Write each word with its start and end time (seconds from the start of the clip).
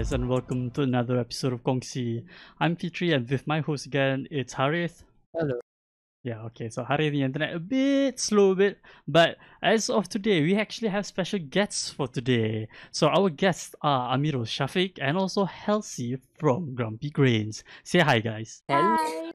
Hello, 0.00 0.06
guys, 0.08 0.14
and 0.14 0.30
welcome 0.30 0.70
to 0.70 0.80
another 0.80 1.18
episode 1.18 1.52
of 1.52 1.62
Kongsi. 1.62 2.24
I'm 2.58 2.74
Fitri, 2.74 3.12
and 3.12 3.28
with 3.28 3.46
my 3.46 3.60
host 3.60 3.84
again, 3.84 4.26
it's 4.30 4.54
Harith. 4.54 5.04
Hello. 5.36 5.60
Yeah, 6.22 6.40
okay, 6.44 6.70
so 6.70 6.84
Harith, 6.84 7.12
the 7.12 7.22
internet 7.22 7.54
a 7.54 7.58
bit 7.58 8.18
slow, 8.18 8.52
a 8.52 8.54
bit, 8.54 8.78
but 9.06 9.36
as 9.62 9.90
of 9.90 10.08
today, 10.08 10.40
we 10.40 10.56
actually 10.56 10.88
have 10.88 11.04
special 11.04 11.38
guests 11.38 11.90
for 11.90 12.08
today. 12.08 12.66
So 12.92 13.08
our 13.08 13.28
guests 13.28 13.74
are 13.82 14.16
Amirul 14.16 14.46
Shafiq 14.46 14.96
and 15.02 15.18
also 15.18 15.44
Halsey 15.44 16.16
from 16.38 16.74
Grumpy 16.74 17.10
Grains. 17.10 17.62
Say 17.84 17.98
hi, 17.98 18.20
guys. 18.20 18.62
Hi. 18.70 19.32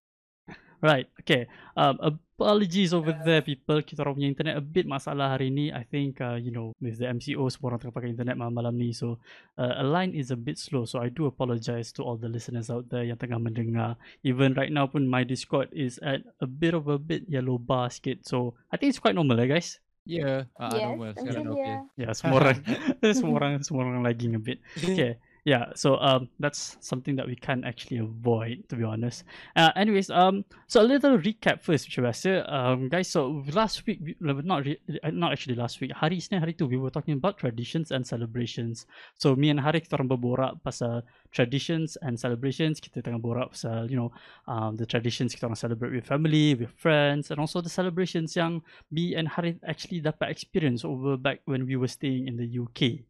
Right, 0.81 1.05
okay. 1.21 1.45
Um, 1.77 2.20
apologies 2.35 2.91
over 2.91 3.16
there, 3.23 3.39
people. 3.39 3.80
Kita 3.80 4.03
orang 4.03 4.20
punya 4.20 4.30
internet 4.30 4.55
a 4.59 4.63
bit 4.63 4.84
masalah 4.84 5.31
hari 5.31 5.48
ni. 5.48 5.71
I 5.71 5.88
think, 5.88 6.20
uh, 6.20 6.35
you 6.35 6.52
know, 6.52 6.76
with 6.84 6.99
the 6.99 7.07
MCO, 7.07 7.48
semua 7.48 7.71
orang 7.71 7.80
tengah 7.80 7.95
pakai 7.95 8.12
internet 8.12 8.35
malam-malam 8.35 8.76
ni. 8.76 8.91
So, 8.91 9.23
uh, 9.55 9.80
a 9.80 9.85
line 9.88 10.12
is 10.12 10.35
a 10.35 10.40
bit 10.40 10.59
slow. 10.59 10.84
So, 10.84 10.99
I 10.99 11.07
do 11.07 11.31
apologize 11.31 11.95
to 11.95 12.03
all 12.03 12.20
the 12.20 12.27
listeners 12.27 12.67
out 12.67 12.91
there 12.91 13.07
yang 13.07 13.15
tengah 13.15 13.40
mendengar. 13.40 13.96
Even 14.27 14.51
right 14.59 14.70
now 14.70 14.84
pun, 14.91 15.07
my 15.07 15.24
Discord 15.24 15.71
is 15.71 15.96
at 16.04 16.27
a 16.43 16.48
bit 16.48 16.76
of 16.76 16.91
a 16.91 16.99
bit 16.99 17.24
yellow 17.32 17.55
bar 17.55 17.87
sikit. 17.87 18.27
So, 18.27 18.59
I 18.68 18.76
think 18.76 18.91
it's 18.91 18.99
quite 18.99 19.15
normal, 19.15 19.40
eh, 19.40 19.48
guys? 19.48 19.79
Yeah, 20.05 20.46
uh, 20.59 20.70
yes, 20.76 20.85
normal. 20.85 21.12
Sekarang 21.18 21.46
okay. 21.55 21.76
Yeah, 21.98 22.12
semua 22.13 22.37
orang, 22.43 22.57
semua 23.18 23.35
orang, 23.41 23.54
semua 23.63 23.81
orang 23.87 24.04
lagging 24.04 24.35
a 24.35 24.41
bit. 24.43 24.59
Okay. 24.85 25.18
Yeah, 25.46 25.74
so 25.76 25.98
um, 26.01 26.27
that's 26.40 26.76
something 26.82 27.15
that 27.18 27.27
we 27.27 27.35
can't 27.35 27.65
actually 27.65 27.99
avoid, 27.99 28.65
to 28.70 28.76
be 28.76 28.84
honest. 28.84 29.24
Uh, 29.55 29.70
anyways, 29.76 30.10
um, 30.10 30.43
so 30.65 30.82
a 30.82 30.90
little 30.90 31.20
recap 31.21 31.62
first, 31.62 31.85
macam 31.85 32.10
biasa, 32.10 32.32
um, 32.49 32.90
guys. 32.90 33.13
So 33.13 33.46
last 33.54 33.85
week, 33.85 34.02
we- 34.02 34.18
not 34.26 34.65
re- 34.65 34.82
uh, 35.05 35.13
not 35.13 35.37
actually 35.37 35.54
last 35.54 35.77
week, 35.85 35.93
hari 35.93 36.18
Isnin 36.18 36.41
hari 36.41 36.57
tu, 36.57 36.65
we 36.65 36.82
were 36.82 36.90
talking 36.90 37.13
about 37.13 37.37
traditions 37.37 37.93
and 37.93 38.02
celebrations. 38.02 38.90
So 39.21 39.37
me 39.37 39.54
and 39.54 39.62
Hari 39.62 39.85
kita 39.85 40.02
orang 40.02 40.10
berborak 40.10 40.65
pasal 40.65 41.05
traditions 41.29 41.93
and 42.02 42.18
celebrations. 42.18 42.82
Kita 42.82 43.05
tengah 43.05 43.21
borak 43.21 43.54
pasal, 43.54 43.85
you 43.85 44.02
know, 44.02 44.09
um, 44.49 44.74
the 44.82 44.90
traditions 44.90 45.37
kita 45.37 45.46
orang 45.46 45.62
celebrate 45.62 45.93
with 45.93 46.09
family, 46.09 46.57
with 46.57 46.74
friends, 46.74 47.30
and 47.30 47.37
also 47.37 47.62
the 47.62 47.70
celebrations 47.70 48.34
yang 48.34 48.65
me 48.90 49.13
and 49.13 49.30
Hari 49.30 49.62
actually 49.62 50.02
dapat 50.02 50.34
experience 50.34 50.82
over 50.82 51.21
back 51.21 51.46
when 51.46 51.70
we 51.70 51.77
were 51.77 51.90
staying 51.90 52.26
in 52.26 52.34
the 52.34 52.49
UK. 52.49 53.05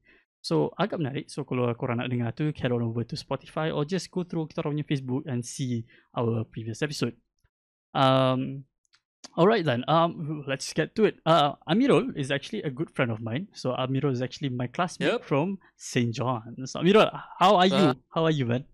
So 0.45 0.69
agak 0.77 1.01
menarik. 1.01 1.25
So 1.33 1.41
kalau 1.41 1.65
korang 1.73 1.97
nak 1.97 2.13
dengar 2.13 2.29
tu, 2.38 2.53
head 2.53 2.69
on 2.69 2.85
over 2.85 3.01
to 3.01 3.17
Spotify 3.17 3.73
or 3.73 3.81
just 3.81 4.13
go 4.13 4.21
through 4.21 4.45
kita 4.53 4.61
orang 4.61 4.77
punya 4.77 4.85
Facebook 4.85 5.25
and 5.25 5.41
see 5.41 5.89
our 6.13 6.45
previous 6.45 6.85
episode. 6.85 7.17
Um, 7.97 8.69
alright 9.33 9.65
then. 9.65 9.81
Um, 9.89 10.45
let's 10.45 10.69
get 10.69 10.93
to 11.02 11.09
it. 11.09 11.17
Uh, 11.25 11.57
Amirul 11.65 12.13
is 12.13 12.29
actually 12.29 12.61
a 12.61 12.69
good 12.69 12.93
friend 12.93 13.09
of 13.09 13.25
mine. 13.25 13.49
So 13.57 13.73
Amirul 13.73 14.13
is 14.13 14.21
actually 14.21 14.53
my 14.53 14.69
classmate 14.69 15.17
Yep. 15.17 15.25
from 15.25 15.57
St. 15.81 16.13
John's. 16.13 16.77
So 16.77 16.85
Amirul, 16.85 17.09
how 17.41 17.57
are 17.57 17.65
you? 17.65 17.97
Uh, 17.97 17.97
how 18.13 18.30
are 18.30 18.35
you, 18.35 18.45
man? 18.45 18.69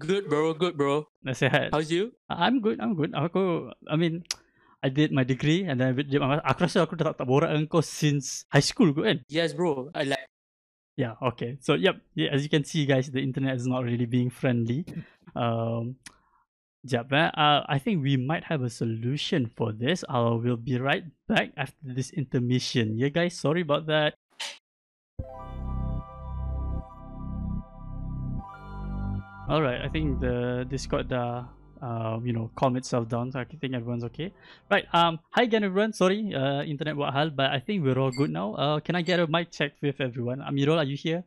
Good 0.00 0.32
bro, 0.32 0.56
good 0.56 0.80
bro. 0.80 1.04
Nasihat. 1.20 1.68
How's 1.76 1.92
you? 1.92 2.16
I'm 2.32 2.64
good, 2.64 2.80
I'm 2.80 2.96
good. 2.96 3.12
Aku, 3.12 3.76
I 3.84 4.00
mean, 4.00 4.24
I 4.80 4.88
did 4.88 5.12
my 5.12 5.22
degree 5.22 5.68
and 5.68 5.76
then 5.76 5.92
I 5.92 6.00
did 6.00 6.16
my, 6.16 6.40
aku 6.40 6.64
rasa 6.64 6.88
aku 6.88 6.96
dah 6.96 7.12
tak, 7.12 7.20
tak 7.20 7.28
borak 7.28 7.52
dengan 7.52 7.68
kau 7.68 7.84
since 7.84 8.48
high 8.48 8.64
school 8.64 8.96
kot 8.96 9.04
kan? 9.04 9.18
Yes 9.28 9.52
bro. 9.52 9.92
I 9.92 10.08
like 10.08 10.31
Yeah, 10.96 11.14
okay. 11.22 11.56
So 11.60 11.74
yep, 11.74 11.96
yeah, 12.14 12.30
as 12.30 12.42
you 12.42 12.50
can 12.50 12.64
see 12.64 12.84
guys, 12.84 13.10
the 13.10 13.22
internet 13.22 13.56
is 13.56 13.66
not 13.66 13.84
really 13.84 14.06
being 14.06 14.30
friendly. 14.30 14.84
Um 15.34 15.96
Jap, 16.82 17.14
eh, 17.14 17.30
uh, 17.38 17.62
I 17.70 17.78
think 17.78 18.02
we 18.02 18.18
might 18.18 18.42
have 18.50 18.66
a 18.66 18.70
solution 18.70 19.46
for 19.46 19.70
this. 19.70 20.02
I 20.10 20.18
will 20.18 20.58
be 20.58 20.82
right 20.82 21.06
back 21.30 21.54
after 21.56 21.78
this 21.86 22.10
intermission. 22.10 22.98
Yeah, 22.98 23.06
guys, 23.06 23.38
sorry 23.38 23.62
about 23.62 23.86
that. 23.86 24.18
Alright, 29.46 29.78
I 29.78 29.88
think 29.94 30.18
the 30.18 30.66
Discord 30.66 31.06
dah, 31.06 31.46
uh, 31.82 32.22
you 32.22 32.32
know, 32.32 32.48
calm 32.54 32.78
itself 32.78 33.10
down. 33.10 33.34
So 33.34 33.42
I 33.42 33.44
think 33.44 33.74
everyone's 33.74 34.06
okay. 34.14 34.30
Right. 34.70 34.86
Um. 34.94 35.18
Hi 35.34 35.42
again, 35.42 35.66
everyone. 35.66 35.92
Sorry, 35.92 36.30
uh, 36.30 36.62
internet 36.62 36.94
buat 36.94 37.10
hal, 37.10 37.34
but 37.34 37.50
I 37.50 37.58
think 37.58 37.82
we're 37.82 37.98
all 37.98 38.14
good 38.14 38.30
now. 38.30 38.54
Uh, 38.54 38.78
can 38.78 38.94
I 38.94 39.02
get 39.02 39.18
a 39.18 39.26
mic 39.26 39.50
check 39.50 39.74
with 39.82 39.98
everyone? 39.98 40.38
Amirul, 40.40 40.78
are 40.78 40.86
you 40.86 40.96
here? 40.96 41.26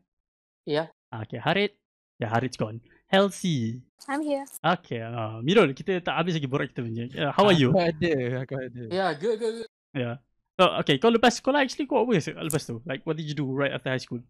Yeah. 0.63 0.87
Okay, 1.11 1.37
Harit. 1.37 1.75
Yeah, 2.17 2.31
Harit's 2.31 2.55
gone. 2.55 2.79
Halsey. 3.11 3.83
I'm 4.07 4.21
here. 4.21 4.45
Okay, 4.63 5.01
uh, 5.01 5.41
Mirul, 5.41 5.73
kita 5.73 6.01
tak 6.01 6.15
habis 6.15 6.37
lagi 6.37 6.47
borak 6.47 6.69
kita 6.73 6.81
punya. 6.85 7.05
Uh, 7.11 7.31
how 7.33 7.45
are 7.49 7.57
you? 7.57 7.73
Aku 7.73 7.81
ada, 7.81 8.13
aku 8.45 8.53
ada. 8.57 8.83
Yeah, 8.89 9.09
good, 9.17 9.37
good, 9.41 9.53
good. 9.61 9.69
Yeah. 9.93 10.21
So, 10.55 10.71
okay, 10.81 11.01
kau 11.01 11.11
lepas 11.11 11.35
sekolah 11.41 11.65
actually 11.65 11.89
kau 11.89 12.05
apa 12.05 12.21
se- 12.21 12.37
lepas 12.37 12.63
tu? 12.63 12.79
Like, 12.85 13.03
what 13.03 13.17
did 13.17 13.27
you 13.27 13.35
do 13.35 13.49
right 13.49 13.73
after 13.73 13.89
high 13.89 14.01
school? 14.01 14.21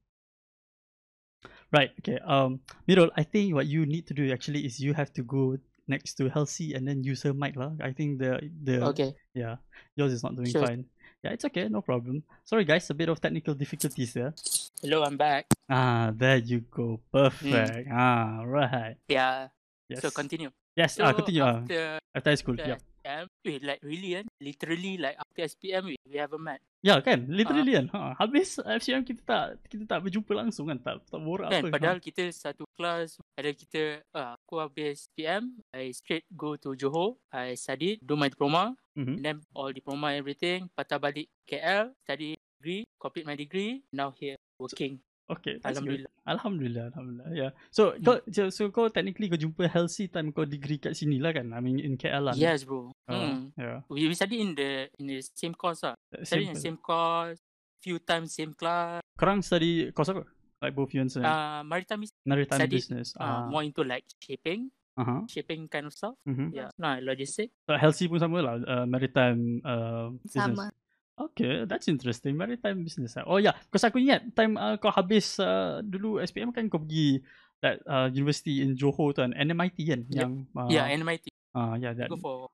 Right, 1.75 1.91
okay. 1.99 2.23
Um, 2.23 2.63
Mirul, 2.87 3.11
I 3.19 3.27
think 3.27 3.51
what 3.51 3.67
you 3.67 3.83
need 3.83 4.07
to 4.07 4.15
do 4.15 4.23
actually 4.31 4.63
is 4.63 4.79
you 4.79 4.95
have 4.95 5.11
to 5.19 5.23
go 5.23 5.59
next 5.87 6.15
to 6.17 6.29
Halsey 6.29 6.73
and 6.73 6.87
then 6.87 7.03
use 7.03 7.21
her 7.23 7.33
mic 7.33 7.55
lah. 7.55 7.73
I 7.81 7.93
think 7.93 8.17
the 8.19 8.41
the 8.63 8.81
Okay. 8.93 9.13
yeah 9.33 9.61
yours 9.95 10.11
is 10.13 10.23
not 10.23 10.35
doing 10.35 10.49
Sure. 10.51 10.65
fine. 10.65 10.85
Yeah, 11.25 11.33
it's 11.33 11.45
okay, 11.49 11.65
no 11.69 11.81
problem. 11.81 12.21
Sorry 12.45 12.65
guys, 12.69 12.85
a 12.89 12.93
bit 12.93 13.09
of 13.09 13.17
technical 13.17 13.57
difficulties 13.57 14.13
there. 14.13 14.33
Hello, 14.81 15.01
I'm 15.01 15.17
back. 15.17 15.49
Ah, 15.65 16.13
there 16.13 16.37
you 16.37 16.61
go, 16.69 17.01
perfect. 17.09 17.89
Ah, 17.89 18.45
right. 18.45 18.93
Yeah. 19.09 19.49
Yes. 19.89 20.01
So 20.05 20.09
continue. 20.13 20.49
yes. 20.77 20.97
So 20.97 21.05
ah, 21.05 21.13
continue. 21.13 21.41
ah. 21.41 21.61
after 21.65 21.97
after 22.13 22.29
high 22.29 22.37
school. 22.41 22.57
after 22.57 22.77
Yeah. 22.77 22.81
SPM, 23.05 23.25
wait, 23.45 23.61
like 23.61 23.81
really, 23.85 24.11
eh? 24.17 24.25
literally 24.41 24.97
like 24.97 25.17
after 25.17 25.41
SPM, 25.45 25.93
we, 25.93 25.95
we 26.09 26.17
haven't 26.17 26.41
met. 26.41 26.61
Ya 26.85 27.01
kan, 27.01 27.25
literally 27.25 27.73
kan. 27.73 27.89
Ha, 27.89 28.13
habis 28.15 28.61
FCM 28.61 29.01
kita 29.01 29.25
tak 29.25 29.45
kita 29.65 29.89
tak 29.89 30.05
berjumpa 30.05 30.37
langsung 30.37 30.69
kan, 30.69 30.77
tak 30.77 31.01
tak 31.09 31.17
borak 31.17 31.49
Kan, 31.49 31.65
apa. 31.65 31.73
padahal 31.73 31.97
kita 31.97 32.29
satu 32.29 32.61
kelas, 32.77 33.17
ada 33.33 33.49
kita, 33.49 34.05
uh, 34.13 34.37
aku 34.37 34.61
habis 34.61 35.09
SPM, 35.09 35.49
I 35.73 35.89
straight 35.89 36.29
go 36.29 36.53
to 36.53 36.77
Johor, 36.77 37.17
I 37.33 37.57
studied, 37.57 38.05
do 38.05 38.13
my 38.13 38.29
diploma, 38.29 38.77
Ha. 38.93 39.01
Mhm. 39.01 39.17
and 39.17 39.23
then 39.25 39.37
all 39.51 39.73
diploma 39.73 40.13
everything, 40.13 40.69
patah 40.71 41.01
balik 41.01 41.25
KL, 41.43 41.89
study 42.05 42.37
degree, 42.61 42.85
complete 42.95 43.25
my 43.25 43.33
degree, 43.33 43.81
now 43.89 44.13
here 44.13 44.37
working. 44.55 45.01
Okay. 45.25 45.57
Alhamdulillah. 45.65 46.11
Alhamdulillah, 46.25 46.83
alhamdulillah. 46.93 47.27
Yeah. 47.33 47.51
So 47.73 47.97
kau 47.97 48.21
so, 48.29 48.53
so 48.53 48.69
kau 48.69 48.93
technically 48.93 49.25
kau 49.25 49.41
jumpa 49.41 49.65
Halsey 49.67 50.05
time 50.05 50.29
kau 50.29 50.45
degree 50.45 50.77
kat 50.77 50.93
sini 50.93 51.17
lah 51.17 51.33
kan? 51.33 51.49
I 51.49 51.59
mean 51.65 51.81
in 51.81 51.97
KL 51.97 52.29
lah. 52.29 52.33
Yes, 52.37 52.61
bro. 52.61 52.93
Uh, 53.09 53.13
Hmm. 53.13 53.41
yeah. 53.57 53.81
We, 53.89 54.05
we 54.05 54.13
study 54.13 54.37
in 54.39 54.53
the 54.53 54.85
in 55.01 55.09
the 55.09 55.25
same 55.25 55.57
course 55.57 55.81
lah. 55.81 55.97
Study 56.21 56.45
in 56.45 56.53
the 56.53 56.61
Same. 56.61 56.77
same 56.77 56.79
course, 56.79 57.41
few 57.81 57.97
times 57.97 58.37
same 58.37 58.53
class. 58.53 59.01
Korang 59.17 59.41
study 59.41 59.89
course 59.89 60.13
apa? 60.13 60.29
Like 60.61 60.73
both 60.73 60.93
you 60.93 61.01
and 61.01 61.09
Sunil? 61.09 61.25
Uh, 61.25 61.61
maritime 61.65 62.05
is 62.05 62.13
Maritime 62.21 62.59
study, 62.61 62.77
business. 62.77 63.13
uh, 63.17 63.25
Ah. 63.25 63.45
more 63.49 63.61
into 63.61 63.81
like 63.81 64.05
shaping, 64.21 64.69
Uh-huh. 64.95 65.25
shaping 65.27 65.67
kind 65.67 65.89
of 65.89 65.93
stuff. 65.93 66.15
Mhm. 66.23 66.53
Yeah, 66.53 66.69
no, 66.79 66.95
logistic. 67.03 67.49
So 67.65 67.75
Halsey 67.75 68.07
pun 68.07 68.21
sama 68.21 68.39
lah, 68.39 68.55
uh, 68.61 68.85
maritime 68.87 69.59
uh, 69.65 70.15
business. 70.21 70.53
Sama. 70.53 70.69
Okay, 71.15 71.63
that's 71.63 71.87
interesting. 71.87 72.35
Maritime 72.35 72.83
business. 72.83 73.15
ah. 73.15 73.23
Oh 73.23 73.39
yeah, 73.39 73.55
because 73.71 73.87
aku 73.87 74.03
ingat 74.03 74.35
time 74.35 74.59
uh, 74.59 74.75
kau 74.75 74.91
habis 74.91 75.39
uh, 75.39 75.79
dulu 75.79 76.19
SPM 76.19 76.51
kan 76.51 76.67
kau 76.67 76.83
pergi 76.83 77.23
that 77.63 77.79
uh, 77.87 78.11
university 78.11 78.59
in 78.59 78.75
Johor 78.75 79.15
tu 79.15 79.23
kan, 79.23 79.31
NMIT 79.31 79.77
kan? 79.87 80.01
Yep. 80.11 80.19
Yang 80.19 80.33
uh, 80.59 80.67
yeah, 80.67 80.85
NMIT. 80.91 81.31
uh, 81.55 81.79
yeah, 81.79 81.95
that 81.95 82.11
Go 82.11 82.19
for 82.19 82.51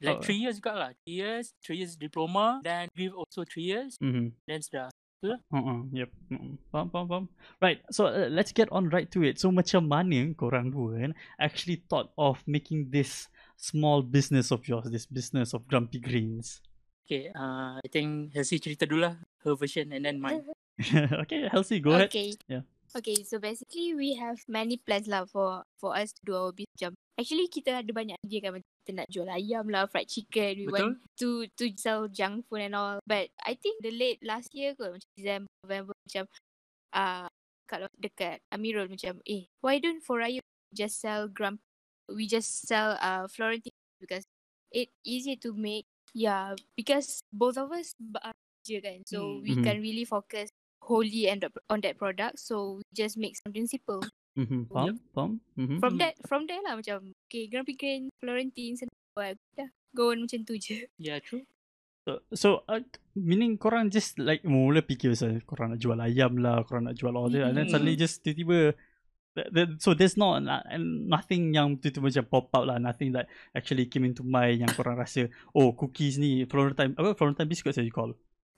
like 0.00 0.16
uh, 0.16 0.20
three 0.22 0.40
years 0.40 0.56
juga 0.56 0.72
lah. 0.72 0.90
Three 1.04 1.18
years, 1.20 1.52
three 1.60 1.78
years 1.82 1.98
diploma, 1.98 2.62
then 2.62 2.88
give 2.94 3.12
also 3.12 3.44
three 3.44 3.68
years, 3.68 3.98
mhm. 4.00 4.32
then 4.48 4.62
sudah. 4.62 4.88
Uh-uh, 5.22 5.86
yep. 5.94 6.10
Uh-uh. 6.34 6.58
Faham, 6.74 6.90
faham, 6.90 7.06
faham. 7.06 7.24
Right, 7.62 7.78
so 7.94 8.10
uh, 8.10 8.26
let's 8.26 8.50
get 8.50 8.66
on 8.74 8.90
right 8.90 9.06
to 9.14 9.22
it. 9.22 9.38
So 9.38 9.54
macam 9.54 9.86
mana 9.86 10.34
korang 10.34 10.74
dua 10.74 10.98
kan 10.98 11.12
actually 11.38 11.86
thought 11.86 12.10
of 12.18 12.42
making 12.42 12.90
this 12.90 13.30
small 13.54 14.02
business 14.02 14.50
of 14.50 14.66
yours, 14.66 14.90
this 14.90 15.06
business 15.06 15.54
of 15.54 15.62
Grumpy 15.70 16.02
Greens? 16.02 16.58
Okay, 17.12 17.28
uh, 17.36 17.76
I 17.76 17.88
think 17.92 18.32
Halsey 18.32 18.56
cerita 18.56 18.88
dulu 18.88 19.04
lah, 19.04 19.20
her 19.44 19.52
version 19.52 19.92
and 19.92 20.00
then 20.00 20.16
mine. 20.16 20.48
okay, 21.28 21.44
Halsey, 21.52 21.76
go 21.76 21.92
ahead. 21.92 22.08
okay. 22.08 22.32
Yeah. 22.48 22.64
Okay, 22.96 23.20
so 23.20 23.36
basically 23.36 23.92
we 23.92 24.16
have 24.16 24.40
many 24.48 24.80
plans 24.80 25.04
lah 25.04 25.28
for 25.28 25.60
for 25.76 25.92
us 25.92 26.16
to 26.16 26.20
do 26.24 26.32
our 26.32 26.56
business. 26.56 26.72
Macam, 26.80 26.96
actually 27.20 27.52
kita 27.52 27.84
ada 27.84 27.92
banyak 27.92 28.16
idea 28.24 28.48
kan 28.48 28.56
macam 28.56 28.70
kita 28.80 28.92
nak 28.96 29.08
jual 29.12 29.28
ayam 29.28 29.64
lah, 29.68 29.84
fried 29.92 30.08
chicken. 30.08 30.64
We 30.64 30.72
Betul. 30.72 30.80
want 30.80 30.96
to 31.20 31.28
to 31.60 31.64
sell 31.76 32.08
junk 32.08 32.48
food 32.48 32.64
and 32.64 32.72
all. 32.72 32.96
But 33.04 33.28
I 33.44 33.60
think 33.60 33.84
the 33.84 33.92
late 33.92 34.24
last 34.24 34.48
year 34.56 34.72
kot 34.72 34.96
macam 34.96 35.10
December, 35.12 35.52
November 35.68 35.92
macam 36.08 36.24
uh, 36.96 37.28
kalau 37.68 37.92
dekat 38.00 38.40
Amirul 38.48 38.88
macam 38.88 39.20
eh 39.28 39.52
why 39.60 39.76
don't 39.76 40.00
for 40.00 40.20
Raya 40.20 40.40
just 40.72 41.00
sell 41.00 41.28
gram 41.28 41.60
we 42.08 42.24
just 42.24 42.68
sell 42.68 42.96
uh 43.00 43.28
Florentine 43.28 43.76
because 44.00 44.24
it 44.72 44.88
easy 45.04 45.36
to 45.36 45.52
make 45.52 45.88
yeah 46.12 46.52
because 46.76 47.20
both 47.32 47.56
of 47.56 47.72
us 47.72 47.92
are 48.20 48.36
je 48.62 48.78
kan 48.78 49.02
so 49.08 49.18
Hmm. 49.18 49.42
we 49.42 49.52
Mhm. 49.58 49.64
can 49.64 49.76
really 49.82 50.06
focus 50.06 50.48
wholly 50.82 51.26
and 51.26 51.42
on 51.70 51.78
that 51.82 51.98
product 51.98 52.38
so 52.38 52.78
we 52.78 52.84
just 52.94 53.16
make 53.16 53.34
something 53.36 53.66
simple 53.66 54.00
Mm-hmm. 54.32 54.72
Faham, 54.72 54.96
faham. 55.12 55.32
Mm-hmm. 55.60 55.76
from 55.76 55.92
Hmm. 55.92 56.00
that 56.00 56.14
from 56.24 56.42
there 56.48 56.62
lah 56.64 56.80
macam 56.80 57.12
okay 57.28 57.52
Grand 57.52 57.68
Pican 57.68 58.08
Florentine 58.16 58.80
senang 58.80 58.96
buat 59.12 59.36
dah 59.52 59.68
go 59.92 60.08
on 60.08 60.24
macam 60.24 60.40
tu 60.48 60.56
je 60.56 60.88
Yeah, 60.96 61.20
true. 61.20 61.44
So, 62.02 62.18
so 62.32 62.48
uh, 62.66 62.80
meaning 63.14 63.60
korang 63.60 63.92
just 63.92 64.16
like 64.18 64.40
mula 64.42 64.80
fikir 64.80 65.12
pasal 65.12 65.38
korang 65.44 65.76
nak 65.76 65.84
jual 65.84 66.00
ayam 66.00 66.34
lah, 66.40 66.64
korang 66.66 66.88
nak 66.88 66.96
jual 66.98 67.12
all 67.14 67.28
that, 67.30 67.46
and 67.46 67.54
then 67.54 67.68
suddenly 67.70 67.94
Mm. 67.94 68.02
just 68.02 68.24
tiba-tiba 68.26 68.72
so 69.78 69.94
there's 69.94 70.16
not 70.16 70.44
and 70.68 71.08
nothing 71.08 71.52
yang 71.52 71.80
tiba-tiba 71.80 72.08
macam 72.08 72.24
pop 72.28 72.46
out 72.52 72.66
lah, 72.68 72.76
nothing 72.76 73.12
that 73.12 73.26
actually 73.56 73.88
came 73.88 74.04
into 74.04 74.20
mind 74.20 74.60
yang 74.60 74.70
korang 74.72 74.94
rasa 74.94 75.28
oh 75.56 75.72
cookies 75.72 76.20
ni 76.20 76.44
Florentine 76.44 76.92
apa 76.92 77.16
Florentine 77.16 77.48
biscuits 77.48 77.80
as 77.80 77.86
you 77.86 77.94
call 77.94 78.12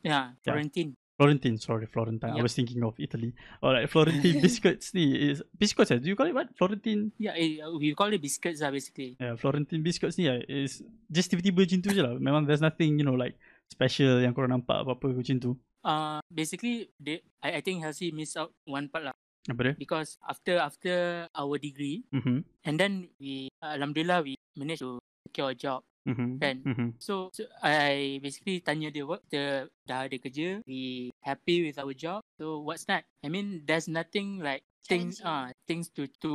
Yeah, 0.05 0.37
Yeah. 0.43 0.53
Florentine. 0.53 0.99
Florentine 1.15 1.57
sorry 1.63 1.87
Florentine 1.87 2.35
I 2.35 2.43
Yep. 2.43 2.47
was 2.51 2.55
thinking 2.59 2.83
of 2.83 2.99
Italy 2.99 3.31
alright 3.63 3.87
Florentine 3.87 4.43
biscuits 4.47 4.91
ni 4.99 5.15
is 5.31 5.47
biscuits 5.55 5.95
eh? 5.95 6.03
do 6.03 6.11
you 6.11 6.19
call 6.19 6.27
it 6.27 6.35
what 6.35 6.51
Florentine 6.59 7.15
Yeah, 7.23 7.39
eh, 7.39 7.63
we 7.79 7.95
call 7.95 8.11
it 8.11 8.19
biscuits 8.19 8.59
lah 8.59 8.75
basically. 8.75 9.15
Yeah, 9.23 9.39
Florentine 9.39 9.79
biscuits 9.81 10.19
ni 10.19 10.27
uh, 10.27 10.43
is 10.45 10.83
just 11.07 11.31
tiba-tiba 11.31 11.63
macam 11.63 11.79
tu 11.81 11.95
je 11.95 12.03
lah. 12.03 12.19
Memang 12.19 12.51
there's 12.51 12.59
nothing, 12.59 12.99
you 12.99 13.07
know, 13.07 13.15
like 13.15 13.39
special 13.71 14.19
yang 14.21 14.35
korang 14.35 14.51
nampak 14.59 14.83
apa-apa 14.83 15.15
macam 15.15 15.39
tu. 15.39 15.55
Uh, 15.87 16.19
basically, 16.27 16.89
they, 16.99 17.21
I, 17.45 17.57
I 17.57 17.61
think 17.63 17.85
Halsey 17.85 18.11
missed 18.11 18.35
out 18.35 18.51
one 18.67 18.91
part 18.91 19.05
lah 19.07 19.15
Apa 19.45 19.61
dia? 19.61 19.75
because 19.77 20.17
after 20.25 20.57
after 20.57 21.29
our 21.37 21.57
degree 21.61 22.01
Mhm. 22.09 22.45
and 22.65 22.75
then 22.81 23.13
we 23.21 23.53
alhamdulillah 23.61 24.25
we 24.25 24.35
managed 24.57 24.81
to 24.81 24.97
secure 25.29 25.53
a 25.53 25.57
job. 25.57 25.85
Mhm. 26.05 26.37
Kan? 26.37 26.61
Mhm. 26.65 26.89
So, 27.01 27.33
so 27.33 27.49
I 27.65 28.21
basically 28.21 28.61
tanya 28.61 28.93
dia 28.93 29.09
what 29.09 29.25
the 29.33 29.69
dah 29.85 30.05
ada 30.05 30.17
kerja, 30.21 30.61
we 30.69 31.09
happy 31.25 31.65
with 31.65 31.81
our 31.81 31.97
job. 31.97 32.21
So 32.37 32.61
what's 32.61 32.85
next? 32.85 33.09
I 33.25 33.33
mean, 33.33 33.65
there's 33.65 33.89
nothing 33.89 34.41
like 34.41 34.65
things 34.85 35.25
ah 35.25 35.49
Challenging. 35.49 35.65
things 35.65 35.87
to 35.97 36.05
to 36.21 36.33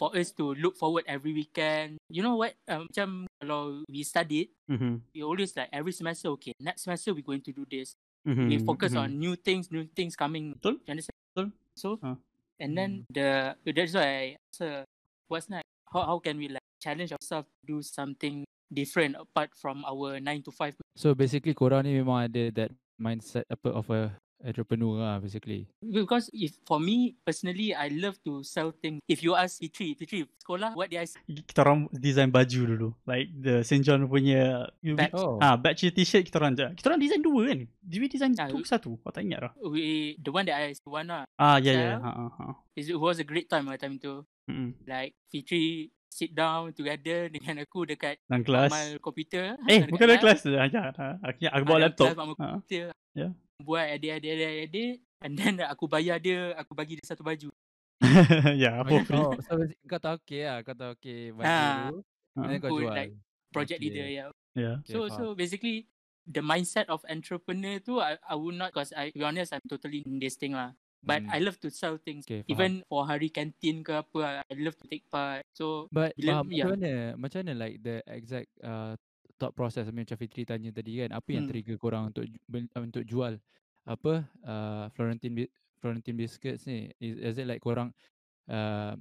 for 0.00 0.16
us 0.16 0.32
to 0.40 0.56
look 0.56 0.80
forward 0.80 1.04
every 1.04 1.36
weekend. 1.36 2.00
You 2.08 2.24
know 2.24 2.40
what? 2.40 2.56
Um, 2.64 2.88
macam 2.88 3.28
kalau 3.36 3.84
we 3.84 4.00
studied, 4.00 4.48
Mhm. 4.64 5.04
we 5.12 5.20
always 5.20 5.52
like 5.52 5.68
every 5.76 5.92
semester. 5.92 6.32
Okay, 6.40 6.56
next 6.56 6.88
semester 6.88 7.12
we're 7.12 7.24
going 7.24 7.44
to 7.44 7.52
do 7.52 7.68
this. 7.68 7.92
Mhm. 8.24 8.48
We 8.48 8.56
focus 8.64 8.96
Mhm. 8.96 9.00
on 9.00 9.08
new 9.20 9.36
things, 9.36 9.68
new 9.68 9.84
things 9.92 10.16
coming. 10.16 10.56
Betul. 10.56 10.80
You 10.88 10.96
understand? 10.96 11.16
Betul. 11.36 11.48
So 11.76 12.00
Ah. 12.00 12.16
And 12.62 12.78
then 12.78 12.90
the 13.10 13.58
that's 13.66 13.92
why 13.98 14.06
I 14.06 14.86
what's 15.26 15.50
next? 15.50 15.66
How 15.90 16.06
how 16.06 16.18
can 16.22 16.38
we 16.38 16.46
like 16.46 16.62
challenge 16.78 17.10
ourselves 17.10 17.50
to 17.50 17.62
do 17.66 17.78
something 17.82 18.46
different 18.70 19.18
apart 19.18 19.50
from 19.58 19.82
our 19.84 20.22
nine 20.22 20.46
to 20.46 20.54
five 20.54 20.78
So 20.94 21.12
basically 21.12 21.52
korang 21.58 21.82
ni 21.84 21.98
memang 21.98 22.30
ada 22.30 22.54
that 22.54 22.70
mindset 22.96 23.42
apa 23.50 23.68
of 23.74 23.90
a 23.90 24.14
entrepreneur 24.42 24.98
lah 24.98 25.14
basically. 25.18 25.64
Because 25.78 26.26
if 26.30 26.58
for 26.62 26.76
me 26.76 27.14
personally, 27.22 27.72
I 27.72 27.88
love 27.88 28.18
to 28.22 28.42
sell 28.42 28.70
things. 28.70 29.00
If 29.06 29.22
you 29.22 29.32
ask 29.32 29.56
Fitri, 29.56 29.94
Fitri 29.94 30.26
sekolah, 30.38 30.74
what 30.74 30.90
did 30.90 31.00
I 31.00 31.06
say? 31.06 31.22
Kita 31.24 31.62
orang 31.62 31.86
design 31.90 32.28
baju 32.28 32.60
dulu. 32.68 32.88
Like 33.02 33.30
the 33.32 33.62
St. 33.62 33.80
John 33.80 34.04
punya 34.04 34.66
Badge. 34.82 35.14
Oh. 35.14 35.38
Ah, 35.38 35.54
badge 35.54 35.90
t-shirt 35.90 36.26
kita 36.26 36.36
orang 36.36 36.52
je. 36.52 36.66
Kita 36.74 36.86
orang 36.88 37.00
design 37.00 37.22
dua 37.22 37.42
kan? 37.48 37.58
Did 37.80 37.98
we 37.98 38.06
design 38.06 38.32
Ah, 38.34 38.46
tu 38.46 38.58
ke 38.58 38.66
satu? 38.66 38.98
Aku 38.98 39.10
tak 39.10 39.22
ingat 39.22 39.40
lah. 39.40 39.52
We 39.58 40.14
the 40.18 40.30
one 40.30 40.44
that 40.44 40.58
I 40.58 40.74
one 40.82 41.06
lah. 41.06 41.22
Ah, 41.34 41.56
ya, 41.56 41.70
ya. 41.70 41.78
Sell. 41.96 42.00
Ha, 42.00 42.10
ha, 42.10 42.26
ha. 42.34 42.46
It 42.74 42.94
was 42.94 43.18
a 43.18 43.26
great 43.26 43.46
time 43.46 43.70
at 43.70 43.78
time 43.78 43.96
tu. 43.96 44.26
Mm-mm. 44.50 44.74
Like 44.84 45.14
Fitri 45.28 45.88
sit 46.12 46.34
down 46.34 46.74
together 46.74 47.28
dengan 47.34 47.62
aku 47.62 47.86
dekat 47.86 48.20
Dalam 48.28 48.42
kelas. 48.42 48.68
amal 48.68 48.88
komputer. 48.98 49.56
Eh, 49.64 49.86
bukan 49.92 50.04
dalam 50.06 50.20
kelas. 50.20 50.40
Ah, 50.50 50.66
ya, 50.68 50.82
ah, 50.92 51.14
Akhirnya 51.22 51.50
aku 51.52 51.62
Ah, 51.62 51.68
bawa 51.68 51.78
laptop. 51.80 52.06
kelas 52.10 52.18
Ha. 52.18 52.46
komputer. 52.56 52.84
Buat 53.62 53.86
edit, 53.94 54.10
edit, 54.18 54.30
edit, 54.34 54.52
edit. 54.66 54.92
And 55.22 55.32
then 55.38 55.54
aku 55.72 55.86
bayar 55.86 56.18
dia, 56.18 56.52
aku 56.58 56.74
bagi 56.74 56.98
dia 56.98 57.06
satu 57.06 57.22
baju. 57.22 57.48
ya, 58.62 58.82
apa 58.82 59.06
free. 59.06 59.18
Oh, 59.22 59.32
so 59.38 59.54
kau 59.86 60.00
tahu 60.02 60.18
okay 60.18 60.42
lah, 60.44 60.58
kau 60.66 60.74
tahu 60.74 60.90
okay 60.98 61.30
baju 61.30 61.46
tu. 61.94 61.98
And 62.34 62.48
then 62.50 62.58
kau 62.58 62.74
jual. 62.74 62.90
like 62.90 63.12
Project 63.52 63.78
Okay. 63.78 63.86
leader, 63.92 64.08
yeah. 64.08 64.28
Ya. 64.56 64.72
Okay, 64.80 64.92
So 64.96 65.06
faham. 65.06 65.12
so 65.12 65.24
basically 65.36 65.84
the 66.24 66.40
mindset 66.40 66.88
of 66.88 67.04
entrepreneur 67.04 67.76
tu 67.84 68.00
I, 68.00 68.16
I 68.24 68.32
would 68.32 68.56
not 68.56 68.72
because 68.72 68.88
I 68.96 69.12
to 69.12 69.20
be 69.20 69.24
honest 69.28 69.52
I'm 69.52 69.60
totally 69.68 70.00
in 70.02 70.16
this 70.18 70.40
thing 70.40 70.56
lah. 70.56 70.72
But 71.02 71.26
Hmm. 71.26 71.34
I 71.34 71.38
love 71.42 71.58
to 71.60 71.68
sell 71.68 71.98
things. 71.98 72.24
Okay, 72.24 72.40
faham. 72.42 72.52
Even 72.54 72.70
for 72.88 73.04
hari 73.04 73.28
canteen 73.28 73.82
ke 73.84 73.90
apa, 73.92 74.40
I 74.46 74.54
love 74.56 74.78
to 74.80 74.86
take 74.88 75.04
part. 75.12 75.44
So 75.52 75.90
But 75.92 76.14
Bila- 76.16 76.40
faham, 76.40 76.46
yeah. 76.48 76.64
macam 76.64 76.68
mana 76.80 76.92
macam 77.20 77.38
mana 77.44 77.52
like 77.60 77.76
the 77.84 77.96
exact 78.08 78.48
uh, 78.64 78.94
thought 79.42 79.58
process 79.58 79.84
I 79.84 79.90
mean, 79.90 80.06
macam 80.06 80.14
Fitri 80.14 80.46
tanya 80.46 80.70
tadi 80.70 81.02
kan 81.02 81.10
apa 81.10 81.26
yang 81.34 81.50
Hmm. 81.50 81.50
trigger 81.50 81.76
korang 81.76 82.14
untuk 82.14 82.22
uh, 82.22 82.78
untuk 82.78 83.02
jual 83.02 83.42
apa 83.82 84.22
uh, 84.46 84.86
Florentine 84.94 85.50
Florentine 85.82 86.14
biscuits 86.14 86.70
ni 86.70 86.94
is, 87.02 87.18
is 87.18 87.34
it 87.34 87.50
like 87.50 87.58
korang 87.58 87.90
uh, 88.46 88.94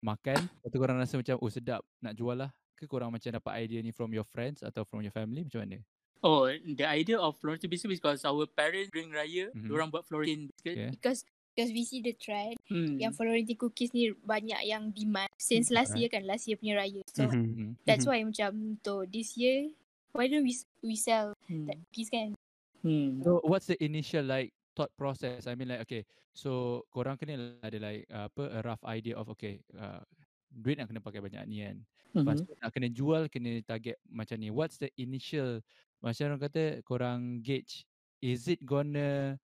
makan 0.00 0.48
atau 0.64 0.76
korang 0.80 0.96
rasa 0.96 1.20
macam 1.20 1.36
oh 1.36 1.52
sedap 1.52 1.84
nak 2.00 2.16
jual 2.16 2.32
lah 2.32 2.48
ke 2.72 2.88
korang 2.88 3.12
macam 3.12 3.28
dapat 3.28 3.52
idea 3.60 3.84
ni 3.84 3.92
from 3.92 4.08
your 4.10 4.24
friends 4.24 4.64
atau 4.64 4.82
from 4.88 5.04
your 5.04 5.12
family 5.12 5.44
macam 5.44 5.60
mana 5.62 5.78
oh 6.24 6.48
the 6.48 6.88
idea 6.88 7.20
of 7.20 7.36
Florentine 7.36 7.68
biscuit 7.68 7.92
because 7.92 8.24
our 8.24 8.48
parents 8.48 8.88
during 8.88 9.12
raya, 9.12 9.52
Mhm. 9.52 9.68
mm-hmm. 9.68 9.92
buat 9.92 10.08
Florentine 10.08 10.48
biscuit. 10.48 10.74
okay 10.80 10.90
Because 10.96 11.20
because 11.52 11.68
we 11.68 11.84
see 11.84 12.00
the 12.00 12.16
trend 12.16 12.56
Hmm. 12.72 12.96
yang 12.96 13.12
Florentine 13.12 13.60
cookies 13.60 13.92
ni 13.92 14.08
banyak 14.24 14.56
yang 14.64 14.88
demand 14.88 15.28
since 15.36 15.68
last 15.68 15.92
year 15.92 16.08
kan 16.08 16.24
last 16.24 16.48
year 16.48 16.56
punya 16.56 16.80
raya. 16.80 17.04
So 17.12 17.28
hmm. 17.28 17.76
that's 17.84 18.08
Mhm. 18.08 18.10
why 18.10 18.18
macam 18.24 18.48
untuk 18.80 19.04
this 19.12 19.36
year 19.36 19.68
why 20.12 20.28
don't 20.28 20.44
we 20.44 20.54
we 20.84 20.94
sell 20.96 21.34
Hmm. 21.48 21.66
that 21.68 21.76
cookies 21.90 22.08
kan? 22.12 22.36
Hmm. 22.82 23.22
So 23.22 23.40
what's 23.46 23.66
the 23.68 23.78
initial 23.82 24.24
like 24.26 24.52
thought 24.74 24.90
process? 24.96 25.46
I 25.46 25.54
mean 25.54 25.68
like 25.70 25.82
okay, 25.86 26.02
so 26.34 26.82
korang 26.94 27.18
kena 27.18 27.58
ada 27.62 27.78
like 27.78 28.02
uh, 28.10 28.26
apa 28.30 28.44
a 28.48 28.60
rough 28.64 28.82
idea 28.86 29.14
of 29.18 29.28
okay, 29.32 29.62
uh, 29.76 30.02
duit 30.50 30.78
nak 30.78 30.90
kena 30.90 31.02
pakai 31.02 31.22
banyak 31.22 31.44
ni 31.48 31.62
kan. 31.64 31.78
Lepas 32.12 32.42
Mhm. 32.42 32.46
tu 32.46 32.52
nak 32.60 32.70
kena 32.74 32.88
jual 32.92 33.22
kena 33.32 33.52
target 33.64 33.96
macam 34.10 34.36
ni. 34.40 34.48
What's 34.52 34.76
the 34.78 34.90
initial 35.00 35.62
macam 36.02 36.34
orang 36.34 36.42
kata 36.42 36.64
korang 36.84 37.20
gauge 37.40 37.86
is 38.22 38.46
it 38.50 38.62
gonna 38.66 39.38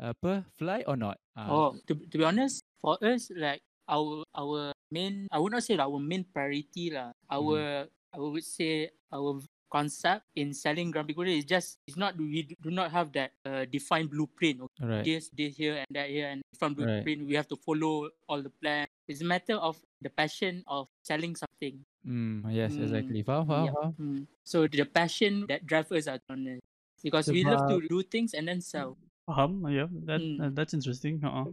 apa 0.00 0.44
fly 0.56 0.84
or 0.88 0.96
not? 0.96 1.20
Ah, 1.36 1.48
Oh, 1.52 1.70
to, 1.88 1.92
to 1.96 2.16
be 2.16 2.24
honest, 2.24 2.64
for 2.80 2.96
us, 3.04 3.28
like 3.32 3.60
our 3.88 4.24
our 4.32 4.72
main, 4.92 5.28
I 5.32 5.38
would 5.40 5.52
not 5.52 5.64
say 5.64 5.76
our 5.76 6.00
main 6.00 6.24
priority 6.24 6.88
lah. 6.92 7.12
Our 7.28 7.86
I 8.12 8.18
would 8.18 8.44
say 8.44 8.90
our 9.12 9.38
concept 9.70 10.26
in 10.34 10.50
selling 10.52 10.90
Grand 10.90 11.06
Prix 11.06 11.38
is 11.38 11.46
just 11.46 11.78
it's 11.86 11.96
not 11.96 12.18
we 12.18 12.42
do 12.58 12.70
not 12.74 12.90
have 12.90 13.14
that 13.14 13.30
uh, 13.46 13.64
defined 13.70 14.10
blueprint. 14.10 14.60
Okay, 14.66 14.82
Alright. 14.82 15.04
this 15.06 15.30
this 15.30 15.54
here 15.56 15.78
and 15.78 15.88
that 15.94 16.10
here 16.10 16.28
and 16.28 16.42
from 16.58 16.74
Right. 16.74 17.06
blueprint 17.06 17.30
we 17.30 17.38
have 17.38 17.46
to 17.48 17.56
follow 17.62 18.10
all 18.26 18.42
the 18.42 18.50
plan. 18.50 18.84
It's 19.06 19.22
a 19.22 19.28
matter 19.28 19.54
of 19.56 19.78
the 20.02 20.10
passion 20.10 20.66
of 20.66 20.90
selling 21.06 21.38
something. 21.38 21.80
Mm, 22.02 22.50
yes, 22.50 22.74
Mm, 22.74 22.82
exactly. 22.82 23.20
Faham, 23.22 23.44
faham, 23.46 23.64
yeah. 23.66 23.74
faham. 23.78 23.90
Mm. 23.98 24.22
So 24.42 24.66
the 24.66 24.84
passion 24.84 25.46
that 25.46 25.62
drives 25.66 25.90
us 25.94 26.06
are 26.10 26.18
on 26.30 26.46
it. 26.46 26.60
Because 27.00 27.28
we 27.32 27.44
love 27.48 27.64
to 27.70 27.80
do 27.88 28.02
things 28.04 28.34
and 28.36 28.44
then 28.48 28.60
sell. 28.60 28.98
Faham? 29.24 29.64
Ya, 29.72 29.86
that, 30.04 30.20
Hmm. 30.20 30.36
uh, 30.40 30.50
that's 30.52 30.74
interesting. 30.76 31.16
Ha. 31.24 31.46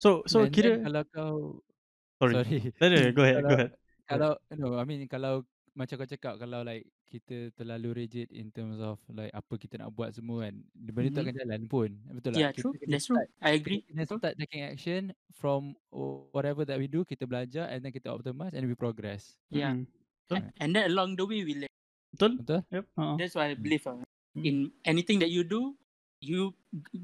So, 0.00 0.22
so 0.30 0.44
And 0.44 0.48
then 0.48 0.54
kira 0.54 0.72
kalau 0.84 1.02
kau 1.12 1.34
sorry. 2.20 2.34
sorry. 2.34 2.58
No, 2.80 2.84
no, 2.88 2.96
no, 2.96 3.10
go 3.12 3.22
ahead, 3.24 3.36
go 3.36 3.48
Kalau- 3.48 3.56
ahead. 3.56 3.72
Kalau 4.06 4.30
no, 4.56 4.66
I 4.78 4.84
mean 4.86 5.00
kalau 5.10 5.42
macam 5.76 5.94
kau 6.00 6.08
cakap 6.08 6.34
kalau 6.40 6.62
like 6.64 6.86
kita 7.06 7.54
terlalu 7.54 8.04
rigid 8.04 8.28
in 8.30 8.50
terms 8.50 8.76
of 8.78 8.98
like 9.08 9.30
apa 9.30 9.54
kita 9.54 9.78
nak 9.78 9.94
buat 9.94 10.10
semua 10.10 10.50
kan 10.50 10.54
benda 10.74 11.08
tu 11.08 11.18
Mhm. 11.18 11.24
akan 11.24 11.34
jalan 11.38 11.62
pun 11.64 11.90
betul 12.12 12.30
tak 12.34 12.40
Yeah, 12.42 12.50
Kita 12.52 12.60
true. 12.60 12.72
kena 12.74 12.90
That's 12.90 13.06
true. 13.06 13.16
start- 13.16 13.32
I 13.38 13.50
agree. 13.54 13.80
kita 13.82 14.02
Betul. 14.02 14.18
start 14.18 14.34
taking 14.36 14.62
action 14.62 15.02
from 15.32 15.60
whatever 16.34 16.66
that 16.66 16.76
we 16.76 16.86
do 16.86 17.02
kita 17.02 17.24
belajar 17.24 17.70
and 17.70 17.80
then 17.80 17.94
kita 17.94 18.10
optimize 18.10 18.52
and 18.52 18.66
we 18.66 18.74
progress 18.74 19.38
Yeah. 19.48 19.74
Mm. 19.74 19.86
A- 20.28 20.50
And 20.58 20.74
then 20.74 20.90
along 20.90 21.14
the 21.14 21.22
way 21.22 21.46
we 21.46 21.54
learn. 21.54 21.70
Betul? 22.10 22.42
betul 22.42 22.60
Yep. 22.74 22.84
Ha. 22.98 23.02
That's 23.14 23.34
why 23.34 23.50
I 23.50 23.56
believe 23.56 23.86
uh, 23.86 24.02
Mm. 24.34 24.42
in 24.42 24.56
anything 24.82 25.22
that 25.22 25.30
you 25.30 25.46
do, 25.46 25.78
you 26.18 26.50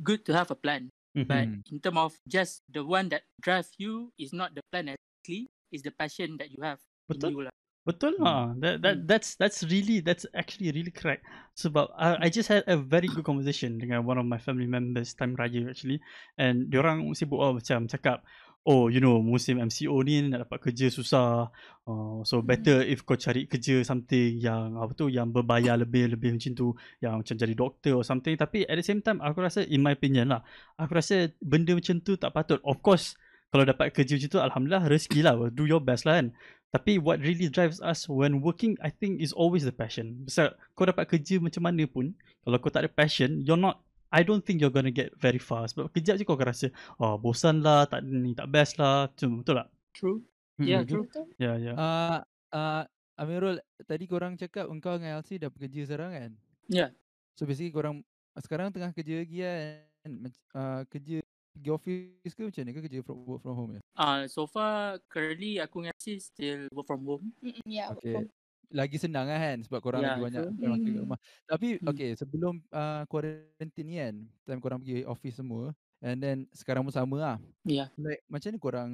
good 0.03 0.27
to 0.27 0.35
have 0.35 0.51
a 0.51 0.59
plan. 0.59 0.91
But 1.15 1.45
Mhm. 1.47 1.69
in 1.69 1.79
terms 1.79 2.01
of 2.01 2.13
just 2.27 2.65
the 2.67 2.81
one 2.81 3.13
that 3.13 3.23
drive 3.39 3.69
you 3.77 4.11
is 4.17 4.33
not 4.33 4.53
the 4.53 4.65
plan 4.69 4.89
exactly, 4.91 5.47
is 5.69 5.85
the 5.85 5.93
passion 5.93 6.41
that 6.41 6.49
you 6.49 6.59
have 6.65 6.81
in 7.07 7.15
Betul. 7.15 7.31
you 7.31 7.41
lah. 7.47 7.55
Betul 7.83 8.15
Hmm. 8.15 8.23
lah. 8.23 8.43
That 8.63 8.75
that 8.87 8.97
Hmm. 9.03 9.07
that's 9.11 9.35
that's 9.35 9.67
really 9.67 9.99
that's 9.99 10.23
actually 10.39 10.71
really 10.71 10.95
correct. 10.95 11.27
Sebab 11.59 11.91
I, 11.99 12.27
I 12.27 12.29
just 12.31 12.47
had 12.47 12.63
a 12.71 12.79
very 12.79 13.11
good 13.11 13.27
conversation 13.27 13.83
dengan 13.83 14.07
one 14.07 14.23
of 14.23 14.27
my 14.27 14.39
family 14.39 14.71
members 14.71 15.19
time 15.19 15.35
raya 15.35 15.67
actually, 15.67 15.99
and 16.39 16.71
diorang 16.71 17.11
sibuk 17.19 17.43
oh, 17.43 17.59
macam 17.59 17.91
cakap, 17.91 18.23
oh 18.63 18.87
you 18.87 19.03
know 19.03 19.19
musim 19.19 19.59
MCO 19.59 19.99
ni 20.07 20.23
nak 20.31 20.47
dapat 20.47 20.71
kerja 20.71 20.95
susah, 20.95 21.51
uh, 21.91 22.23
so 22.23 22.39
better 22.39 22.87
if 22.87 23.03
kau 23.03 23.19
cari 23.19 23.51
kerja 23.51 23.83
something 23.83 24.39
yang 24.39 24.79
apa 24.79 24.95
tu 24.95 25.11
yang 25.11 25.35
berbayar 25.35 25.75
lebih 25.75 26.15
lebih 26.15 26.39
macam 26.39 26.55
tu, 26.55 26.79
yang 27.03 27.19
macam 27.19 27.35
jadi 27.35 27.55
doktor 27.59 27.99
or 27.99 28.07
something. 28.07 28.39
Tapi 28.39 28.63
at 28.63 28.79
the 28.79 28.87
same 28.87 29.03
time 29.03 29.19
aku 29.19 29.43
rasa 29.43 29.67
in 29.67 29.83
my 29.83 29.99
opinion 29.99 30.31
lah, 30.31 30.47
aku 30.79 30.95
rasa 30.95 31.35
benda 31.43 31.75
macam 31.75 31.99
tu 31.99 32.15
tak 32.15 32.31
patut. 32.31 32.63
Of 32.63 32.79
course 32.79 33.19
kalau 33.53 33.63
dapat 33.63 33.93
kerja 33.93 34.17
macam 34.17 34.29
tu 34.29 34.41
alhamdulillah 34.41 34.85
rezeki 34.89 35.21
lah 35.21 35.37
do 35.53 35.65
your 35.65 35.79
best 35.79 36.03
lah 36.03 36.17
kan 36.17 36.33
tapi 36.73 36.97
what 36.97 37.21
really 37.21 37.47
drives 37.47 37.85
us 37.85 38.09
when 38.09 38.41
working 38.41 38.81
I 38.81 38.89
think 38.89 39.21
is 39.21 39.31
always 39.31 39.63
the 39.63 39.73
passion 39.73 40.25
sebab 40.25 40.57
kau 40.73 40.89
dapat 40.89 41.05
kerja 41.07 41.37
macam 41.37 41.69
mana 41.69 41.85
pun 41.85 42.17
kalau 42.43 42.57
kau 42.57 42.73
tak 42.73 42.89
ada 42.89 42.91
passion 42.91 43.45
you're 43.45 43.61
not 43.61 43.85
I 44.09 44.21
don't 44.21 44.41
think 44.41 44.61
you're 44.61 44.73
gonna 44.73 44.93
get 44.93 45.13
very 45.17 45.37
far 45.37 45.65
sebab 45.65 45.89
kejap 45.89 46.17
je 46.17 46.25
kau 46.25 46.33
akan 46.33 46.49
rasa 46.49 46.73
oh 46.97 47.17
bosan 47.17 47.61
lah 47.61 47.85
tak 47.85 48.01
ni 48.03 48.33
tak 48.33 48.49
best 48.49 48.77
lah 48.77 49.07
Macam- 49.07 49.41
betul 49.41 49.57
tak 49.57 49.69
True. 49.93 50.19
Mm-mm. 50.57 50.69
Yeah, 50.69 50.81
Mhm. 50.85 50.89
true. 50.89 51.05
Betul? 51.05 51.25
ya 51.37 51.53
ya 51.57 51.73
uh, 51.77 52.19
uh, 52.51 52.83
Amirul 53.17 53.61
tadi 53.85 54.05
korang 54.05 54.35
cakap 54.35 54.69
engkau 54.69 54.97
dengan 54.97 55.21
Elsie 55.21 55.37
dah 55.37 55.53
bekerja 55.53 55.85
sekarang 55.85 56.11
kan 56.11 56.31
Yeah. 56.69 56.89
So 57.37 57.45
basically 57.45 57.69
korang 57.69 58.01
sekarang 58.35 58.73
tengah 58.73 58.93
kerja 58.93 59.21
lagi 59.21 59.45
kan? 59.45 60.13
Uh, 60.53 60.81
kerja 60.89 61.21
pergi 61.53 61.71
office 61.71 62.33
ke 62.33 62.43
macam 62.49 62.63
ni 62.65 62.73
ke 62.73 62.81
kerja 62.89 63.01
from, 63.05 63.19
work 63.29 63.43
from 63.45 63.55
home 63.55 63.73
ya? 63.77 63.81
Uh, 63.95 64.25
so 64.25 64.49
far, 64.49 64.97
currently 65.07 65.61
aku 65.61 65.85
dengan 65.85 65.97
Sis 66.01 66.33
still 66.33 66.65
work 66.73 66.89
from 66.89 67.05
home. 67.05 67.25
Mm-mm, 67.45 67.61
yeah, 67.69 67.93
work 67.93 68.01
Okay. 68.01 68.17
from- 68.25 68.33
Lagi 68.73 68.97
senang 68.97 69.29
lah 69.29 69.37
kan 69.37 69.61
sebab 69.61 69.85
korang 69.85 70.01
Ya, 70.01 70.17
lagi 70.17 70.33
banyak 70.33 70.43
makan 70.57 70.81
kat 70.81 70.93
Hmm. 70.97 71.01
rumah. 71.05 71.19
Tapi 71.45 71.69
Hmm. 71.77 71.89
okay 71.93 72.11
sebelum 72.17 72.55
uh, 72.73 73.05
quarantine 73.05 73.85
ni 73.85 73.95
kan, 74.01 74.15
time 74.49 74.61
korang 74.65 74.81
pergi 74.81 75.05
office 75.05 75.37
semua 75.45 75.77
and 76.01 76.17
then 76.25 76.49
sekarang 76.57 76.81
pun 76.81 76.89
sama 76.89 77.17
lah. 77.21 77.37
Ya. 77.69 77.93
Like 78.01 78.25
macam 78.33 78.49
ni 78.49 78.57
korang 78.57 78.91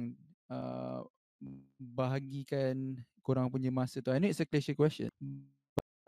uh, 0.51 1.07
bahagikan 1.79 2.99
korang 3.23 3.47
punya 3.47 3.71
masa 3.71 4.03
tu. 4.03 4.11
I 4.11 4.19
know 4.19 4.27
it's 4.27 4.43
a 4.43 4.47
cliche 4.49 4.75
question. 4.75 5.07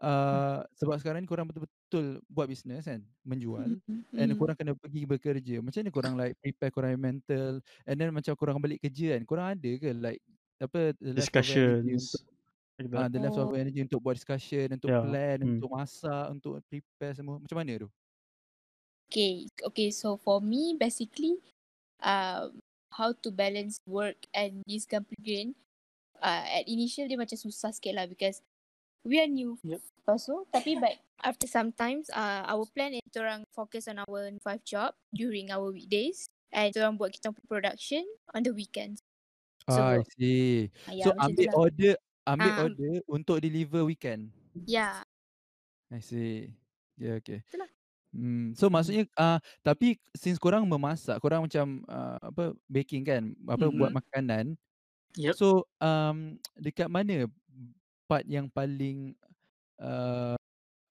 Uh, 0.01 0.65
sebab 0.81 0.97
sekarang 0.97 1.21
ni 1.21 1.29
korang 1.29 1.45
betul-betul 1.45 2.25
buat 2.25 2.49
business 2.49 2.89
kan, 2.89 3.05
menjual 3.21 3.77
and 4.17 4.33
Mm. 4.33 4.37
korang 4.41 4.57
kena 4.57 4.73
pergi 4.73 5.05
bekerja. 5.05 5.61
Macam 5.61 5.79
ni 5.85 5.91
korang 5.93 6.13
like 6.17 6.33
prepare 6.41 6.73
korang 6.73 6.97
mental 6.97 7.61
and 7.85 7.95
then 8.01 8.09
macam 8.09 8.33
korang 8.33 8.57
balik 8.57 8.81
kerja 8.81 9.13
kan, 9.15 9.21
korang 9.29 9.47
ada 9.53 9.71
ke 9.77 9.93
like 9.93 10.21
apa 10.57 10.97
untuk 10.97 11.13
Discussions. 11.15 12.17
Ah, 12.97 13.05
that. 13.05 13.13
the 13.13 13.21
leftover 13.21 13.53
Oh. 13.53 13.61
energy 13.61 13.85
untuk 13.85 14.01
buat 14.01 14.17
discussion, 14.17 14.73
untuk 14.73 14.89
Yeah. 14.89 15.05
plan, 15.05 15.37
Hmm. 15.37 15.61
untuk 15.61 15.69
masak, 15.69 16.25
untuk 16.33 16.65
prepare 16.65 17.13
semua. 17.13 17.37
Macam 17.37 17.61
mana 17.61 17.85
tu? 17.85 17.89
Okay, 19.11 19.51
okay. 19.67 19.91
So 19.91 20.15
for 20.17 20.39
me, 20.41 20.79
basically, 20.79 21.37
um, 22.01 22.57
how 22.95 23.11
to 23.11 23.29
balance 23.31 23.77
work 23.85 24.17
and 24.33 24.63
this 24.65 24.87
company. 24.87 25.53
Uh, 26.21 26.45
at 26.61 26.69
initial 26.69 27.09
dia 27.09 27.17
macam 27.17 27.33
susah 27.35 27.73
sikit 27.73 27.97
lah 27.97 28.05
because 28.05 28.45
we 29.03 29.19
are 29.19 29.29
new. 29.29 29.57
Yep. 29.63 29.81
Lepas 30.01 30.19
tu, 30.25 30.35
tapi 30.49 30.77
but 30.81 30.97
after 31.21 31.45
sometimes, 31.45 32.09
uh, 32.11 32.43
our 32.49 32.65
plan 32.73 32.97
is 32.97 33.05
orang 33.17 33.45
focus 33.53 33.85
on 33.87 34.01
our 34.01 34.33
five 34.41 34.61
job 34.65 34.93
during 35.13 35.53
our 35.53 35.69
weekdays 35.69 36.25
and 36.51 36.73
orang 36.75 36.97
buat 36.97 37.13
kita 37.13 37.29
punya 37.31 37.47
production 37.47 38.03
on 38.33 38.41
the 38.41 38.51
weekends. 38.53 38.99
So, 39.69 39.77
Ah, 39.77 40.01
I 40.01 40.03
see. 40.17 40.73
Ah, 40.89 40.93
ya, 40.97 41.05
So 41.05 41.09
ambil 41.21 41.47
lah. 41.47 41.55
order, 41.55 41.93
ambil 42.25 42.51
Ah. 42.51 42.61
order 42.65 42.93
untuk 43.07 43.37
deliver 43.39 43.85
weekend. 43.85 44.33
Yeah. 44.65 45.05
I 45.93 46.01
see. 46.01 46.57
Yeah, 46.97 47.21
okay. 47.21 47.45
Itulah. 47.45 47.69
Hmm. 48.11 48.51
So 48.59 48.67
maksudnya 48.67 49.07
uh, 49.15 49.39
tapi 49.63 49.95
since 50.17 50.35
korang 50.41 50.67
memasak, 50.67 51.15
korang 51.23 51.47
macam 51.47 51.85
uh, 51.87 52.19
apa 52.19 52.51
baking 52.67 53.07
kan, 53.07 53.23
apa 53.47 53.71
buat 53.71 53.93
Mhm. 53.93 53.97
makanan. 54.03 54.45
Yep. 55.15 55.35
So 55.39 55.67
um 55.79 56.35
dekat 56.59 56.87
mana 56.91 57.27
part 58.11 58.27
yang 58.27 58.51
paling 58.51 59.15
uh, 59.79 60.35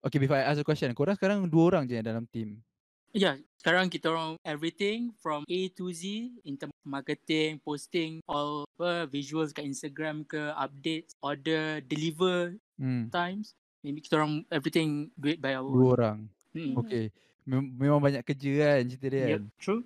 Okay, 0.00 0.16
before 0.16 0.40
I 0.40 0.48
ask 0.48 0.56
the 0.56 0.64
question, 0.64 0.88
korang 0.96 1.12
sekarang 1.12 1.44
dua 1.44 1.76
orang 1.76 1.84
je 1.84 2.00
dalam 2.00 2.24
team. 2.24 2.64
Ya, 3.12 3.36
sekarang 3.60 3.92
kita 3.92 4.08
orang 4.08 4.40
everything 4.40 5.12
from 5.20 5.44
A 5.44 5.60
to 5.76 5.92
Z 5.92 6.08
in 6.40 6.56
terms 6.56 6.72
of 6.72 6.86
marketing, 6.88 7.60
posting, 7.60 8.24
all 8.24 8.64
apa, 8.80 9.04
visuals 9.04 9.52
kat 9.52 9.68
Instagram 9.68 10.24
ke, 10.24 10.40
updates, 10.56 11.12
order, 11.20 11.84
deliver 11.84 12.56
Hmm. 12.80 13.12
times. 13.12 13.52
Maybe 13.84 14.00
kita 14.00 14.16
orang 14.16 14.48
everything 14.48 15.12
do 15.20 15.28
it 15.28 15.36
by 15.36 15.52
our 15.52 15.68
Dua 15.68 15.92
orang. 16.00 16.18
Hmm. 16.56 16.80
Okay. 16.80 17.12
Mem- 17.44 17.76
memang 17.76 18.00
banyak 18.00 18.24
kerja 18.24 18.80
kan 18.80 18.88
cerita 18.88 19.06
dia 19.12 19.20
Yep, 19.20 19.28
kan. 19.28 19.42
true. 19.60 19.82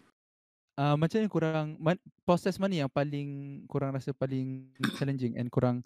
Uh, 0.75 0.95
macam 0.95 1.19
ni 1.19 1.27
korang 1.27 1.75
man, 1.83 1.99
proses 2.23 2.55
mana 2.55 2.87
yang 2.87 2.91
paling 2.91 3.63
korang 3.67 3.91
rasa 3.91 4.15
paling 4.15 4.71
challenging 4.95 5.35
and 5.35 5.51
korang 5.51 5.83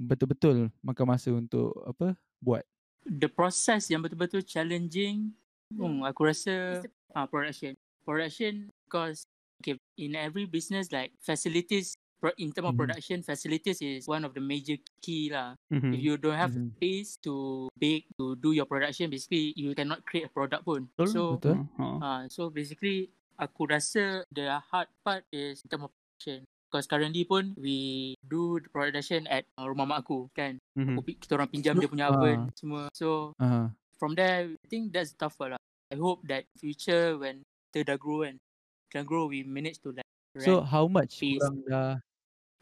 betul-betul 0.00 0.72
makan 0.80 1.04
masa 1.06 1.28
untuk 1.30 1.76
apa 1.84 2.16
buat? 2.40 2.64
The 3.04 3.28
process 3.28 3.88
yang 3.88 4.00
betul-betul 4.00 4.44
challenging, 4.44 5.36
hmm, 5.72 6.04
aku 6.04 6.28
rasa 6.28 6.80
the- 6.80 6.92
uh, 7.12 7.26
production. 7.28 7.76
Production 8.02 8.52
because 8.84 9.24
okay, 9.60 9.76
in 9.96 10.16
every 10.16 10.48
business 10.48 10.88
like 10.88 11.12
facilities 11.20 11.92
pro- 12.16 12.36
in 12.36 12.52
terms 12.52 12.68
of 12.68 12.76
Mhm. 12.76 12.80
production, 12.80 13.18
facilities 13.20 13.80
is 13.80 14.04
one 14.04 14.24
of 14.24 14.32
the 14.32 14.40
major 14.40 14.76
key 15.00 15.28
lah. 15.28 15.56
Mhm. 15.68 15.92
If 15.92 16.00
you 16.00 16.14
don't 16.16 16.36
have 16.36 16.52
Mhm. 16.52 16.72
space 16.74 17.16
to 17.20 17.68
bake, 17.72 18.08
to 18.16 18.36
do 18.36 18.52
your 18.52 18.64
production, 18.64 19.08
basically 19.08 19.52
you 19.54 19.72
cannot 19.72 20.04
create 20.04 20.28
a 20.28 20.32
product 20.32 20.64
pun. 20.64 20.88
Betul, 20.90 21.08
So, 21.08 21.20
Betul. 21.36 21.56
Uh, 21.98 22.22
so 22.28 22.48
basically 22.48 23.08
aku 23.36 23.64
rasa 23.66 24.24
the 24.28 24.60
hard 24.62 24.88
part 25.00 25.24
is 25.30 25.60
in 25.60 25.68
terms 25.68 25.88
of 25.88 25.92
production. 25.92 26.44
Because 26.70 26.86
currently 26.86 27.26
pun 27.26 27.50
we 27.58 28.14
do 28.22 28.62
the 28.62 28.70
production 28.70 29.26
at 29.26 29.42
uh, 29.58 29.66
rumah 29.66 29.90
mak 29.90 30.06
aku 30.06 30.30
kan. 30.30 30.54
Mhm. 30.78 30.94
Aku 30.94 31.02
Kita 31.18 31.34
orang 31.34 31.50
pinjam 31.50 31.74
dia 31.74 31.90
punya 31.90 32.06
Ah. 32.06 32.14
oven 32.14 32.46
semua. 32.54 32.86
So 32.94 33.34
Uh, 33.36 33.74
from 33.98 34.14
there, 34.14 34.54
I 34.54 34.66
think 34.70 34.94
that's 34.94 35.10
tougher 35.12 35.50
lah. 35.50 35.60
I 35.90 35.98
hope 35.98 36.22
that 36.30 36.46
future 36.54 37.18
when 37.18 37.42
kita 37.74 37.90
dah 37.90 37.98
grow 37.98 38.22
kan, 38.22 38.38
can 38.86 39.02
grow 39.02 39.26
we 39.26 39.42
manage 39.42 39.82
to 39.82 39.90
like 39.90 40.06
so 40.38 40.62
how 40.62 40.86
much 40.86 41.18
space. 41.18 41.42
korang 41.42 41.58
dah 41.66 41.98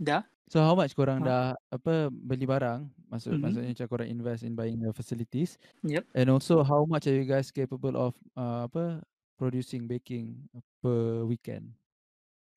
dah. 0.01 0.23
So 0.49 0.65
how 0.65 0.73
much 0.73 0.97
korang 0.97 1.21
Huh? 1.21 1.29
dah 1.29 1.45
apa 1.69 2.09
beli 2.09 2.49
barang? 2.49 2.89
Maksud 3.13 3.37
Mhm. 3.37 3.41
maksudnya 3.45 3.69
macam 3.77 3.89
korang 3.93 4.09
invest 4.09 4.41
in 4.41 4.57
buying 4.57 4.81
the 4.81 4.89
facilities. 4.91 5.61
Yep. 5.85 6.09
And 6.17 6.33
also 6.33 6.65
how 6.65 6.89
much 6.89 7.05
are 7.05 7.13
you 7.13 7.29
guys 7.29 7.53
capable 7.53 7.93
of 7.93 8.17
uh, 8.33 8.65
apa 8.65 9.05
producing 9.37 9.85
baking 9.85 10.49
per 10.81 11.29
weekend? 11.29 11.77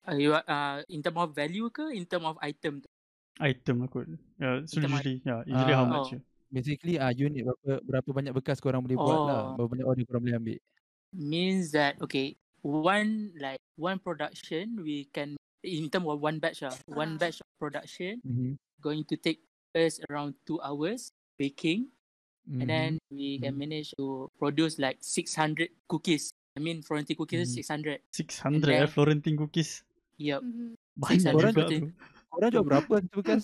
Uh, 0.02 0.18
you 0.18 0.34
are, 0.34 0.42
uh, 0.50 0.82
in 0.90 0.98
term 0.98 1.14
of 1.14 1.30
value 1.30 1.70
ke 1.70 1.94
in 1.94 2.02
term 2.06 2.26
of 2.26 2.34
item 2.42 2.82
tu? 2.82 2.88
Item 3.38 3.86
aku. 3.86 4.02
Yeah, 4.36 4.66
so 4.66 4.82
Item 4.82 4.90
usually, 4.98 5.16
yeah, 5.22 5.40
usually 5.46 5.74
how 5.74 5.86
Ah, 5.86 5.92
much? 5.94 6.10
Oh. 6.10 6.18
yeah. 6.18 6.22
Basically 6.52 6.94
ah 7.00 7.08
uh, 7.08 7.12
unit 7.16 7.48
berapa 7.48 7.80
berapa 7.80 8.08
banyak 8.12 8.32
bekas 8.36 8.60
korang 8.60 8.84
boleh 8.84 8.98
buat 8.98 9.20
lah. 9.24 9.40
Oh. 9.40 9.48
Berapa 9.56 9.68
banyak 9.72 9.86
order 9.88 10.04
korang 10.04 10.22
boleh 10.26 10.36
ambil. 10.36 10.58
Means 11.14 11.72
that 11.72 11.96
okay, 12.02 12.36
one 12.60 13.32
like 13.38 13.62
one 13.78 13.96
production 13.96 14.82
we 14.84 15.08
can 15.14 15.38
in 15.64 15.88
term 15.88 16.04
of 16.10 16.18
one 16.20 16.36
batch 16.42 16.60
lah. 16.60 16.74
One 16.90 17.16
batch 17.16 17.40
of 17.40 17.48
production 17.56 18.20
Mhm. 18.26 18.58
going 18.84 19.06
to 19.08 19.16
take 19.16 19.40
us 19.72 19.96
around 20.10 20.36
two 20.44 20.60
hours 20.60 21.08
baking, 21.40 21.88
and 22.50 22.68
then 22.68 22.90
we 23.08 23.40
can 23.40 23.54
Mhm. 23.56 23.60
manage 23.64 23.88
to 23.96 24.28
produce 24.36 24.76
like 24.76 25.00
six 25.00 25.32
hundred 25.32 25.72
cookies. 25.88 26.34
I 26.52 26.60
mean 26.60 26.84
Florentine 26.84 27.16
cookies 27.16 27.48
six 27.56 27.72
hundred. 27.72 28.04
600 28.12 28.68
eh, 28.68 28.84
then- 28.84 28.92
Florentine 28.92 29.38
cookies. 29.40 29.80
Yep. 30.22 30.40
Mhm. 30.40 30.66
Banyak 30.94 31.32
Korang 31.32 31.52
juga 31.52 31.66
Florentine- 31.66 31.82
tu. 31.82 32.30
Korang 32.30 32.50
jual 32.50 32.64
berapa 32.64 32.94
satu 32.96 33.16
bekas? 33.18 33.40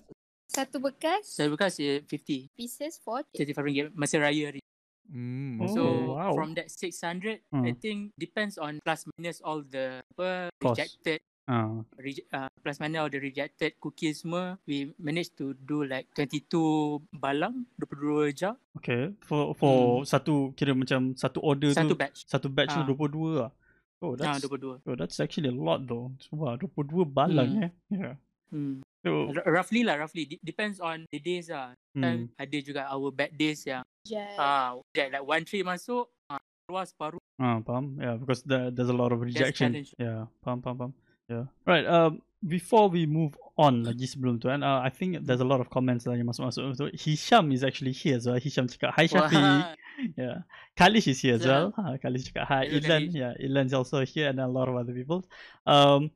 Satu 0.49 0.77
bekas, 0.81 1.23
So 1.29 1.43
because 1.51 1.77
uh, 1.77 2.01
fifty. 2.07 2.49
pieces 2.55 2.97
for 2.97 3.21
Thirty 3.35 3.53
five 3.53 3.67
ringgit 3.67 3.93
masa 3.93 4.17
raya 4.17 4.49
hari. 4.49 4.63
Hmm. 5.05 5.61
Oh, 5.61 5.69
So 5.69 5.83
okay. 5.83 6.05
wow. 6.07 6.33
from 6.33 6.53
that 6.55 6.69
600, 6.69 7.41
I 7.49 7.73
Hmm. 7.73 7.77
think 7.77 7.99
depends 8.15 8.57
on 8.57 8.81
plus 8.81 9.05
minus 9.11 9.41
all 9.41 9.61
the 9.63 10.05
apa, 10.07 10.53
Cost. 10.57 10.77
rejected, 10.77 11.21
Ah, 11.45 11.81
reje- 11.97 12.29
uh, 12.29 12.45
plus 12.61 12.77
minus 12.77 13.01
all 13.01 13.09
the 13.09 13.17
rejected 13.17 13.73
cookies 13.79 14.21
semua. 14.21 14.61
We 14.65 14.93
managed 14.97 15.33
to 15.41 15.57
do 15.57 15.81
like 15.81 16.13
22 16.13 17.01
balang, 17.11 17.65
22 17.81 18.37
jar, 18.37 18.61
okay. 18.77 19.17
For 19.25 19.57
for 19.57 20.05
satu 20.05 20.53
kira 20.53 20.77
macam 20.77 21.17
satu 21.17 21.41
order 21.41 21.73
satu 21.73 21.89
tu 21.89 21.97
batch. 21.97 22.19
satu 22.29 22.49
batch 22.49 22.73
tu 22.73 22.85
Ah. 22.85 22.89
22 22.89 23.29
lah. 23.41 23.51
Oh, 23.99 24.15
Ah, 24.15 24.39
that's 24.39 24.47
22. 24.47 24.79
oh, 24.87 24.95
that's 24.95 25.19
actually 25.19 25.51
a 25.51 25.57
lot 25.57 25.83
though. 25.83 26.15
Wah, 26.31 26.55
22 26.55 27.03
balang 27.05 27.51
Hmm. 27.59 27.65
eh. 27.67 27.71
Yeah. 27.91 28.15
Hmm. 28.51 28.81
So, 29.03 29.35
R- 29.35 29.59
roughly 29.59 29.83
lah, 29.83 29.99
roughly. 29.99 30.25
D- 30.27 30.41
depends 30.43 30.79
on 30.79 31.07
the 31.11 31.19
days 31.19 31.51
lah. 31.51 31.75
Kan 31.99 32.31
hmm. 32.31 32.39
ada 32.39 32.57
juga 32.63 32.87
our 32.87 33.11
bad 33.11 33.35
days 33.35 33.67
yang 33.67 33.83
jet. 34.07 34.39
ah 34.39 34.79
that 34.95 35.11
like 35.11 35.27
one 35.27 35.43
tree 35.43 35.67
masuk, 35.67 36.07
ah 36.31 36.39
keluar 36.67 36.87
separuh. 36.87 37.19
Ah, 37.39 37.59
faham. 37.63 37.99
Yeah, 37.99 38.15
because 38.19 38.43
there, 38.47 38.71
there's 38.71 38.91
a 38.91 38.95
lot 38.95 39.11
of 39.11 39.19
rejection. 39.23 39.75
Yeah, 39.99 40.27
faham, 40.47 40.63
faham, 40.63 40.79
faham. 40.79 40.93
Yeah. 41.31 41.45
Right. 41.67 41.87
Um, 41.87 42.23
before 42.43 42.87
we 42.91 43.03
move 43.07 43.35
on 43.59 43.83
lagi 43.83 44.07
sebelum 44.07 44.39
tu 44.39 44.47
kan, 44.47 44.63
uh, 44.63 44.79
I 44.83 44.91
think 44.95 45.27
there's 45.27 45.43
a 45.43 45.47
lot 45.47 45.59
of 45.59 45.71
comments 45.71 46.07
lah 46.07 46.15
yang 46.15 46.31
masuk-masuk 46.31 46.75
tu. 46.79 46.87
Hisham 46.95 47.51
is 47.51 47.63
actually 47.67 47.91
here 47.95 48.15
as 48.19 48.27
well. 48.31 48.39
Hisham 48.39 48.67
cakap, 48.71 48.95
Hi 48.95 49.07
Syafiq. 49.11 49.75
Wah, 49.99 50.05
Yeah. 50.17 50.39
Kalish 50.77 51.09
is 51.09 51.21
here 51.21 51.35
as 51.35 51.47
well. 51.47 51.73
Ha, 51.77 51.99
Kalish 51.99 52.31
cakap 52.31 52.47
hi. 52.47 52.65
Hello, 52.67 52.79
Ilan, 52.79 53.03
yeah, 53.13 53.35
Ilan's 53.43 53.75
also 53.75 54.05
here 54.05 54.29
and 54.31 54.39
a 54.39 54.47
lot 54.47 54.69
of 54.69 54.77
other 54.77 54.93
people. 54.95 55.25
Um, 55.67 56.11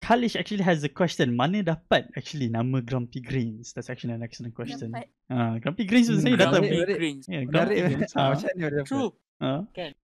Kalish 0.00 0.36
actually 0.36 0.62
has 0.62 0.84
a 0.84 0.88
question. 0.88 1.34
Mana 1.34 1.64
dapat 1.64 2.08
actually 2.16 2.48
nama 2.48 2.80
Grumpy 2.80 3.20
Greens? 3.20 3.72
That's 3.72 3.90
actually 3.90 4.14
an 4.14 4.22
excellent 4.22 4.54
question. 4.54 4.92
Dapat. 4.92 5.08
Ah, 5.28 5.56
Grumpy 5.58 5.84
Greens 5.84 6.06
tu 6.08 6.16
sebenarnya 6.16 6.40
datang. 6.46 6.62
Grumpy- 6.62 6.76
Grumpy 6.76 6.96
Greens. 6.96 7.24
Yeah, 7.28 7.42
Menarik. 7.44 7.76
Grumpy 7.76 7.94
Greens. 7.96 8.12
Ah, 8.12 8.20
Ah, 8.20 8.28
macam 8.32 8.46
mana 8.46 8.56
dia 8.56 8.68
dapat? 8.70 8.86
True. 8.88 9.10
ah. 9.40 9.60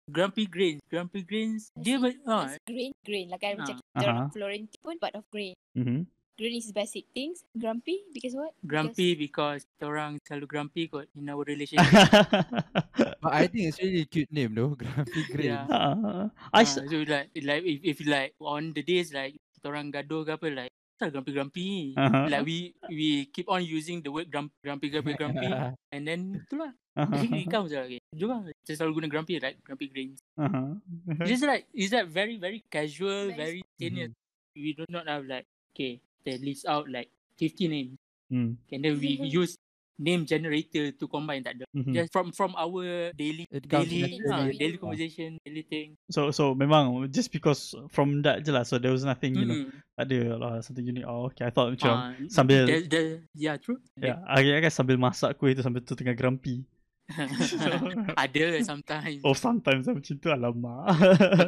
Grumpy 0.09 0.43
Greens. 0.49 0.79
Grumpy 0.89 1.21
Greens. 1.21 1.61
Dia 1.77 1.97
It's- 1.97 2.01
ber- 2.01 2.21
ah, 2.25 2.47
green, 2.65 2.91
green. 3.05 3.27
Like 3.29 3.41
kan 3.43 3.53
macam 3.59 3.75
kita 3.77 3.97
orang 4.01 4.17
Aha. 4.17 4.33
Florentine 4.33 4.81
pun 4.81 4.95
part 4.97 5.13
of 5.13 5.25
green. 5.29 5.53
Mhm. 5.77 5.99
Green 6.39 6.55
is 6.55 6.71
basic 6.71 7.11
things. 7.11 7.43
Grumpy 7.51 8.07
because 8.15 8.31
what? 8.31 8.55
grumpy 8.63 9.11
because 9.11 9.67
kita 9.75 9.91
orang 9.91 10.15
selalu 10.23 10.45
grumpy 10.47 10.87
kot 10.87 11.11
in 11.11 11.27
our 11.27 11.43
relationship. 11.43 11.83
But 13.19 13.31
I 13.35 13.51
think 13.51 13.67
it's 13.67 13.79
really 13.83 14.07
cute 14.07 14.31
name 14.31 14.55
though. 14.55 14.71
Grumpy 14.79 15.21
Green. 15.27 15.51
Yeah. 15.59 15.67
Ah, 15.67 16.31
I 16.55 16.63
s- 16.63 16.79
so 16.79 16.97
like 17.03 17.35
like 17.43 17.63
if, 17.67 17.79
if 17.83 17.97
like 18.07 18.31
on 18.39 18.71
the 18.71 18.79
days 18.79 19.11
like 19.11 19.35
kita 19.59 19.67
orang 19.67 19.91
gaduh 19.91 20.23
ke 20.23 20.31
apa 20.39 20.47
like 20.47 20.71
grumpy 21.11 21.31
grumpy? 21.35 21.69
Aha. 21.99 22.31
Like 22.31 22.43
we 22.47 22.71
we 22.87 23.27
keep 23.35 23.51
on 23.51 23.59
using 23.59 23.99
the 23.99 24.07
word 24.11 24.31
grump, 24.31 24.55
grumpy 24.63 24.87
grumpy 24.87 25.19
grumpy 25.19 25.51
and 25.95 26.07
then 26.07 26.39
itulah 26.39 26.71
Ah, 26.99 27.07
it 27.23 27.47
comes 27.47 27.71
lah 27.71 27.87
okay. 27.87 28.03
jom 28.11 28.27
lah, 28.27 28.43
kita 28.67 28.75
selalu 28.75 28.99
guna 28.99 29.07
Grumpy, 29.07 29.39
right? 29.39 29.55
Grumpy 29.63 29.87
Grains. 29.87 30.19
Uh-huh. 30.35 30.75
It's 31.23 31.39
like, 31.39 31.63
it's 31.71 31.95
like 31.95 32.11
very, 32.11 32.35
very 32.35 32.59
casual, 32.67 33.31
Very 33.31 33.63
very 33.63 33.79
senior. 33.79 34.11
Mhm. 34.11 34.59
We 34.59 34.69
do 34.75 34.83
not 34.91 35.07
have 35.07 35.23
like, 35.23 35.47
okay, 35.71 36.03
they 36.23 36.37
list 36.37 36.65
out 36.65 36.89
like 36.89 37.09
50 37.37 37.67
names. 37.67 37.95
Hmm. 38.29 38.59
And 38.69 38.79
then 38.83 38.99
we 38.99 39.17
use 39.41 39.57
name 39.99 40.23
generator 40.23 40.95
to 40.95 41.05
combine 41.11 41.43
tak 41.43 41.59
ada. 41.59 41.65
Mhm. 41.75 41.91
Just 41.91 42.15
from 42.15 42.31
from 42.31 42.55
our 42.55 43.11
daily 43.19 43.43
It 43.51 43.67
comes 43.67 43.91
daily 43.91 44.15
ah, 44.31 44.47
Yeah. 44.47 44.55
daily 44.55 44.77
conversation, 44.79 45.35
daily 45.43 45.67
thing. 45.67 45.99
So 46.07 46.31
so 46.31 46.55
memang 46.55 47.11
just 47.11 47.35
because 47.35 47.75
from 47.91 48.23
that 48.23 48.47
je 48.47 48.55
lah. 48.55 48.63
So 48.63 48.79
there 48.79 48.95
was 48.95 49.03
nothing 49.03 49.35
you 49.35 49.43
know. 49.43 49.59
Mm. 49.67 49.75
Tak 49.99 50.03
ada 50.07 50.19
lah 50.39 50.51
something 50.63 50.87
unique. 50.87 51.03
Oh, 51.03 51.27
okay. 51.27 51.43
I 51.43 51.51
thought 51.51 51.75
macam 51.75 51.91
Ah, 51.91 52.11
sambil- 52.31 52.63
the, 52.63 52.77
the, 52.87 53.01
yeah, 53.35 53.59
true. 53.59 53.83
yeah, 53.99 54.23
kan 54.63 54.71
sambil 54.71 54.95
masak 54.95 55.35
kuih 55.35 55.51
tu 55.51 55.59
sambil 55.59 55.83
tu 55.83 55.99
tengah 55.99 56.15
grumpy. 56.15 56.63
ada 58.23 58.45
sometimes. 58.63 59.19
Oh 59.25 59.33
sometimes 59.35 59.83
macam 59.89 60.15
tu 60.15 60.29
alamak. 60.31 60.95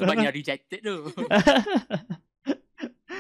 Banyak 0.04 0.34
rejected 0.44 0.82
tu. 0.84 1.08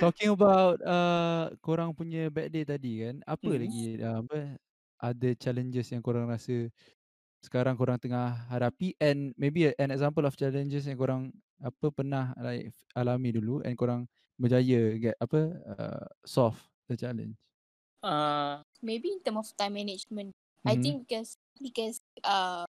Talking 0.01 0.33
about 0.33 0.81
uh, 0.81 1.53
korang 1.61 1.93
punya 1.93 2.25
bad 2.33 2.49
day 2.49 2.65
tadi 2.65 3.05
kan, 3.05 3.21
apa 3.21 3.53
Mhm. 3.53 3.61
lagi 3.61 4.01
uh, 4.01 4.25
apa 4.25 4.57
ada 4.97 5.29
challenges 5.37 5.93
yang 5.93 6.01
korang 6.01 6.25
rasa 6.25 6.73
sekarang 7.45 7.77
korang 7.77 7.97
tengah 8.01 8.47
hadapi 8.49 8.97
and 9.01 9.33
maybe 9.37 9.69
an 9.77 9.91
example 9.93 10.25
of 10.25 10.33
challenges 10.37 10.85
yang 10.89 10.97
korang 10.99 11.33
apa 11.61 11.87
pernah 11.93 12.33
like 12.41 12.73
alami 12.97 13.31
dulu 13.35 13.61
and 13.65 13.77
korang 13.77 14.09
berjaya 14.41 14.97
get 14.97 15.15
apa 15.21 15.41
uh, 15.77 16.05
solve 16.25 16.57
the 16.89 16.97
challenge. 16.97 17.37
uh, 18.03 18.63
Maybe 18.81 19.11
in 19.13 19.21
terms 19.21 19.51
of 19.53 19.57
time 19.57 19.73
management. 19.77 20.33
I 20.65 20.75
Mhm. 20.75 20.81
think 20.81 21.07
because 21.07 21.37
because 21.61 22.01
uh 22.25 22.65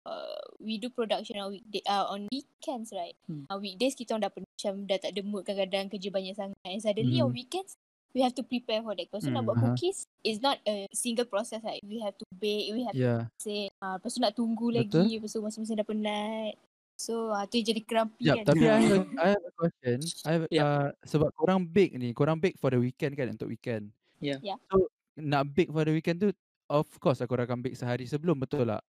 we 0.61 0.77
do 0.77 0.93
production 0.93 1.41
on 1.41 1.51
weekday 1.51 1.83
uh, 1.89 2.07
on 2.07 2.29
weekends 2.29 2.93
right. 2.93 3.17
Hmm. 3.27 3.49
Uh, 3.49 3.59
weekdays 3.59 3.97
kita 3.97 4.15
orang 4.15 4.29
dah 4.29 4.33
pen- 4.33 4.47
macam 4.47 4.73
dah 4.87 4.99
tak 5.01 5.11
ada 5.17 5.23
mood 5.27 5.43
kadang-kadang 5.43 5.91
kerja 5.91 6.09
banyak 6.13 6.35
sangat. 6.37 6.55
And 6.63 6.79
suddenly 6.79 7.19
on 7.19 7.33
Mhm. 7.33 7.39
weekends 7.43 7.75
we 8.13 8.21
have 8.21 8.37
to 8.37 8.45
prepare 8.45 8.85
for 8.85 8.93
that. 8.93 9.09
Lepas 9.09 9.25
tu 9.25 9.33
nak 9.33 9.41
Hmm, 9.43 9.49
buat 9.49 9.57
aha. 9.57 9.65
cookies 9.73 10.05
is 10.21 10.39
not 10.39 10.61
a 10.69 10.85
single 10.93 11.25
process 11.25 11.65
right. 11.65 11.81
We 11.81 11.99
have 11.99 12.13
to 12.15 12.29
bake, 12.37 12.69
we 12.71 12.85
have 12.85 12.93
Yeah. 12.93 13.27
to 13.27 13.41
say, 13.41 13.73
uh, 13.81 13.97
lepas 13.97 14.13
tu 14.13 14.21
nak 14.21 14.37
tunggu 14.37 14.69
Betul. 14.69 15.09
lagi, 15.09 15.17
lepas 15.17 15.33
tu 15.33 15.41
masing-masing 15.41 15.81
dah 15.81 15.89
penat. 15.89 16.53
So 16.95 17.33
uh, 17.33 17.43
tu 17.49 17.57
jadi 17.59 17.81
grumpy 17.83 18.29
Yep, 18.29 18.37
kan. 18.37 18.45
tapi 18.47 18.63
I 18.63 18.79
have, 18.79 18.93
a, 18.93 19.01
I 19.17 19.29
have 19.33 19.45
a 19.49 19.53
question. 19.57 19.97
I 20.23 20.31
have, 20.31 20.45
Yeah. 20.53 20.63
uh, 20.63 20.89
sebab 21.03 21.33
korang 21.35 21.65
bake 21.65 21.97
ni, 21.97 22.13
korang 22.13 22.37
bake 22.37 22.61
for 22.61 22.69
the 22.69 22.79
weekend 22.79 23.17
kan 23.17 23.33
untuk 23.33 23.49
weekend. 23.49 23.91
Yeah. 24.21 24.39
Yeah. 24.45 24.61
So 24.69 24.87
nak 25.17 25.51
bake 25.51 25.73
for 25.73 25.83
the 25.83 25.97
weekend 25.97 26.21
tu, 26.21 26.37
of 26.69 26.87
course 27.03 27.19
lah 27.23 27.29
korang 27.31 27.47
akan 27.49 27.61
bake 27.65 27.79
sehari 27.79 28.05
sebelum 28.07 28.39
betul 28.39 28.67
tak? 28.69 28.83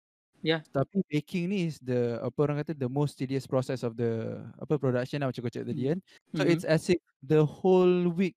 Yeah. 0.44 0.60
Tapi 0.76 1.00
baking 1.08 1.56
ni 1.56 1.72
is 1.72 1.80
the 1.80 2.20
apa 2.20 2.36
orang 2.44 2.60
kata 2.60 2.76
the 2.76 2.92
most 2.92 3.16
tedious 3.16 3.48
process 3.48 3.80
of 3.82 3.96
the 3.96 4.44
apa 4.60 4.76
production 4.76 5.24
lah 5.24 5.32
macam 5.32 5.40
kau 5.48 5.52
cakap 5.54 5.72
tadi 5.72 5.84
kan. 5.96 6.00
So 6.36 6.44
Mhm. 6.44 6.52
it's 6.52 6.68
as 6.68 6.84
if 6.92 7.00
the 7.24 7.40
whole 7.48 8.12
week 8.12 8.36